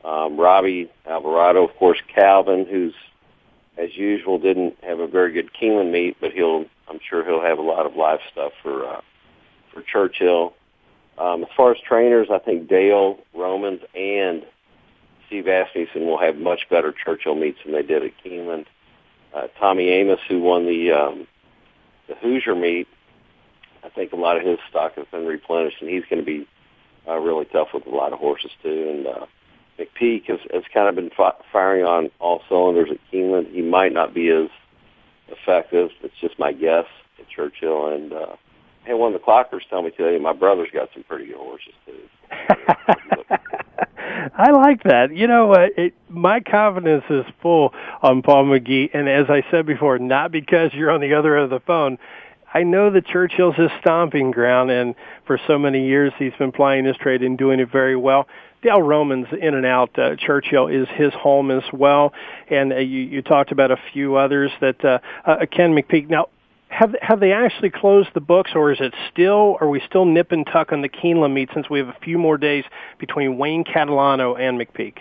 Um, 0.04 0.38
Robby 0.38 0.90
Albarado, 1.06 1.68
of 1.68 1.76
course, 1.76 1.98
Calvin, 2.14 2.64
who's 2.70 2.94
as 3.76 3.96
usual 3.96 4.38
didn't 4.38 4.76
have 4.82 5.00
a 5.00 5.08
very 5.08 5.32
good 5.32 5.50
Keeneland 5.52 5.90
meet, 5.90 6.16
but 6.20 6.32
he'll 6.32 6.66
I'm 6.88 7.00
sure 7.06 7.24
he'll 7.24 7.42
have 7.42 7.58
a 7.58 7.62
lot 7.62 7.84
of 7.84 7.96
live 7.96 8.20
stuff 8.30 8.52
for 8.62 8.86
uh, 8.86 9.00
for 9.72 9.82
Churchill. 9.82 10.54
Um, 11.18 11.42
as 11.42 11.48
far 11.56 11.72
as 11.72 11.78
trainers, 11.80 12.28
I 12.30 12.38
think 12.38 12.68
Dale 12.68 13.18
Romans 13.34 13.80
and 13.94 14.46
Steve 15.26 15.48
Asmussen 15.48 16.06
will 16.06 16.18
have 16.18 16.36
much 16.36 16.68
better 16.70 16.92
Churchill 16.92 17.34
meets 17.34 17.58
than 17.64 17.72
they 17.72 17.82
did 17.82 18.04
at 18.04 18.12
Keeneland. 18.24 18.66
Uh, 19.34 19.48
Tommy 19.58 19.88
Amoss, 19.88 20.20
who 20.28 20.40
won 20.40 20.64
the 20.64 20.92
um, 20.92 21.26
the 22.08 22.14
Hoosier 22.14 22.54
meet, 22.54 22.86
I 23.84 23.88
think 23.88 24.12
a 24.12 24.16
lot 24.16 24.36
of 24.36 24.44
his 24.44 24.58
stock 24.68 24.94
has 24.94 25.06
been 25.10 25.26
replenished, 25.26 25.76
and 25.80 25.90
he's 25.90 26.04
going 26.10 26.20
to 26.20 26.26
be 26.26 26.46
uh, 27.06 27.16
really 27.18 27.44
tough 27.46 27.68
with 27.72 27.86
a 27.86 27.90
lot 27.90 28.12
of 28.12 28.18
horses 28.18 28.50
too. 28.62 28.88
And 28.90 29.06
uh, 29.06 29.26
McPeek 29.78 30.26
has, 30.26 30.40
has 30.52 30.64
kind 30.72 30.88
of 30.88 30.94
been 30.94 31.10
fi- 31.16 31.36
firing 31.52 31.84
on 31.84 32.10
all 32.18 32.42
cylinders 32.48 32.90
at 32.90 32.98
Keeneland. 33.12 33.52
He 33.52 33.62
might 33.62 33.92
not 33.92 34.12
be 34.14 34.28
as 34.28 34.48
effective. 35.28 35.90
It's 36.02 36.14
just 36.20 36.38
my 36.38 36.52
guess 36.52 36.86
at 37.18 37.28
Churchill. 37.28 37.88
And 37.88 38.12
uh, 38.12 38.36
hey, 38.84 38.94
one 38.94 39.14
of 39.14 39.20
the 39.20 39.24
clockers 39.24 39.68
tell 39.70 39.82
me 39.82 39.90
today 39.90 40.18
my 40.18 40.32
brother's 40.32 40.70
got 40.72 40.90
some 40.92 41.04
pretty 41.04 41.26
good 41.26 41.36
horses 41.36 41.74
too. 41.86 42.08
I 44.36 44.50
like 44.50 44.82
that. 44.84 45.14
You 45.14 45.26
know, 45.26 45.52
uh, 45.52 45.68
it, 45.76 45.94
my 46.08 46.40
confidence 46.40 47.04
is 47.10 47.24
full 47.40 47.72
on 48.02 48.22
Paul 48.22 48.46
McGee, 48.46 48.90
and 48.92 49.08
as 49.08 49.26
I 49.28 49.42
said 49.50 49.66
before, 49.66 49.98
not 49.98 50.32
because 50.32 50.72
you're 50.74 50.90
on 50.90 51.00
the 51.00 51.14
other 51.14 51.36
end 51.36 51.44
of 51.44 51.50
the 51.50 51.64
phone. 51.64 51.98
I 52.52 52.62
know 52.62 52.90
that 52.90 53.06
Churchill's 53.06 53.56
his 53.56 53.70
stomping 53.80 54.30
ground, 54.30 54.70
and 54.70 54.94
for 55.26 55.38
so 55.46 55.58
many 55.58 55.86
years 55.86 56.12
he's 56.18 56.32
been 56.38 56.52
playing 56.52 56.86
his 56.86 56.96
trade 56.96 57.22
and 57.22 57.36
doing 57.36 57.60
it 57.60 57.70
very 57.70 57.96
well. 57.96 58.26
Dale 58.62 58.82
Romans 58.82 59.26
in 59.40 59.54
and 59.54 59.66
out. 59.66 59.96
Uh, 59.98 60.16
Churchill 60.16 60.66
is 60.68 60.88
his 60.88 61.12
home 61.14 61.50
as 61.50 61.62
well, 61.72 62.12
and 62.50 62.72
uh, 62.72 62.76
you, 62.76 63.00
you 63.00 63.22
talked 63.22 63.52
about 63.52 63.70
a 63.70 63.76
few 63.92 64.16
others 64.16 64.50
that 64.60 64.84
uh, 64.84 64.98
uh, 65.24 65.46
Ken 65.50 65.74
McPeek. 65.74 66.08
Now, 66.08 66.28
have 66.68 66.94
have 67.00 67.20
they 67.20 67.32
actually 67.32 67.70
closed 67.70 68.08
the 68.14 68.20
books, 68.20 68.52
or 68.54 68.72
is 68.72 68.78
it 68.80 68.94
still? 69.12 69.56
Are 69.60 69.68
we 69.68 69.80
still 69.86 70.04
nip 70.04 70.32
and 70.32 70.46
tuck 70.46 70.72
on 70.72 70.82
the 70.82 70.88
Keeneland 70.88 71.32
meet 71.32 71.50
since 71.54 71.70
we 71.70 71.78
have 71.78 71.88
a 71.88 71.96
few 72.02 72.18
more 72.18 72.36
days 72.36 72.64
between 72.98 73.38
Wayne 73.38 73.64
Catalano 73.64 74.38
and 74.38 74.60
McPeek? 74.60 74.98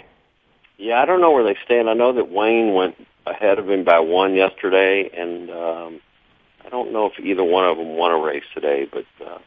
Yeah, 0.77 1.01
I 1.01 1.05
don't 1.05 1.21
know 1.21 1.31
where 1.31 1.43
they 1.43 1.57
stand. 1.65 1.89
I 1.89 1.93
know 1.93 2.13
that 2.13 2.29
Wayne 2.29 2.73
went 2.73 2.95
ahead 3.25 3.57
of 3.59 3.69
him 3.69 3.83
by 3.83 3.99
one 3.99 4.35
yesterday, 4.35 5.09
and 5.13 5.49
um, 5.49 6.01
I 6.67 6.69
don't 6.69 6.91
know 6.91 7.05
if 7.05 7.17
either 7.17 7.45
one 7.45 7.65
of 7.65 7.77
them 7.77 7.95
won 7.95 8.11
a 8.11 8.17
race 8.17 8.43
today. 8.53 8.87
But 8.91 9.05
uh, 9.25 9.39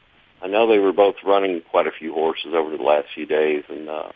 I 0.42 0.48
know 0.48 0.66
they 0.66 0.78
were 0.78 0.92
both 0.92 1.16
running 1.24 1.60
quite 1.70 1.86
a 1.86 1.92
few 1.92 2.14
horses 2.14 2.54
over 2.54 2.74
the 2.74 2.82
last 2.82 3.08
few 3.14 3.26
days, 3.26 3.62
and 3.68 3.88
uh, 3.88 4.10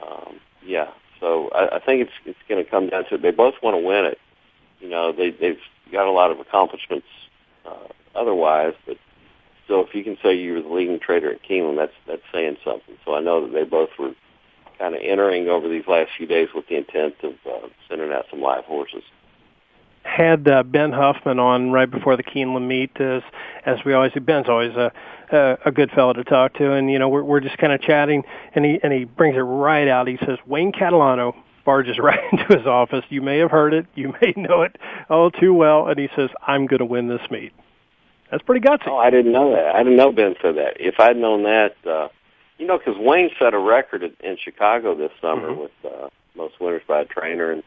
um, 0.00 0.40
yeah. 0.64 0.90
So 1.20 1.48
I, 1.54 1.76
I 1.76 1.78
think 1.80 2.02
it's 2.02 2.12
it's 2.26 2.38
going 2.48 2.62
to 2.62 2.70
come 2.70 2.90
down 2.90 3.06
to 3.08 3.14
it. 3.14 3.22
They 3.22 3.30
both 3.30 3.54
want 3.62 3.74
to 3.74 3.86
win 3.86 4.04
it. 4.04 4.18
You 4.80 4.90
know, 4.90 5.12
they 5.12 5.30
they've 5.30 5.60
got 5.90 6.06
a 6.06 6.10
lot 6.10 6.30
of 6.30 6.38
accomplishments 6.38 7.06
uh, 7.64 7.88
otherwise, 8.14 8.74
but 8.86 8.98
still, 9.64 9.84
if 9.86 9.94
you 9.94 10.04
can 10.04 10.18
say 10.22 10.34
you 10.34 10.54
were 10.54 10.62
the 10.62 10.68
leading 10.68 10.98
trader 10.98 11.32
at 11.32 11.42
Keeneland, 11.42 11.76
that's 11.76 11.94
that's 12.06 12.22
saying 12.30 12.58
something. 12.62 12.96
So 13.06 13.14
I 13.14 13.20
know 13.20 13.46
that 13.46 13.54
they 13.54 13.64
both 13.64 13.90
were 13.98 14.12
kind 14.78 14.94
of 14.94 15.00
entering 15.02 15.48
over 15.48 15.66
these 15.66 15.86
last 15.86 16.10
few 16.18 16.26
days 16.26 16.48
with 16.54 16.66
the 16.68 16.76
intent 16.76 17.14
of 17.22 17.32
uh, 17.46 17.68
sending 17.88 18.12
out 18.12 18.26
some 18.30 18.42
live 18.42 18.64
horses. 18.64 19.02
Had 20.02 20.48
uh, 20.48 20.62
Ben 20.62 20.92
Huffman 20.92 21.38
on 21.38 21.70
right 21.70 21.90
before 21.90 22.16
the 22.16 22.22
Keeneland 22.22 22.66
meet, 22.66 23.00
as 23.00 23.22
as 23.64 23.78
we 23.84 23.92
always 23.92 24.12
do. 24.12 24.20
Ben's 24.20 24.48
always 24.48 24.74
a 24.74 24.92
a, 25.30 25.58
a 25.66 25.72
good 25.72 25.90
fellow 25.92 26.12
to 26.12 26.24
talk 26.24 26.54
to, 26.54 26.72
and 26.72 26.90
you 26.90 26.98
know 26.98 27.08
we're 27.08 27.22
we're 27.22 27.40
just 27.40 27.56
kind 27.58 27.72
of 27.72 27.80
chatting, 27.80 28.24
and 28.54 28.64
he 28.64 28.80
and 28.82 28.92
he 28.92 29.04
brings 29.04 29.36
it 29.36 29.40
right 29.40 29.88
out. 29.88 30.08
He 30.08 30.18
says 30.18 30.38
Wayne 30.46 30.72
Catalano 30.72 31.34
barges 31.64 31.98
right 32.02 32.20
into 32.32 32.56
his 32.56 32.66
office. 32.66 33.04
You 33.08 33.22
may 33.22 33.38
have 33.38 33.50
heard 33.50 33.74
it. 33.74 33.86
You 33.94 34.14
may 34.20 34.34
know 34.36 34.62
it 34.62 34.76
all 35.08 35.30
too 35.30 35.54
well. 35.54 35.88
And 35.88 35.98
he 35.98 36.08
says, 36.16 36.30
I'm 36.46 36.66
going 36.66 36.80
to 36.80 36.84
win 36.84 37.08
this 37.08 37.22
meet. 37.30 37.52
That's 38.30 38.42
pretty 38.42 38.66
gutsy. 38.66 38.88
Oh, 38.88 38.96
I 38.96 39.10
didn't 39.10 39.32
know 39.32 39.52
that. 39.54 39.74
I 39.74 39.82
didn't 39.82 39.96
know 39.96 40.10
Ben 40.12 40.34
said 40.40 40.56
that. 40.56 40.78
If 40.80 40.98
I'd 40.98 41.16
known 41.16 41.42
that, 41.42 41.76
uh, 41.86 42.08
you 42.58 42.66
know, 42.66 42.78
because 42.78 42.96
Wayne 42.98 43.30
set 43.38 43.52
a 43.52 43.58
record 43.58 44.02
in, 44.02 44.16
in 44.20 44.38
Chicago 44.42 44.94
this 44.94 45.10
summer 45.20 45.50
mm-hmm. 45.50 45.60
with 45.60 45.70
uh, 45.84 46.08
most 46.34 46.58
winners 46.60 46.82
by 46.88 47.00
a 47.00 47.04
trainer. 47.04 47.52
And, 47.52 47.62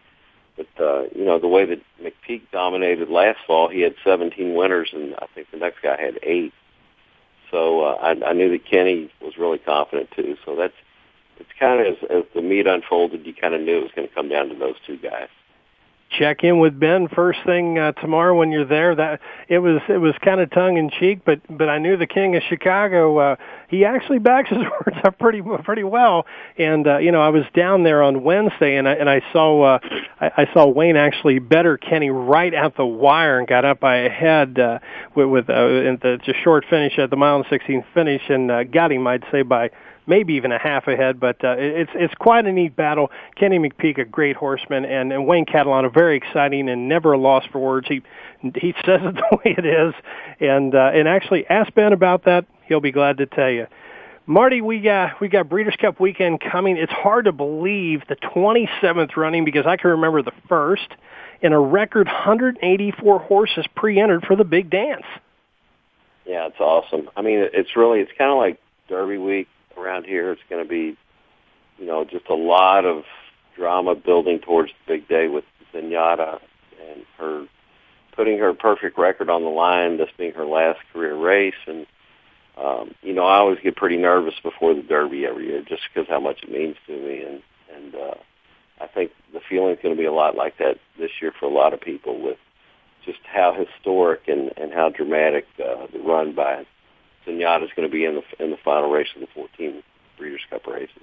but, 0.57 0.67
uh, 0.79 1.03
you 1.13 1.25
know, 1.25 1.39
the 1.39 1.47
way 1.47 1.65
that 1.65 1.81
McPeek 2.01 2.43
dominated 2.51 3.09
last 3.09 3.39
fall, 3.45 3.67
he 3.67 3.81
had 3.81 3.95
17 4.03 4.55
winners, 4.55 4.89
and 4.93 5.15
I 5.15 5.27
think 5.33 5.51
the 5.51 5.57
next 5.57 5.81
guy 5.81 5.99
had 5.99 6.19
eight. 6.23 6.53
So 7.51 7.81
uh, 7.81 7.97
I, 8.01 8.29
I 8.29 8.33
knew 8.33 8.49
that 8.49 8.65
Kenny 8.65 9.11
was 9.21 9.37
really 9.37 9.59
confident 9.59 10.11
too. 10.11 10.37
So 10.45 10.55
that's 10.55 10.73
it's 11.37 11.49
kind 11.59 11.81
of 11.81 11.87
as, 11.87 12.03
as 12.09 12.23
the 12.33 12.41
meet 12.41 12.67
unfolded, 12.67 13.25
you 13.25 13.33
kind 13.33 13.53
of 13.53 13.61
knew 13.61 13.79
it 13.79 13.83
was 13.83 13.91
going 13.95 14.07
to 14.07 14.13
come 14.13 14.29
down 14.29 14.49
to 14.49 14.55
those 14.55 14.75
two 14.85 14.97
guys. 14.97 15.27
Check 16.11 16.43
in 16.43 16.59
with 16.59 16.79
Ben 16.79 17.07
first 17.09 17.39
thing 17.45 17.77
uh, 17.77 17.91
tomorrow 17.93 18.37
when 18.37 18.51
you're 18.51 18.65
there. 18.65 18.95
That 18.95 19.19
it 19.49 19.59
was 19.59 19.81
it 19.89 19.97
was 19.97 20.13
kind 20.23 20.39
of 20.39 20.49
tongue 20.51 20.77
in 20.77 20.89
cheek, 20.89 21.21
but 21.25 21.41
but 21.49 21.67
I 21.67 21.79
knew 21.79 21.97
the 21.97 22.07
King 22.07 22.35
of 22.35 22.43
Chicago. 22.47 23.17
Uh, 23.17 23.35
he 23.69 23.83
actually 23.85 24.19
backs 24.19 24.49
his 24.49 24.59
words 24.85 24.97
up 25.03 25.17
pretty 25.19 25.41
pretty 25.63 25.83
well. 25.83 26.25
And 26.57 26.87
uh, 26.87 26.97
you 26.99 27.11
know, 27.11 27.21
I 27.21 27.29
was 27.29 27.43
down 27.53 27.83
there 27.83 28.03
on 28.03 28.23
Wednesday, 28.23 28.77
and 28.77 28.87
I 28.87 28.93
and 28.93 29.09
I 29.09 29.21
saw 29.33 29.75
uh, 29.75 29.79
I, 30.21 30.31
I 30.37 30.53
saw 30.53 30.67
Wayne 30.67 30.95
actually 30.95 31.39
better 31.39 31.75
Kenny 31.77 32.11
right 32.11 32.53
at 32.53 32.77
the 32.77 32.85
wire 32.85 33.39
and 33.39 33.47
got 33.47 33.65
up 33.65 33.79
by 33.79 33.97
a 33.97 34.09
head 34.09 34.59
uh, 34.59 34.79
with 35.15 35.27
with 35.27 35.49
uh, 35.49 35.65
in 35.65 35.97
the 36.01 36.19
just 36.23 36.39
short 36.43 36.65
finish 36.69 36.97
at 36.99 37.09
the 37.09 37.17
mile 37.17 37.37
and 37.37 37.45
16 37.49 37.83
finish, 37.93 38.21
and 38.29 38.51
uh, 38.51 38.63
got 38.63 38.91
him 38.91 39.05
I'd 39.07 39.25
say 39.31 39.41
by 39.41 39.71
maybe 40.07 40.33
even 40.33 40.51
a 40.51 40.59
half 40.59 40.87
ahead. 40.87 41.19
But 41.19 41.43
uh, 41.43 41.55
it's 41.57 41.91
it's 41.95 42.13
quite 42.15 42.45
a 42.45 42.51
neat 42.51 42.75
battle. 42.75 43.11
Kenny 43.35 43.59
McPeek, 43.59 43.97
a 43.97 44.05
great 44.05 44.35
horseman, 44.35 44.85
and, 44.85 45.11
and 45.11 45.27
Wayne 45.27 45.45
Catalano, 45.45 45.93
very 45.93 46.17
exciting 46.17 46.69
and 46.69 46.87
never 46.87 47.13
a 47.13 47.17
loss 47.17 47.45
for 47.51 47.59
words. 47.59 47.87
He 47.87 48.01
he 48.55 48.73
says 48.85 49.01
it 49.03 49.15
the 49.31 49.37
way 49.43 49.55
it 49.57 49.65
is, 49.65 49.93
and 50.39 50.73
uh, 50.73 50.91
and 50.93 51.07
actually 51.07 51.47
ask 51.47 51.73
Ben 51.73 51.93
about 51.93 52.25
that. 52.25 52.45
He'll 52.67 52.81
be 52.81 52.91
glad 52.91 53.17
to 53.17 53.25
tell 53.25 53.49
you. 53.49 53.67
Marty, 54.27 54.61
we 54.61 54.79
got 54.79 55.19
we 55.21 55.27
got 55.27 55.49
Breeders' 55.49 55.75
Cup 55.79 55.99
weekend 55.99 56.41
coming. 56.41 56.77
It's 56.77 56.91
hard 56.91 57.25
to 57.25 57.31
believe 57.31 58.03
the 58.07 58.15
27th 58.15 59.15
running 59.15 59.45
because 59.45 59.65
I 59.67 59.77
can 59.77 59.91
remember 59.91 60.23
the 60.23 60.31
first, 60.49 60.87
and 61.43 61.53
a 61.53 61.59
record 61.59 62.07
184 62.07 63.19
horses 63.19 63.65
pre-entered 63.75 64.25
for 64.25 64.35
the 64.35 64.43
big 64.43 64.71
dance. 64.71 65.05
Yeah, 66.25 66.47
it's 66.47 66.59
awesome. 66.59 67.09
I 67.15 67.21
mean, 67.21 67.47
it's 67.53 67.75
really 67.75 67.99
it's 67.99 68.11
kind 68.17 68.31
of 68.31 68.37
like 68.37 68.59
Derby 68.87 69.19
week 69.19 69.47
around 69.77 70.05
here. 70.05 70.31
It's 70.31 70.41
going 70.49 70.63
to 70.63 70.69
be, 70.69 70.97
you 71.77 71.85
know, 71.85 72.05
just 72.05 72.27
a 72.29 72.35
lot 72.35 72.85
of 72.85 73.03
drama 73.55 73.95
building 73.95 74.39
towards 74.39 74.71
the 74.71 74.93
big 74.93 75.07
day 75.07 75.27
with 75.27 75.45
Zenyatta 75.73 76.39
and 76.89 77.05
her 77.17 77.47
putting 78.15 78.39
her 78.39 78.53
perfect 78.53 78.97
record 78.97 79.29
on 79.29 79.43
the 79.43 79.49
line, 79.49 79.97
this 79.97 80.09
being 80.17 80.33
her 80.33 80.45
last 80.45 80.79
career 80.93 81.15
race. 81.15 81.53
And, 81.67 81.85
um, 82.57 82.95
you 83.01 83.13
know, 83.13 83.25
I 83.25 83.37
always 83.37 83.59
get 83.59 83.75
pretty 83.75 83.97
nervous 83.97 84.35
before 84.41 84.73
the 84.73 84.81
Derby 84.81 85.25
every 85.25 85.47
year 85.47 85.61
just 85.67 85.81
because 85.93 86.07
how 86.07 86.19
much 86.19 86.43
it 86.43 86.51
means 86.51 86.77
to 86.87 86.93
me. 86.93 87.23
And, 87.23 87.41
and, 87.75 87.95
uh, 87.95 88.15
I 88.79 88.87
think 88.87 89.11
the 89.33 89.39
feeling's 89.39 89.79
going 89.81 89.95
to 89.95 89.99
be 89.99 90.05
a 90.05 90.11
lot 90.11 90.35
like 90.35 90.57
that 90.57 90.79
this 90.97 91.11
year 91.21 91.31
for 91.37 91.45
a 91.45 91.53
lot 91.53 91.73
of 91.73 91.79
people 91.79 92.21
with 92.21 92.37
just 93.05 93.19
how 93.23 93.53
historic 93.53 94.27
and, 94.27 94.51
and 94.57 94.73
how 94.73 94.89
dramatic 94.89 95.45
uh, 95.59 95.87
the 95.93 95.99
run 95.99 96.33
by 96.33 96.65
Zenyatta 97.25 97.63
is 97.63 97.71
going 97.75 97.87
to 97.87 97.91
be 97.91 98.05
in 98.05 98.15
the 98.15 98.43
in 98.43 98.51
the 98.51 98.57
final 98.57 98.89
race 98.89 99.07
of 99.15 99.21
the 99.21 99.27
14 99.27 99.83
Breeders' 100.17 100.41
Cup 100.49 100.65
races. 100.67 101.01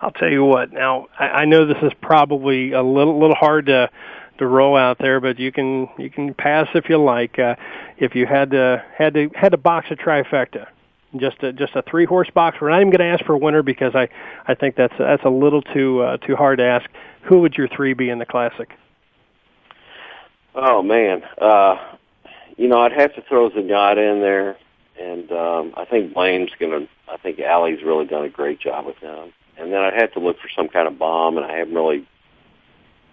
I'll 0.00 0.12
tell 0.12 0.30
you 0.30 0.44
what. 0.44 0.72
Now 0.72 1.08
I, 1.18 1.24
I 1.26 1.44
know 1.44 1.66
this 1.66 1.82
is 1.82 1.92
probably 2.00 2.72
a 2.72 2.82
little 2.82 3.18
little 3.18 3.36
hard 3.36 3.66
to 3.66 3.90
to 4.38 4.46
roll 4.46 4.76
out 4.76 4.98
there, 4.98 5.20
but 5.20 5.38
you 5.38 5.52
can 5.52 5.88
you 5.98 6.10
can 6.10 6.34
pass 6.34 6.68
if 6.74 6.88
you 6.88 6.98
like. 6.98 7.38
Uh, 7.38 7.56
if 7.98 8.14
you 8.14 8.26
had 8.26 8.52
to 8.52 8.84
had 8.96 9.14
to 9.14 9.30
had 9.34 9.52
to 9.52 9.58
box 9.58 9.88
a 9.90 9.96
trifecta, 9.96 10.68
just 11.16 11.42
a 11.42 11.52
just 11.52 11.74
a 11.74 11.82
three 11.82 12.04
horse 12.04 12.30
box. 12.30 12.58
We're 12.60 12.70
not 12.70 12.80
even 12.80 12.90
going 12.90 13.00
to 13.00 13.12
ask 13.12 13.24
for 13.24 13.34
a 13.34 13.38
winner 13.38 13.62
because 13.62 13.94
I 13.94 14.08
I 14.46 14.54
think 14.54 14.76
that's 14.76 14.94
that's 14.98 15.24
a 15.24 15.30
little 15.30 15.62
too 15.62 16.00
uh, 16.00 16.16
too 16.18 16.36
hard 16.36 16.58
to 16.58 16.64
ask. 16.64 16.88
Who 17.22 17.40
would 17.40 17.54
your 17.54 17.68
three 17.68 17.94
be 17.94 18.10
in 18.10 18.18
the 18.18 18.26
classic? 18.26 18.70
Oh 20.54 20.82
man, 20.82 21.22
uh, 21.40 21.76
you 22.56 22.68
know 22.68 22.80
I'd 22.80 22.92
have 22.92 23.14
to 23.14 23.22
throw 23.22 23.50
Zenyatta 23.50 24.14
in 24.14 24.20
there, 24.20 24.56
and 24.98 25.30
um, 25.32 25.74
I 25.76 25.84
think 25.84 26.14
Blame's 26.14 26.50
going 26.58 26.72
to. 26.72 26.88
I 27.10 27.16
think 27.16 27.38
Allie's 27.40 27.82
really 27.82 28.06
done 28.06 28.24
a 28.24 28.28
great 28.28 28.60
job 28.60 28.86
with 28.86 28.96
him, 28.96 29.32
and 29.56 29.72
then 29.72 29.80
I'd 29.80 29.94
have 29.94 30.12
to 30.14 30.20
look 30.20 30.38
for 30.40 30.48
some 30.54 30.68
kind 30.68 30.86
of 30.86 30.98
bomb, 30.98 31.36
and 31.36 31.46
I 31.46 31.56
haven't 31.58 31.74
really 31.74 32.06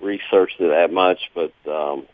researched 0.02 0.60
it 0.60 0.70
that 0.70 0.92
much, 0.92 1.32
but 1.34 1.54
um, 1.72 2.06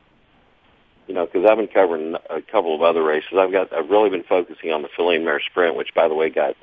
you 1.08 1.14
know, 1.14 1.26
because 1.26 1.46
I've 1.50 1.58
been 1.58 1.68
covering 1.68 2.16
a 2.30 2.42
couple 2.42 2.76
of 2.76 2.82
other 2.82 3.04
races. 3.04 3.34
I've 3.38 3.52
got 3.52 3.74
I've 3.74 3.90
really 3.90 4.10
been 4.10 4.24
focusing 4.24 4.72
on 4.72 4.82
the 4.82 4.90
Filly 4.96 5.18
Mare 5.18 5.42
Sprint, 5.42 5.76
which, 5.76 5.94
by 5.94 6.08
the 6.08 6.14
way, 6.14 6.30
got 6.30 6.56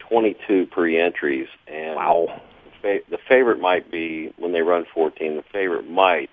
22 0.00 0.66
pre-entries. 0.66 1.48
And 1.66 1.96
wow. 1.96 2.40
The, 2.64 2.70
fa- 2.82 3.10
the 3.10 3.18
favorite 3.28 3.60
might 3.60 3.90
be 3.90 4.32
when 4.36 4.52
they 4.52 4.62
run 4.62 4.84
14. 4.92 5.36
The 5.36 5.42
favorite 5.52 5.88
might 5.88 6.30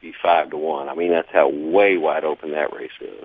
be 0.00 0.12
five 0.22 0.50
to 0.50 0.56
one. 0.56 0.88
I 0.88 0.94
mean, 0.94 1.10
that's 1.10 1.30
how 1.32 1.48
way 1.48 1.96
wide 1.96 2.24
open 2.24 2.52
that 2.52 2.72
race 2.72 2.90
is. 3.00 3.24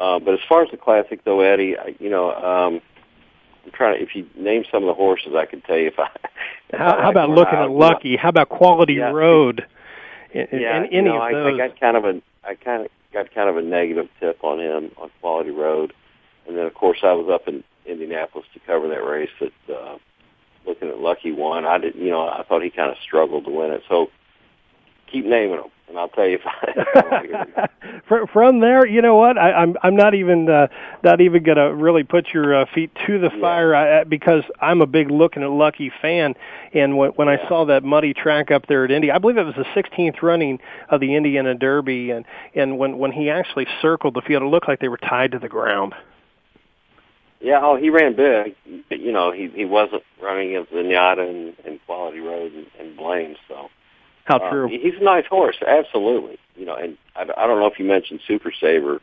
Uh, 0.00 0.18
but 0.18 0.34
as 0.34 0.40
far 0.48 0.62
as 0.62 0.70
the 0.70 0.76
classic, 0.76 1.24
though, 1.24 1.40
Eddie, 1.40 1.76
I, 1.78 1.94
you 2.00 2.10
know, 2.10 2.32
um, 2.32 2.80
I'm 3.64 3.72
trying 3.72 3.96
to. 3.98 4.02
If 4.02 4.14
you 4.14 4.26
name 4.36 4.64
some 4.70 4.82
of 4.82 4.88
the 4.88 4.94
horses, 4.94 5.32
I 5.36 5.46
can 5.46 5.60
tell 5.60 5.78
you 5.78 5.88
if 5.88 5.98
I. 5.98 6.08
If 6.70 6.78
how, 6.78 6.96
I 6.98 7.02
how 7.02 7.10
about 7.10 7.30
Lookin 7.30 7.54
At 7.54 7.70
Lucky? 7.70 8.16
How 8.16 8.30
about 8.30 8.48
Quality 8.48 8.94
Yeah. 8.94 9.10
Road? 9.10 9.66
In, 10.32 10.48
yeah, 10.52 10.78
in, 10.78 10.86
any 10.86 11.02
know, 11.02 11.16
of 11.16 11.22
I, 11.22 11.32
those. 11.32 11.60
I 11.60 11.68
got 11.68 11.80
kind 11.80 11.96
of 11.96 12.04
a, 12.04 12.22
I 12.42 12.54
kind 12.56 12.84
of 12.84 12.90
got 13.12 13.32
kind 13.32 13.48
of 13.48 13.56
a 13.56 13.62
negative 13.62 14.08
tip 14.18 14.42
on 14.42 14.58
him 14.58 14.90
on 14.96 15.10
Quality 15.20 15.50
Road, 15.50 15.92
and 16.48 16.56
then 16.56 16.66
of 16.66 16.74
course 16.74 16.98
I 17.02 17.12
was 17.12 17.28
up 17.32 17.46
in 17.46 17.62
Indianapolis 17.86 18.46
to 18.54 18.60
cover 18.60 18.88
that 18.88 19.04
race. 19.04 19.30
That 19.40 19.52
uh, 19.72 19.98
Lookin 20.66 20.88
At 20.88 20.98
Lucky 20.98 21.30
One, 21.30 21.64
I 21.64 21.78
didn't. 21.78 22.02
you 22.02 22.10
know, 22.10 22.26
I 22.26 22.42
thought 22.48 22.62
he 22.62 22.70
kind 22.70 22.90
of 22.90 22.96
struggled 23.06 23.44
to 23.44 23.50
win 23.50 23.70
it. 23.70 23.82
So 23.88 24.10
keep 25.14 25.24
naming 25.24 25.56
them, 25.56 25.70
and 25.88 25.98
I'll 25.98 26.08
tell 26.08 26.26
you 26.26 26.36
if 26.36 26.46
I. 26.46 26.72
If 26.76 27.04
I 27.04 27.08
like 27.08 27.30
it. 27.30 27.70
Fr- 28.08 28.26
from 28.32 28.60
there, 28.60 28.86
you 28.86 29.00
know 29.00 29.14
what? 29.14 29.38
I, 29.38 29.52
I'm 29.52 29.76
I'm 29.82 29.96
not 29.96 30.14
even 30.14 30.48
uh, 30.48 30.66
not 31.02 31.20
even 31.20 31.42
gonna 31.42 31.74
really 31.74 32.02
put 32.02 32.28
your 32.34 32.62
uh, 32.62 32.66
feet 32.74 32.90
to 33.06 33.18
the 33.18 33.30
fire 33.40 33.74
I, 33.74 34.04
because 34.04 34.42
I'm 34.60 34.82
a 34.82 34.86
big 34.86 35.08
Lookin 35.08 35.42
At 35.42 35.50
Lucky 35.50 35.90
fan, 36.02 36.34
and 36.72 36.96
when 36.96 37.10
when 37.10 37.28
I 37.28 37.36
saw 37.48 37.64
that 37.66 37.84
muddy 37.84 38.12
track 38.12 38.50
up 38.50 38.66
there 38.66 38.84
at 38.84 38.90
Indy, 38.90 39.10
I 39.10 39.18
believe 39.18 39.38
it 39.38 39.44
was 39.44 39.54
the 39.54 39.80
16th 39.80 40.20
running 40.22 40.58
of 40.90 41.00
the 41.00 41.14
Indiana 41.14 41.54
Derby, 41.54 42.10
and 42.10 42.24
and 42.54 42.78
when 42.78 42.98
when 42.98 43.12
he 43.12 43.30
actually 43.30 43.66
circled 43.80 44.14
the 44.14 44.22
field, 44.22 44.42
it 44.42 44.46
looked 44.46 44.68
like 44.68 44.80
they 44.80 44.88
were 44.88 44.98
tied 44.98 45.32
to 45.32 45.38
the 45.38 45.48
ground. 45.48 45.94
Yeah, 47.40 47.60
oh, 47.62 47.76
he 47.76 47.90
ran 47.90 48.16
big. 48.16 48.54
But, 48.88 49.00
you 49.00 49.12
know, 49.12 49.30
he 49.30 49.48
he 49.48 49.64
wasn't 49.64 50.02
running 50.20 50.56
as 50.56 50.66
Zenyatta 50.66 51.28
and, 51.28 51.54
and 51.66 51.78
Quality 51.86 52.20
Road 52.20 52.52
and, 52.52 52.66
and 52.80 52.96
Blame. 52.96 53.36
So 53.48 53.68
How 54.24 54.36
uh, 54.36 54.50
true? 54.50 54.68
he- 54.68 54.78
he's 54.78 55.00
a 55.00 55.04
nice 55.04 55.26
horse, 55.26 55.56
absolutely. 55.66 56.38
You 56.56 56.66
know, 56.66 56.74
and 56.74 56.96
I, 57.16 57.22
I 57.22 57.46
don't 57.46 57.58
know 57.58 57.66
if 57.66 57.78
you 57.78 57.84
mentioned 57.84 58.20
Super 58.26 58.52
Saver, 58.52 59.00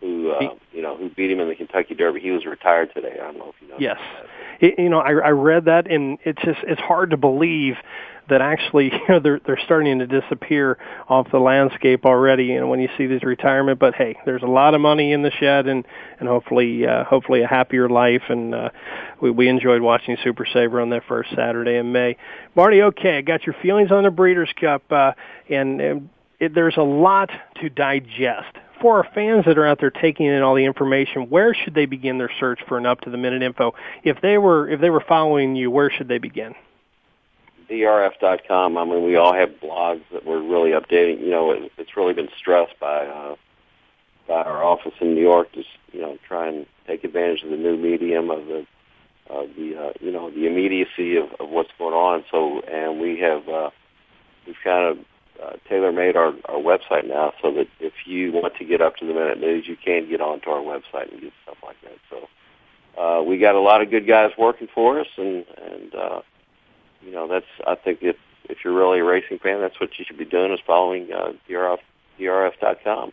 who 0.00 0.30
uh, 0.30 0.54
you 0.72 0.82
know 0.82 0.96
who 0.96 1.08
beat 1.10 1.30
him 1.30 1.40
in 1.40 1.48
the 1.48 1.54
Kentucky 1.54 1.94
Derby. 1.94 2.20
He 2.20 2.30
was 2.30 2.44
retired 2.44 2.92
today. 2.92 3.18
I 3.20 3.24
don't 3.24 3.38
know 3.38 3.50
if 3.50 3.54
you 3.62 3.68
know. 3.68 3.76
Yes. 3.78 3.98
It, 4.60 4.78
you 4.78 4.88
know, 4.88 4.98
I, 4.98 5.12
I 5.12 5.30
read 5.30 5.66
that, 5.66 5.90
and 5.90 6.18
it's 6.24 6.42
just 6.42 6.58
it's 6.64 6.80
hard 6.80 7.10
to 7.10 7.16
believe 7.16 7.74
that 8.28 8.40
actually 8.40 8.86
you 8.92 9.00
know, 9.08 9.20
they're 9.20 9.40
they're 9.44 9.60
starting 9.64 9.98
to 9.98 10.06
disappear 10.06 10.78
off 11.08 11.30
the 11.30 11.38
landscape 11.38 12.04
already. 12.04 12.54
Know, 12.54 12.66
when 12.66 12.80
you 12.80 12.88
see 12.96 13.06
these 13.06 13.22
retirement, 13.22 13.78
but 13.78 13.94
hey, 13.94 14.16
there's 14.24 14.42
a 14.42 14.46
lot 14.46 14.74
of 14.74 14.80
money 14.80 15.12
in 15.12 15.22
the 15.22 15.30
shed, 15.30 15.66
and 15.66 15.84
and 16.20 16.28
hopefully 16.28 16.86
uh, 16.86 17.04
hopefully 17.04 17.42
a 17.42 17.46
happier 17.46 17.88
life. 17.88 18.22
And 18.28 18.54
uh, 18.54 18.70
we 19.20 19.30
we 19.30 19.48
enjoyed 19.48 19.82
watching 19.82 20.16
Super 20.22 20.46
Saver 20.52 20.80
on 20.80 20.90
that 20.90 21.02
first 21.06 21.30
Saturday 21.30 21.76
in 21.76 21.92
May. 21.92 22.16
Marty, 22.54 22.82
okay, 22.82 23.18
I 23.18 23.20
got 23.22 23.44
your 23.44 23.56
feelings 23.62 23.90
on 23.90 24.04
the 24.04 24.10
Breeders' 24.10 24.50
Cup, 24.60 24.82
uh, 24.90 25.12
and. 25.48 25.80
and 25.80 26.08
it, 26.40 26.54
there's 26.56 26.76
a 26.76 26.82
lot 26.82 27.30
to 27.60 27.70
digest. 27.70 28.56
For 28.80 28.96
our 28.96 29.08
fans 29.14 29.44
that 29.46 29.58
are 29.58 29.64
out 29.64 29.78
there 29.78 29.92
taking 29.92 30.26
in 30.26 30.42
all 30.42 30.56
the 30.56 30.64
information, 30.64 31.30
where 31.30 31.54
should 31.54 31.72
they 31.72 31.86
begin 31.86 32.18
their 32.18 32.32
search 32.40 32.58
for 32.66 32.76
an 32.78 32.84
up-to-the-minute 32.84 33.40
info? 33.40 33.74
If 34.02 34.20
they 34.20 34.38
were 34.38 34.68
if 34.68 34.80
they 34.80 34.90
were 34.90 35.04
following 35.06 35.54
you, 35.54 35.70
where 35.70 35.88
should 35.88 36.08
they 36.08 36.18
begin? 36.18 36.56
DRF.com. 37.72 38.76
I 38.76 38.84
mean, 38.84 39.04
we 39.04 39.16
all 39.16 39.34
have 39.34 39.48
blogs 39.60 40.02
that 40.12 40.26
we're 40.26 40.42
really 40.42 40.72
updating. 40.72 41.20
You 41.20 41.30
know, 41.30 41.50
it, 41.50 41.72
it's 41.78 41.96
really 41.96 42.12
been 42.12 42.28
stressed 42.36 42.78
by 42.78 43.06
uh, 43.06 43.36
by 44.28 44.42
our 44.42 44.62
office 44.62 44.92
in 45.00 45.14
New 45.14 45.22
York 45.22 45.50
to 45.52 45.64
you 45.92 46.02
know 46.02 46.18
try 46.26 46.48
and 46.48 46.66
take 46.86 47.04
advantage 47.04 47.42
of 47.42 47.50
the 47.50 47.56
new 47.56 47.76
medium 47.76 48.30
of 48.30 48.46
the 48.46 48.66
of 49.30 49.48
the 49.56 49.76
uh, 49.76 49.92
you 50.00 50.12
know 50.12 50.30
the 50.30 50.46
immediacy 50.46 51.16
of, 51.16 51.32
of 51.40 51.48
what's 51.48 51.70
going 51.78 51.94
on. 51.94 52.24
So, 52.30 52.60
and 52.60 53.00
we 53.00 53.18
have 53.20 53.48
uh, 53.48 53.70
we've 54.46 54.56
kind 54.62 54.84
of 54.86 54.98
uh, 55.42 55.56
tailor-made 55.68 56.14
our, 56.14 56.34
our 56.44 56.60
website 56.60 57.08
now 57.08 57.32
so 57.40 57.52
that 57.52 57.66
if 57.80 57.94
you 58.06 58.32
want 58.32 58.54
to 58.56 58.64
get 58.64 58.80
up 58.82 58.96
to 58.96 59.06
the 59.06 59.14
minute 59.14 59.40
news, 59.40 59.66
you 59.66 59.76
can 59.82 60.08
get 60.08 60.20
onto 60.20 60.50
our 60.50 60.60
website 60.60 61.10
and 61.10 61.20
get 61.20 61.32
stuff 61.42 61.56
like 61.64 61.76
that. 61.82 61.98
So 62.10 62.28
uh, 63.00 63.22
we 63.22 63.38
got 63.38 63.54
a 63.54 63.60
lot 63.60 63.80
of 63.80 63.90
good 63.90 64.06
guys 64.06 64.30
working 64.36 64.68
for 64.74 65.00
us, 65.00 65.08
and 65.16 65.44
and 65.56 65.94
uh, 65.94 66.20
you 67.04 67.12
know 67.12 67.28
that's 67.28 67.46
I 67.66 67.74
think 67.74 67.98
if 68.02 68.16
if 68.44 68.58
you're 68.64 68.74
really 68.74 69.00
a 69.00 69.04
racing 69.04 69.38
fan, 69.38 69.60
that's 69.60 69.80
what 69.80 69.90
you 69.98 70.04
should 70.06 70.18
be 70.18 70.24
doing 70.24 70.52
is 70.52 70.60
following 70.66 71.12
uh, 71.12 71.32
DRF 71.48 71.78
DRF.com. 72.18 73.12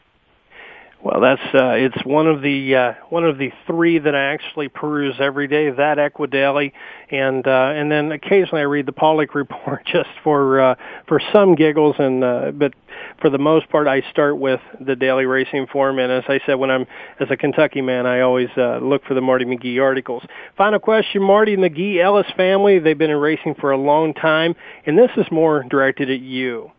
Well, 1.02 1.22
that's 1.22 1.42
uh, 1.56 1.76
it's 1.78 2.06
one 2.06 2.28
of 2.28 2.42
the 2.42 2.76
uh, 2.76 2.94
one 3.08 3.24
of 3.24 3.38
the 3.38 3.54
three 3.66 4.00
that 4.00 4.14
I 4.14 4.34
actually 4.34 4.68
peruse 4.68 5.16
every 5.18 5.48
day. 5.48 5.70
That 5.70 5.98
Equidaily, 5.98 6.74
and 7.10 7.48
uh, 7.48 7.72
and 7.74 7.90
then 7.90 8.12
occasionally 8.12 8.60
I 8.60 8.66
read 8.66 8.86
the 8.86 8.92
Paulick 8.92 9.34
report 9.34 9.86
just 9.86 10.10
for 10.26 10.60
uh, 10.60 10.76
for 11.08 11.22
some 11.32 11.56
giggles. 11.56 11.96
And 12.00 12.22
uh, 12.22 12.52
but 12.52 12.74
for 13.22 13.30
the 13.30 13.38
most 13.38 13.70
part, 13.70 13.88
I 13.88 14.02
start 14.12 14.40
with 14.40 14.60
the 14.82 14.94
Daily 14.98 15.26
Racing 15.26 15.68
Form. 15.68 16.00
And 16.00 16.12
as 16.12 16.26
I 16.28 16.42
said, 16.46 16.56
when 16.56 16.70
I'm 16.70 16.86
as 17.22 17.30
a 17.32 17.38
Kentucky 17.38 17.82
man, 17.82 18.06
I 18.06 18.20
always 18.20 18.50
uh, 18.58 18.80
look 18.80 19.06
for 19.06 19.14
the 19.14 19.22
Marty 19.22 19.46
McGee 19.46 19.82
articles. 19.82 20.24
Final 20.58 20.80
question, 20.80 21.24
Marty 21.24 21.56
McGee 21.56 22.04
Ellis 22.04 22.28
family. 22.36 22.78
They've 22.78 22.98
been 22.98 23.12
in 23.12 23.18
racing 23.18 23.56
for 23.56 23.72
a 23.72 23.78
long 23.78 24.14
time, 24.14 24.54
and 24.86 24.98
this 24.98 25.12
is 25.16 25.28
more 25.32 25.64
directed 25.64 26.12
at 26.12 26.20
you, 26.20 26.72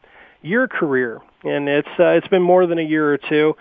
your 0.42 0.68
career, 0.68 1.20
and 1.42 1.70
it's 1.70 1.88
uh, 1.98 2.08
it's 2.08 2.28
been 2.28 2.42
more 2.42 2.66
than 2.66 2.78
a 2.78 2.82
year 2.82 3.10
or 3.10 3.16
two 3.16 3.54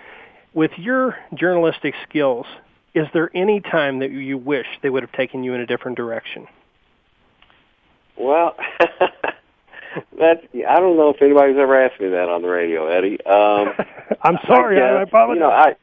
with 0.54 0.72
your 0.78 1.16
journalistic 1.34 1.94
skills, 2.08 2.46
is 2.94 3.08
there 3.14 3.30
any 3.36 3.62
time 3.62 4.00
that 4.00 4.12
you 4.12 4.38
wish 4.38 4.66
they 4.82 4.90
would 4.90 5.04
have 5.04 5.12
taken 5.12 5.44
you 5.44 5.54
in 5.54 5.62
a 5.62 5.66
different 5.66 5.98
direction? 5.98 6.48
Well, 8.18 8.56
that's 10.20 10.42
I 10.68 10.80
don't 10.80 10.98
know 10.98 11.10
if 11.10 11.22
anybody's 11.22 11.58
ever 11.58 11.82
asked 11.82 12.02
me 12.02 12.10
that 12.10 12.30
on 12.30 12.42
the 12.42 12.50
radio, 12.50 12.88
Eddie. 12.88 13.24
Um, 13.26 13.74
I'm 14.22 14.38
sorry, 14.46 14.82
I, 14.82 15.00
I 15.00 15.02
apologize. 15.04 15.36
You 15.36 15.40
know, 15.40 15.50
I, 15.50 15.76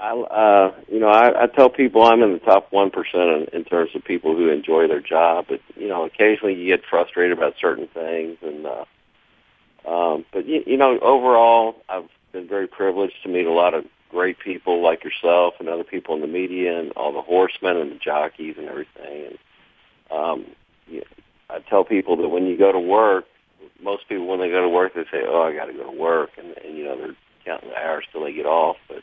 I, 0.00 0.18
uh, 0.18 0.74
you 0.88 0.98
know, 0.98 1.08
I, 1.08 1.44
I 1.44 1.46
tell 1.46 1.68
people 1.68 2.02
I'm 2.02 2.22
in 2.22 2.32
the 2.32 2.38
top 2.38 2.72
one 2.72 2.90
percent 2.90 3.28
in, 3.30 3.46
in 3.52 3.64
terms 3.64 3.90
of 3.94 4.02
people 4.04 4.34
who 4.34 4.48
enjoy 4.48 4.88
their 4.88 5.00
job, 5.00 5.46
but 5.48 5.60
you 5.76 5.88
know, 5.88 6.04
occasionally 6.04 6.54
you 6.54 6.66
get 6.66 6.80
frustrated 6.88 7.36
about 7.36 7.54
certain 7.60 7.86
things, 7.88 8.38
and 8.42 8.66
uh, 8.66 8.84
um, 9.88 10.24
but 10.32 10.46
you, 10.46 10.62
you 10.66 10.76
know, 10.76 10.98
overall, 11.00 11.76
I've 11.88 12.08
been 12.32 12.48
very 12.48 12.66
privileged 12.66 13.22
to 13.22 13.28
meet 13.28 13.46
a 13.46 13.52
lot 13.52 13.74
of 13.74 13.84
great 14.10 14.38
people 14.38 14.82
like 14.82 15.04
yourself 15.04 15.54
and 15.60 15.68
other 15.68 15.84
people 15.84 16.14
in 16.14 16.20
the 16.20 16.26
media 16.26 16.78
and 16.78 16.92
all 16.92 17.12
the 17.12 17.22
horsemen 17.22 17.76
and 17.76 17.92
the 17.92 17.98
jockeys 17.98 18.56
and 18.58 18.68
everything. 18.68 19.26
And 19.28 19.38
um, 20.10 20.46
you, 20.86 21.02
I 21.48 21.60
tell 21.60 21.84
people 21.84 22.16
that 22.16 22.28
when 22.28 22.46
you 22.46 22.56
go 22.56 22.72
to 22.72 22.80
work, 22.80 23.26
most 23.82 24.08
people 24.08 24.26
when 24.26 24.40
they 24.40 24.50
go 24.50 24.60
to 24.60 24.68
work 24.68 24.94
they 24.94 25.04
say, 25.04 25.22
"Oh, 25.26 25.42
I 25.42 25.54
got 25.54 25.66
to 25.66 25.72
go 25.72 25.90
to 25.90 25.96
work," 25.96 26.30
and, 26.36 26.56
and 26.58 26.76
you 26.76 26.84
know 26.84 26.96
they're 26.96 27.16
counting 27.44 27.70
the 27.70 27.76
hours 27.76 28.04
till 28.12 28.24
they 28.24 28.32
get 28.32 28.46
off. 28.46 28.76
But 28.88 29.02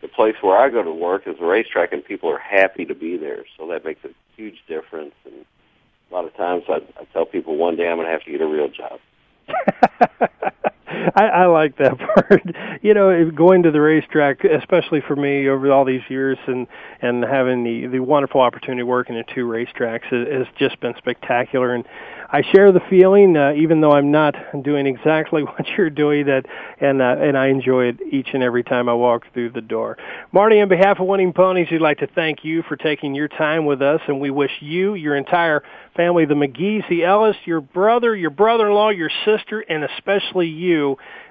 the 0.00 0.08
place 0.08 0.36
where 0.40 0.56
I 0.56 0.70
go 0.70 0.82
to 0.82 0.92
work 0.92 1.26
is 1.26 1.36
a 1.40 1.44
racetrack, 1.44 1.92
and 1.92 2.04
people 2.04 2.30
are 2.30 2.38
happy 2.38 2.84
to 2.84 2.94
be 2.94 3.16
there, 3.16 3.44
so 3.56 3.66
that 3.68 3.84
makes 3.84 4.04
a 4.04 4.10
huge 4.36 4.62
difference. 4.66 5.14
And 5.24 5.44
a 6.10 6.14
lot 6.14 6.24
of 6.24 6.36
times 6.36 6.64
I, 6.68 6.80
I 7.00 7.04
tell 7.12 7.26
people 7.26 7.56
one 7.56 7.76
day 7.76 7.88
I'm 7.88 7.96
going 7.96 8.06
to 8.06 8.12
have 8.12 8.24
to 8.24 8.30
get 8.30 8.40
a 8.40 8.46
real 8.46 8.68
job. 8.68 9.00
I, 10.88 11.24
I 11.26 11.46
like 11.46 11.76
that 11.78 11.98
part. 12.14 12.42
You 12.82 12.94
know, 12.94 13.30
going 13.30 13.62
to 13.64 13.70
the 13.70 13.80
racetrack, 13.80 14.44
especially 14.44 15.00
for 15.06 15.16
me 15.16 15.48
over 15.48 15.70
all 15.72 15.84
these 15.84 16.02
years, 16.08 16.38
and 16.46 16.66
and 17.00 17.24
having 17.24 17.64
the 17.64 17.86
the 17.86 18.00
wonderful 18.00 18.40
opportunity 18.40 18.82
working 18.82 19.16
at 19.16 19.28
two 19.28 19.46
racetracks 19.46 20.04
has, 20.04 20.28
has 20.28 20.46
just 20.58 20.80
been 20.80 20.94
spectacular. 20.98 21.74
And 21.74 21.84
I 22.30 22.42
share 22.42 22.72
the 22.72 22.80
feeling, 22.90 23.36
uh, 23.38 23.52
even 23.56 23.80
though 23.80 23.92
I'm 23.92 24.10
not 24.10 24.34
doing 24.62 24.86
exactly 24.86 25.42
what 25.44 25.66
you're 25.76 25.90
doing, 25.90 26.26
that 26.26 26.44
and 26.80 27.00
uh, 27.00 27.16
and 27.18 27.38
I 27.38 27.46
enjoy 27.48 27.86
it 27.86 27.96
each 28.10 28.28
and 28.34 28.42
every 28.42 28.62
time 28.62 28.88
I 28.88 28.94
walk 28.94 29.32
through 29.32 29.50
the 29.50 29.62
door. 29.62 29.96
Marty, 30.32 30.60
on 30.60 30.68
behalf 30.68 31.00
of 31.00 31.06
Winning 31.06 31.32
Ponies, 31.32 31.68
we'd 31.70 31.80
like 31.80 31.98
to 31.98 32.06
thank 32.06 32.44
you 32.44 32.62
for 32.62 32.76
taking 32.76 33.14
your 33.14 33.28
time 33.28 33.64
with 33.64 33.80
us, 33.80 34.00
and 34.08 34.20
we 34.20 34.30
wish 34.30 34.50
you, 34.60 34.94
your 34.94 35.16
entire 35.16 35.62
family, 35.96 36.26
the 36.26 36.34
McGees, 36.34 36.88
the 36.88 37.04
Ellis, 37.04 37.36
your 37.44 37.60
brother, 37.60 38.14
your 38.14 38.30
brother-in-law, 38.30 38.90
your 38.90 39.10
sister, 39.24 39.60
and 39.60 39.82
especially 39.82 40.46
you, 40.46 40.77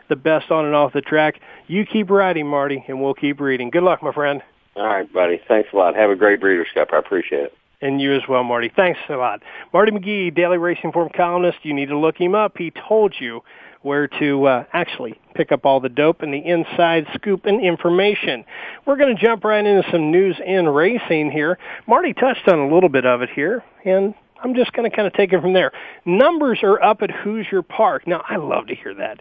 the 0.09 0.15
best 0.15 0.51
on 0.51 0.65
and 0.65 0.75
off 0.75 0.93
the 0.93 1.01
track. 1.01 1.39
You 1.67 1.85
keep 1.85 2.09
riding, 2.09 2.47
Marty, 2.47 2.83
and 2.87 3.01
we'll 3.01 3.13
keep 3.13 3.39
reading. 3.39 3.69
Good 3.69 3.83
luck, 3.83 4.01
my 4.01 4.13
friend. 4.13 4.41
All 4.75 4.85
right, 4.85 5.11
buddy. 5.11 5.41
Thanks 5.47 5.69
a 5.73 5.75
lot. 5.75 5.95
Have 5.95 6.09
a 6.09 6.15
great 6.15 6.39
Breeders' 6.39 6.67
Cup. 6.73 6.89
I 6.93 6.99
appreciate 6.99 7.43
it. 7.43 7.53
And 7.81 8.01
you 8.01 8.15
as 8.15 8.23
well, 8.27 8.43
Marty. 8.43 8.71
Thanks 8.75 8.99
a 9.09 9.15
lot. 9.15 9.43
Marty 9.73 9.91
McGee, 9.91 10.33
Daily 10.33 10.57
Racing 10.57 10.91
Form 10.91 11.09
columnist. 11.15 11.59
You 11.63 11.73
need 11.73 11.89
to 11.89 11.97
look 11.97 12.17
him 12.17 12.33
up. 12.33 12.57
He 12.57 12.71
told 12.87 13.15
you 13.19 13.41
where 13.83 14.07
to 14.07 14.45
uh, 14.45 14.63
actually 14.73 15.19
pick 15.35 15.51
up 15.51 15.65
all 15.65 15.79
the 15.79 15.89
dope 15.89 16.21
and 16.21 16.33
the 16.33 16.39
inside 16.39 17.05
scoop 17.13 17.45
and 17.45 17.63
information. 17.63 18.43
We're 18.85 18.97
going 18.97 19.15
to 19.15 19.21
jump 19.21 19.43
right 19.43 19.63
into 19.63 19.89
some 19.91 20.11
news 20.11 20.35
in 20.45 20.67
racing 20.67 21.31
here. 21.31 21.57
Marty 21.87 22.13
touched 22.13 22.47
on 22.47 22.59
a 22.59 22.73
little 22.73 22.89
bit 22.89 23.05
of 23.05 23.21
it 23.21 23.29
here, 23.29 23.63
and 23.85 24.13
I'm 24.43 24.53
just 24.53 24.73
going 24.73 24.89
to 24.89 24.95
kind 24.95 25.07
of 25.07 25.13
take 25.13 25.33
it 25.33 25.41
from 25.41 25.53
there. 25.53 25.71
Numbers 26.05 26.59
are 26.63 26.81
up 26.81 27.01
at 27.01 27.09
Hoosier 27.09 27.61
Park. 27.61 28.07
Now, 28.07 28.23
I 28.27 28.37
love 28.37 28.67
to 28.67 28.75
hear 28.75 28.93
that. 28.95 29.19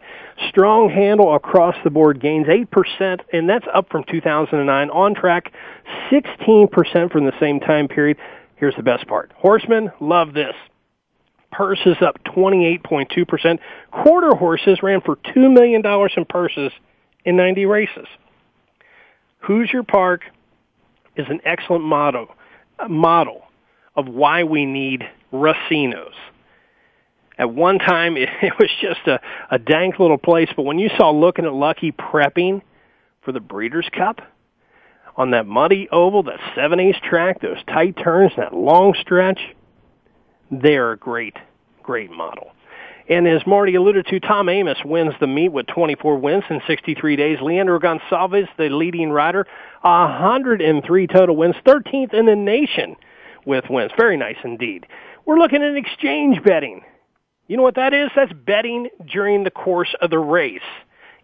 Strong 0.48 0.90
handle 0.90 1.34
across 1.34 1.74
the 1.84 1.90
board 1.90 2.20
gains 2.20 2.46
8%, 2.46 3.20
and 3.32 3.48
that's 3.48 3.66
up 3.72 3.90
from 3.90 4.04
2009. 4.04 4.90
On 4.90 5.14
track, 5.14 5.52
16% 6.10 7.10
from 7.10 7.24
the 7.24 7.32
same 7.40 7.60
time 7.60 7.88
period. 7.88 8.18
Here's 8.56 8.76
the 8.76 8.82
best 8.82 9.06
part. 9.06 9.32
Horsemen 9.36 9.90
love 10.00 10.34
this. 10.34 10.54
Purses 11.50 11.96
up 12.02 12.22
28.2%. 12.24 13.58
Quarter 13.90 14.34
horses 14.34 14.82
ran 14.82 15.00
for 15.00 15.16
$2 15.16 15.52
million 15.52 15.82
in 16.16 16.24
purses 16.26 16.72
in 17.24 17.36
90 17.36 17.66
races. 17.66 18.06
Hoosier 19.40 19.82
Park 19.82 20.22
is 21.16 21.26
an 21.30 21.40
excellent 21.44 21.84
motto, 21.84 22.34
model 22.88 23.45
of 23.96 24.08
why 24.08 24.44
we 24.44 24.66
need 24.66 25.08
racinos. 25.32 26.14
At 27.38 27.52
one 27.52 27.78
time, 27.78 28.16
it, 28.16 28.28
it 28.42 28.52
was 28.58 28.70
just 28.80 29.06
a, 29.06 29.20
a 29.50 29.58
dank 29.58 29.98
little 29.98 30.18
place, 30.18 30.48
but 30.56 30.62
when 30.62 30.78
you 30.78 30.88
saw 30.96 31.12
Lookin 31.12 31.44
At 31.44 31.54
Lucky 31.54 31.92
prepping 31.92 32.62
for 33.22 33.32
the 33.32 33.40
Breeders' 33.40 33.88
Cup, 33.92 34.20
on 35.16 35.30
that 35.30 35.46
muddy 35.46 35.88
oval, 35.90 36.22
that 36.24 36.38
7 36.54 36.78
ace 36.78 36.96
track, 37.02 37.40
those 37.40 37.62
tight 37.66 37.96
turns, 37.96 38.32
that 38.36 38.54
long 38.54 38.94
stretch, 39.00 39.40
they're 40.50 40.92
a 40.92 40.96
great, 40.96 41.36
great 41.82 42.10
model. 42.10 42.52
And 43.08 43.26
as 43.26 43.46
Marty 43.46 43.76
alluded 43.76 44.06
to, 44.06 44.20
Tom 44.20 44.48
Amoss 44.48 44.84
wins 44.84 45.14
the 45.20 45.26
meet 45.26 45.50
with 45.50 45.66
24 45.68 46.18
wins 46.18 46.44
in 46.50 46.60
63 46.66 47.16
days. 47.16 47.38
Leandro 47.40 47.78
Gonçalves, 47.78 48.48
the 48.58 48.68
leading 48.68 49.10
rider, 49.10 49.46
103 49.82 51.06
total 51.06 51.36
wins, 51.36 51.54
13th 51.64 52.12
in 52.12 52.26
the 52.26 52.34
nation 52.34 52.96
with 53.46 53.64
wins. 53.70 53.92
Very 53.96 54.16
nice 54.16 54.36
indeed. 54.44 54.86
We're 55.24 55.38
looking 55.38 55.62
at 55.62 55.74
exchange 55.76 56.42
betting. 56.42 56.82
You 57.48 57.56
know 57.56 57.62
what 57.62 57.76
that 57.76 57.94
is? 57.94 58.10
That's 58.14 58.32
betting 58.32 58.88
during 59.10 59.44
the 59.44 59.50
course 59.50 59.94
of 60.00 60.10
the 60.10 60.18
race 60.18 60.60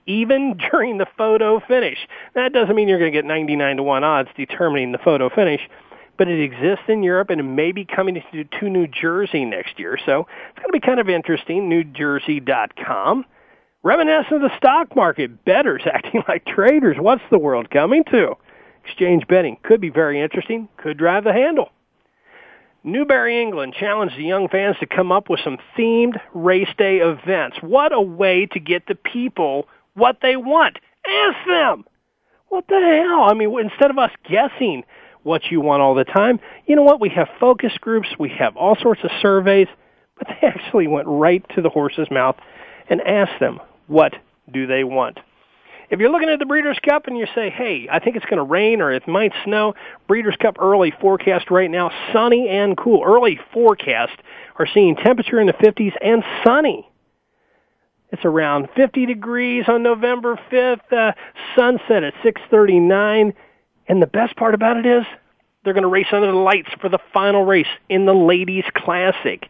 even 0.06 0.58
during 0.70 0.98
the 0.98 1.06
photo 1.16 1.60
finish. 1.60 1.98
That 2.34 2.52
doesn't 2.52 2.74
mean 2.74 2.88
you're 2.88 2.98
going 2.98 3.12
to 3.12 3.16
get 3.16 3.24
99 3.24 3.76
to 3.76 3.82
1 3.82 4.04
odds 4.04 4.28
determining 4.36 4.92
the 4.92 4.98
photo 4.98 5.28
finish, 5.28 5.60
but 6.16 6.28
it 6.28 6.42
exists 6.42 6.84
in 6.88 7.02
Europe 7.02 7.30
and 7.30 7.40
it 7.40 7.44
may 7.44 7.72
be 7.72 7.84
coming 7.84 8.22
to, 8.32 8.68
New 8.68 8.86
Jersey 8.86 9.44
next 9.44 9.78
year. 9.78 9.98
So 10.04 10.26
it's 10.50 10.58
going 10.58 10.68
to 10.68 10.72
be 10.72 10.80
kind 10.80 11.00
of 11.00 11.08
interesting. 11.08 11.68
NewJersey.com. 11.68 13.24
Reminiscent 13.84 14.32
of 14.32 14.42
the 14.42 14.56
stock 14.56 14.94
market, 14.94 15.44
bettors 15.44 15.82
acting 15.92 16.22
like 16.28 16.46
traders. 16.46 16.96
What's 16.98 17.22
the 17.30 17.38
world 17.38 17.70
coming 17.70 18.04
to? 18.10 18.36
Exchange 18.84 19.26
betting 19.28 19.58
could 19.62 19.80
be 19.80 19.90
very 19.90 20.20
interesting, 20.20 20.68
could 20.76 20.98
drive 20.98 21.24
the 21.24 21.32
handle. 21.32 21.70
Newbury, 22.84 23.40
England 23.40 23.74
challenged 23.78 24.16
the 24.16 24.24
young 24.24 24.48
fans 24.48 24.76
to 24.80 24.86
come 24.86 25.12
up 25.12 25.30
with 25.30 25.40
some 25.44 25.58
themed 25.78 26.20
race 26.34 26.68
day 26.76 26.98
events. 26.98 27.58
What 27.60 27.92
a 27.92 28.00
way 28.00 28.46
to 28.46 28.58
get 28.58 28.86
the 28.86 28.96
people 28.96 29.68
what 29.94 30.18
they 30.20 30.36
want. 30.36 30.78
Ask 31.06 31.46
them. 31.46 31.84
What 32.48 32.66
the 32.68 32.74
hell? 32.74 33.22
I 33.22 33.34
mean, 33.34 33.56
instead 33.58 33.90
of 33.90 33.98
us 33.98 34.10
guessing 34.28 34.84
what 35.22 35.50
you 35.50 35.60
want 35.60 35.80
all 35.80 35.94
the 35.94 36.04
time, 36.04 36.40
you 36.66 36.74
know 36.74 36.82
what? 36.82 37.00
We 37.00 37.08
have 37.10 37.28
focus 37.38 37.72
groups. 37.80 38.08
We 38.18 38.30
have 38.38 38.56
all 38.56 38.76
sorts 38.76 39.02
of 39.04 39.10
surveys, 39.20 39.68
but 40.18 40.26
they 40.28 40.46
actually 40.46 40.88
went 40.88 41.06
right 41.06 41.44
to 41.54 41.62
the 41.62 41.70
horse's 41.70 42.10
mouth 42.10 42.36
and 42.90 43.00
asked 43.02 43.38
them, 43.38 43.60
what 43.86 44.14
do 44.52 44.66
they 44.66 44.82
want? 44.82 45.18
If 45.92 46.00
you're 46.00 46.10
looking 46.10 46.30
at 46.30 46.38
the 46.38 46.46
Breeders' 46.46 46.78
Cup 46.82 47.06
and 47.06 47.18
you 47.18 47.26
say, 47.34 47.50
hey, 47.50 47.86
I 47.92 47.98
think 47.98 48.16
it's 48.16 48.24
going 48.24 48.38
to 48.38 48.42
rain 48.44 48.80
or 48.80 48.90
it 48.90 49.06
might 49.06 49.34
snow, 49.44 49.74
Breeders' 50.08 50.36
Cup 50.40 50.56
early 50.58 50.90
forecast 50.90 51.50
right 51.50 51.70
now, 51.70 51.90
sunny 52.14 52.48
and 52.48 52.78
cool. 52.78 53.04
Early 53.04 53.38
forecast 53.52 54.14
are 54.58 54.66
seeing 54.66 54.96
temperature 54.96 55.38
in 55.38 55.48
the 55.48 55.52
50s 55.52 55.92
and 56.00 56.24
sunny. 56.42 56.88
It's 58.10 58.24
around 58.24 58.70
50 58.74 59.04
degrees 59.04 59.64
on 59.68 59.82
November 59.82 60.40
5th. 60.50 60.90
Uh, 60.90 61.12
sunset 61.54 62.04
at 62.04 62.14
6:39, 62.22 63.34
and 63.86 64.00
the 64.00 64.06
best 64.06 64.34
part 64.36 64.54
about 64.54 64.78
it 64.78 64.86
is 64.86 65.04
they're 65.62 65.74
going 65.74 65.82
to 65.82 65.88
race 65.88 66.06
under 66.10 66.32
the 66.32 66.38
lights 66.38 66.70
for 66.80 66.88
the 66.88 67.00
final 67.12 67.44
race 67.44 67.66
in 67.90 68.06
the 68.06 68.14
Ladies 68.14 68.64
Classic. 68.74 69.46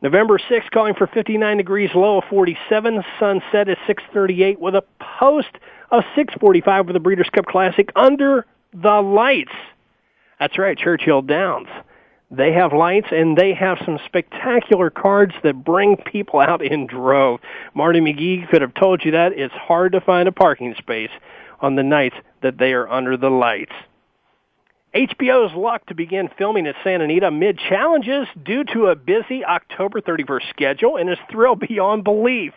November 0.00 0.38
6th, 0.38 0.70
calling 0.70 0.94
for 0.94 1.06
59 1.08 1.56
degrees, 1.56 1.90
low 1.94 2.18
of 2.18 2.24
47. 2.30 3.02
Sunset 3.18 3.68
at 3.68 3.78
6:38 3.86 4.60
with 4.60 4.74
a 4.74 4.84
post 5.00 5.58
of 5.90 6.04
6:45 6.14 6.86
for 6.86 6.92
the 6.92 7.00
Breeders' 7.00 7.30
Cup 7.30 7.46
Classic 7.46 7.90
under 7.96 8.46
the 8.72 9.02
lights. 9.02 9.52
That's 10.38 10.56
right, 10.58 10.78
Churchill 10.78 11.22
Downs. 11.22 11.68
They 12.30 12.52
have 12.52 12.72
lights 12.72 13.08
and 13.10 13.36
they 13.36 13.54
have 13.54 13.78
some 13.84 13.98
spectacular 14.04 14.90
cards 14.90 15.34
that 15.42 15.64
bring 15.64 15.96
people 15.96 16.40
out 16.40 16.62
in 16.62 16.86
drove. 16.86 17.40
Marty 17.74 18.00
McGee 18.00 18.48
could 18.50 18.60
have 18.60 18.74
told 18.74 19.04
you 19.04 19.12
that. 19.12 19.32
It's 19.32 19.54
hard 19.54 19.92
to 19.92 20.00
find 20.00 20.28
a 20.28 20.32
parking 20.32 20.74
space 20.74 21.10
on 21.60 21.74
the 21.74 21.82
nights 21.82 22.16
that 22.42 22.58
they 22.58 22.74
are 22.74 22.88
under 22.88 23.16
the 23.16 23.30
lights. 23.30 23.72
HBO's 24.94 25.54
luck 25.54 25.84
to 25.86 25.94
begin 25.94 26.30
filming 26.38 26.66
at 26.66 26.74
Santa 26.82 27.04
Anita 27.04 27.30
mid 27.30 27.58
challenges 27.58 28.26
due 28.42 28.64
to 28.72 28.86
a 28.86 28.96
busy 28.96 29.44
October 29.44 30.00
31st 30.00 30.48
schedule 30.50 30.96
and 30.96 31.10
is 31.10 31.18
thrilled 31.30 31.60
beyond 31.68 32.04
belief. 32.04 32.52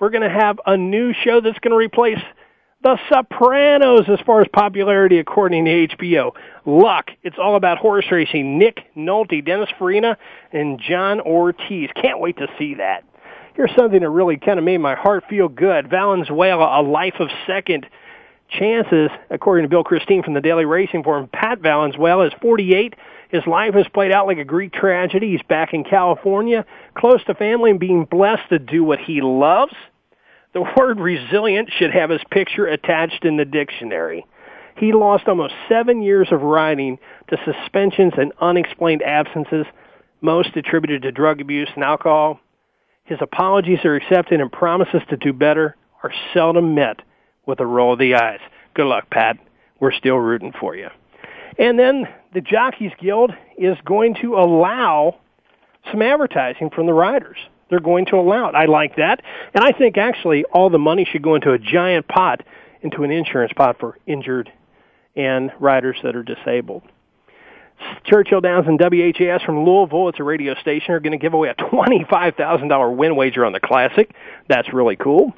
We're 0.00 0.10
going 0.10 0.28
to 0.28 0.34
have 0.34 0.60
a 0.66 0.76
new 0.76 1.12
show 1.12 1.40
that's 1.40 1.58
going 1.60 1.70
to 1.70 1.76
replace 1.76 2.22
the 2.82 2.98
Sopranos 3.08 4.08
as 4.08 4.20
far 4.26 4.42
as 4.42 4.48
popularity 4.52 5.18
according 5.18 5.64
to 5.64 5.88
HBO. 5.88 6.32
Luck. 6.66 7.10
It's 7.22 7.36
all 7.38 7.56
about 7.56 7.78
horse 7.78 8.04
racing. 8.10 8.58
Nick 8.58 8.80
Nolte, 8.96 9.44
Dennis 9.44 9.70
Farina, 9.78 10.18
and 10.52 10.80
John 10.80 11.20
Ortiz. 11.20 11.88
Can't 11.94 12.20
wait 12.20 12.36
to 12.38 12.48
see 12.58 12.74
that. 12.74 13.04
Here's 13.54 13.74
something 13.74 14.00
that 14.00 14.10
really 14.10 14.36
kind 14.36 14.58
of 14.58 14.64
made 14.64 14.78
my 14.78 14.94
heart 14.94 15.24
feel 15.30 15.48
good. 15.48 15.88
Valenzuela, 15.88 16.80
A 16.80 16.82
Life 16.82 17.14
of 17.20 17.28
Second 17.46 17.86
Chances, 18.48 19.10
according 19.30 19.64
to 19.64 19.68
Bill 19.68 19.84
Christine 19.84 20.22
from 20.22 20.34
the 20.34 20.40
Daily 20.40 20.64
Racing 20.64 21.02
Form. 21.02 21.28
Pat 21.32 21.58
Valenzuela 21.58 22.26
is 22.26 22.32
48. 22.40 22.94
His 23.28 23.46
life 23.46 23.74
has 23.74 23.86
played 23.92 24.12
out 24.12 24.26
like 24.26 24.38
a 24.38 24.44
Greek 24.44 24.72
tragedy. 24.72 25.32
He's 25.32 25.42
back 25.42 25.74
in 25.74 25.82
California, 25.82 26.64
close 26.94 27.22
to 27.24 27.34
family 27.34 27.70
and 27.70 27.80
being 27.80 28.04
blessed 28.04 28.48
to 28.50 28.58
do 28.58 28.84
what 28.84 29.00
he 29.00 29.20
loves. 29.20 29.74
The 30.52 30.62
word 30.76 31.00
resilient 31.00 31.70
should 31.76 31.90
have 31.92 32.10
his 32.10 32.22
picture 32.30 32.66
attached 32.66 33.24
in 33.24 33.36
the 33.36 33.44
dictionary. 33.44 34.24
He 34.76 34.92
lost 34.92 35.26
almost 35.26 35.54
seven 35.68 36.02
years 36.02 36.28
of 36.30 36.42
riding 36.42 36.98
to 37.28 37.38
suspensions 37.44 38.12
and 38.16 38.32
unexplained 38.40 39.02
absences, 39.02 39.66
most 40.20 40.54
attributed 40.54 41.02
to 41.02 41.12
drug 41.12 41.40
abuse 41.40 41.70
and 41.74 41.82
alcohol. 41.82 42.40
His 43.04 43.18
apologies 43.20 43.84
are 43.84 43.94
accepted 43.94 44.40
and 44.40 44.52
promises 44.52 45.02
to 45.08 45.16
do 45.16 45.32
better 45.32 45.76
are 46.02 46.12
seldom 46.32 46.74
met 46.74 47.00
with 47.46 47.60
a 47.60 47.66
roll 47.66 47.94
of 47.94 47.98
the 47.98 48.14
eyes. 48.14 48.40
Good 48.74 48.86
luck, 48.86 49.08
Pat. 49.10 49.38
We're 49.80 49.92
still 49.92 50.16
rooting 50.16 50.52
for 50.58 50.74
you. 50.74 50.88
And 51.58 51.78
then 51.78 52.06
the 52.34 52.40
Jockeys 52.40 52.92
Guild 53.00 53.32
is 53.56 53.76
going 53.84 54.16
to 54.22 54.34
allow 54.34 55.18
some 55.90 56.02
advertising 56.02 56.70
from 56.70 56.86
the 56.86 56.92
riders 56.92 57.38
they're 57.68 57.80
going 57.80 58.06
to 58.06 58.16
allow 58.16 58.48
it. 58.48 58.54
I 58.54 58.66
like 58.66 58.96
that. 58.96 59.22
And 59.54 59.64
I 59.64 59.72
think 59.72 59.98
actually 59.98 60.44
all 60.44 60.70
the 60.70 60.78
money 60.78 61.06
should 61.10 61.22
go 61.22 61.34
into 61.34 61.52
a 61.52 61.58
giant 61.58 62.06
pot, 62.06 62.42
into 62.82 63.02
an 63.02 63.10
insurance 63.10 63.52
pot 63.56 63.78
for 63.80 63.98
injured 64.06 64.52
and 65.16 65.50
riders 65.58 65.96
that 66.02 66.14
are 66.14 66.22
disabled. 66.22 66.82
Churchill 68.04 68.40
Downs 68.40 68.66
and 68.68 68.80
WHAS 68.80 69.42
from 69.42 69.64
Louisville, 69.64 70.08
it's 70.08 70.20
a 70.20 70.22
radio 70.22 70.54
station, 70.54 70.94
are 70.94 71.00
going 71.00 71.12
to 71.12 71.18
give 71.18 71.34
away 71.34 71.50
a 71.50 71.54
$25,000 71.54 72.96
win 72.96 73.16
wager 73.16 73.44
on 73.44 73.52
the 73.52 73.60
Classic. 73.60 74.10
That's 74.48 74.72
really 74.72 74.96
cool. 74.96 75.34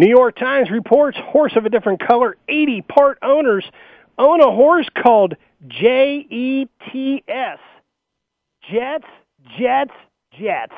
New 0.00 0.08
York 0.08 0.34
Times 0.38 0.70
reports 0.70 1.18
horse 1.22 1.52
of 1.56 1.66
a 1.66 1.68
different 1.68 2.00
color, 2.00 2.38
80 2.48 2.80
part 2.80 3.18
owners 3.20 3.66
own 4.16 4.40
a 4.40 4.50
horse 4.50 4.88
called 4.96 5.36
J-E-T-S. 5.68 7.58
Jets, 8.72 9.04
Jets, 9.58 9.92
Jets. 10.38 10.72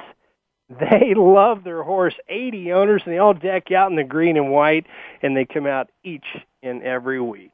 They 0.68 1.14
love 1.16 1.62
their 1.62 1.84
horse. 1.84 2.14
80 2.28 2.72
owners, 2.72 3.02
and 3.04 3.14
they 3.14 3.18
all 3.18 3.32
deck 3.32 3.70
out 3.70 3.90
in 3.90 3.96
the 3.96 4.02
green 4.02 4.36
and 4.36 4.50
white, 4.50 4.86
and 5.22 5.36
they 5.36 5.44
come 5.44 5.68
out 5.68 5.88
each 6.02 6.26
and 6.64 6.82
every 6.82 7.20
week. 7.20 7.52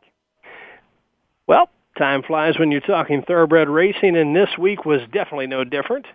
Well, 1.46 1.68
time 1.98 2.22
flies 2.22 2.58
when 2.58 2.72
you're 2.72 2.80
talking 2.80 3.20
thoroughbred 3.20 3.68
racing, 3.68 4.16
and 4.16 4.34
this 4.34 4.56
week 4.58 4.86
was 4.86 5.02
definitely 5.12 5.48
no 5.48 5.64
different. 5.64 6.06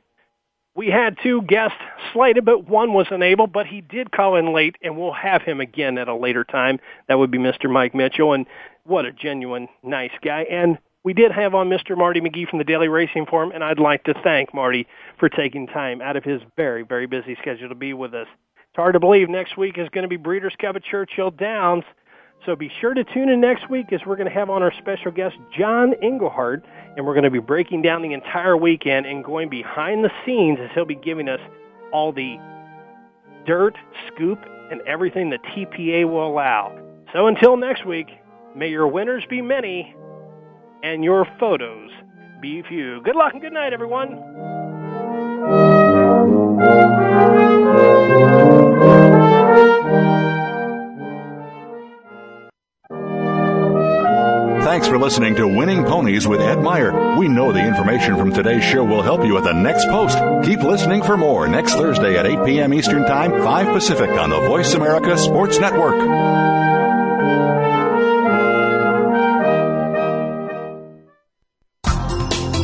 We 0.75 0.87
had 0.87 1.17
two 1.21 1.43
guests 1.43 1.77
slated, 2.11 2.45
but 2.45 2.67
one 2.67 2.93
was 2.93 3.07
unable, 3.11 3.45
but 3.45 3.67
he 3.67 3.81
did 3.81 4.11
call 4.11 4.35
in 4.35 4.53
late, 4.53 4.75
and 4.81 4.97
we'll 4.97 5.13
have 5.13 5.43
him 5.43 5.61
again 5.61 5.99
at 5.99 6.07
a 6.07 6.15
later 6.15 6.43
time. 6.43 6.79
That 7.07 7.19
would 7.19 7.29
be 7.29 7.37
Mr. 7.37 7.69
Mike 7.69 7.93
Mitchell, 7.93 8.33
and 8.33 8.47
what 8.83 9.05
a 9.05 9.11
genuine, 9.11 9.67
nice 9.83 10.11
guy. 10.23 10.41
And 10.49 10.79
we 11.03 11.13
did 11.13 11.31
have 11.31 11.53
on 11.53 11.69
Mr. 11.69 11.95
Marty 11.95 12.21
McGee 12.21 12.49
from 12.49 12.57
the 12.57 12.65
Daily 12.65 12.87
Racing 12.87 13.27
Form, 13.27 13.51
and 13.51 13.63
I'd 13.63 13.77
like 13.77 14.03
to 14.05 14.15
thank 14.23 14.51
Marty 14.51 14.87
for 15.19 15.29
taking 15.29 15.67
time 15.67 16.01
out 16.01 16.15
of 16.15 16.23
his 16.23 16.41
very, 16.55 16.81
very 16.81 17.05
busy 17.05 17.35
schedule 17.39 17.69
to 17.69 17.75
be 17.75 17.93
with 17.93 18.15
us. 18.15 18.27
It's 18.55 18.77
hard 18.77 18.93
to 18.93 18.99
believe 18.99 19.29
next 19.29 19.57
week 19.57 19.77
is 19.77 19.89
going 19.89 20.03
to 20.03 20.07
be 20.07 20.17
Breeders' 20.17 20.55
Cup 20.59 20.75
at 20.75 20.83
Churchill 20.83 21.29
Downs. 21.29 21.83
So 22.45 22.55
be 22.57 22.69
sure 22.81 22.93
to 22.93 23.03
tune 23.05 23.29
in 23.29 23.39
next 23.39 23.69
week 23.69 23.93
as 23.93 24.01
we're 24.05 24.17
going 24.17 24.27
to 24.27 24.33
have 24.33 24.49
on 24.49 24.61
our 24.61 24.73
special 24.77 25.11
guest, 25.11 25.35
John 25.57 25.93
Englehart, 26.01 26.65
and 26.97 27.05
we're 27.05 27.13
going 27.13 27.23
to 27.23 27.31
be 27.31 27.39
breaking 27.39 27.81
down 27.81 28.01
the 28.01 28.11
entire 28.11 28.57
weekend 28.57 29.05
and 29.05 29.23
going 29.23 29.49
behind 29.49 30.03
the 30.03 30.11
scenes 30.25 30.59
as 30.61 30.69
he'll 30.75 30.85
be 30.85 30.95
giving 30.95 31.29
us 31.29 31.39
all 31.93 32.11
the 32.11 32.37
dirt, 33.45 33.75
scoop, 34.07 34.39
and 34.71 34.81
everything 34.81 35.29
the 35.29 35.37
TPA 35.37 36.09
will 36.09 36.27
allow. 36.27 36.77
So 37.13 37.27
until 37.27 37.55
next 37.55 37.85
week, 37.85 38.07
may 38.55 38.69
your 38.69 38.87
winners 38.87 39.23
be 39.29 39.41
many 39.41 39.95
and 40.83 41.03
your 41.03 41.25
photos 41.39 41.91
be 42.41 42.61
few. 42.67 43.01
Good 43.03 43.15
luck 43.15 43.31
and 43.33 43.41
good 43.41 43.53
night, 43.53 43.71
everyone. 43.71 44.19
Thanks 54.73 54.87
for 54.87 54.97
listening 54.97 55.35
to 55.35 55.47
Winning 55.47 55.83
Ponies 55.83 56.27
with 56.27 56.41
Ed 56.41 56.55
Meyer. 56.55 57.15
We 57.15 57.27
know 57.27 57.51
the 57.51 57.63
information 57.63 58.17
from 58.17 58.33
today's 58.33 58.63
show 58.63 58.83
will 58.83 59.03
help 59.03 59.23
you 59.23 59.37
at 59.37 59.43
the 59.43 59.53
next 59.53 59.85
post. 59.85 60.17
Keep 60.43 60.63
listening 60.63 61.03
for 61.03 61.15
more 61.15 61.47
next 61.47 61.73
Thursday 61.73 62.17
at 62.17 62.25
8 62.25 62.43
p.m. 62.43 62.73
Eastern 62.73 63.05
Time, 63.05 63.33
5 63.33 63.67
Pacific 63.67 64.09
on 64.09 64.31
the 64.31 64.39
Voice 64.39 64.73
America 64.73 65.15
Sports 65.15 65.59
Network. 65.59 66.62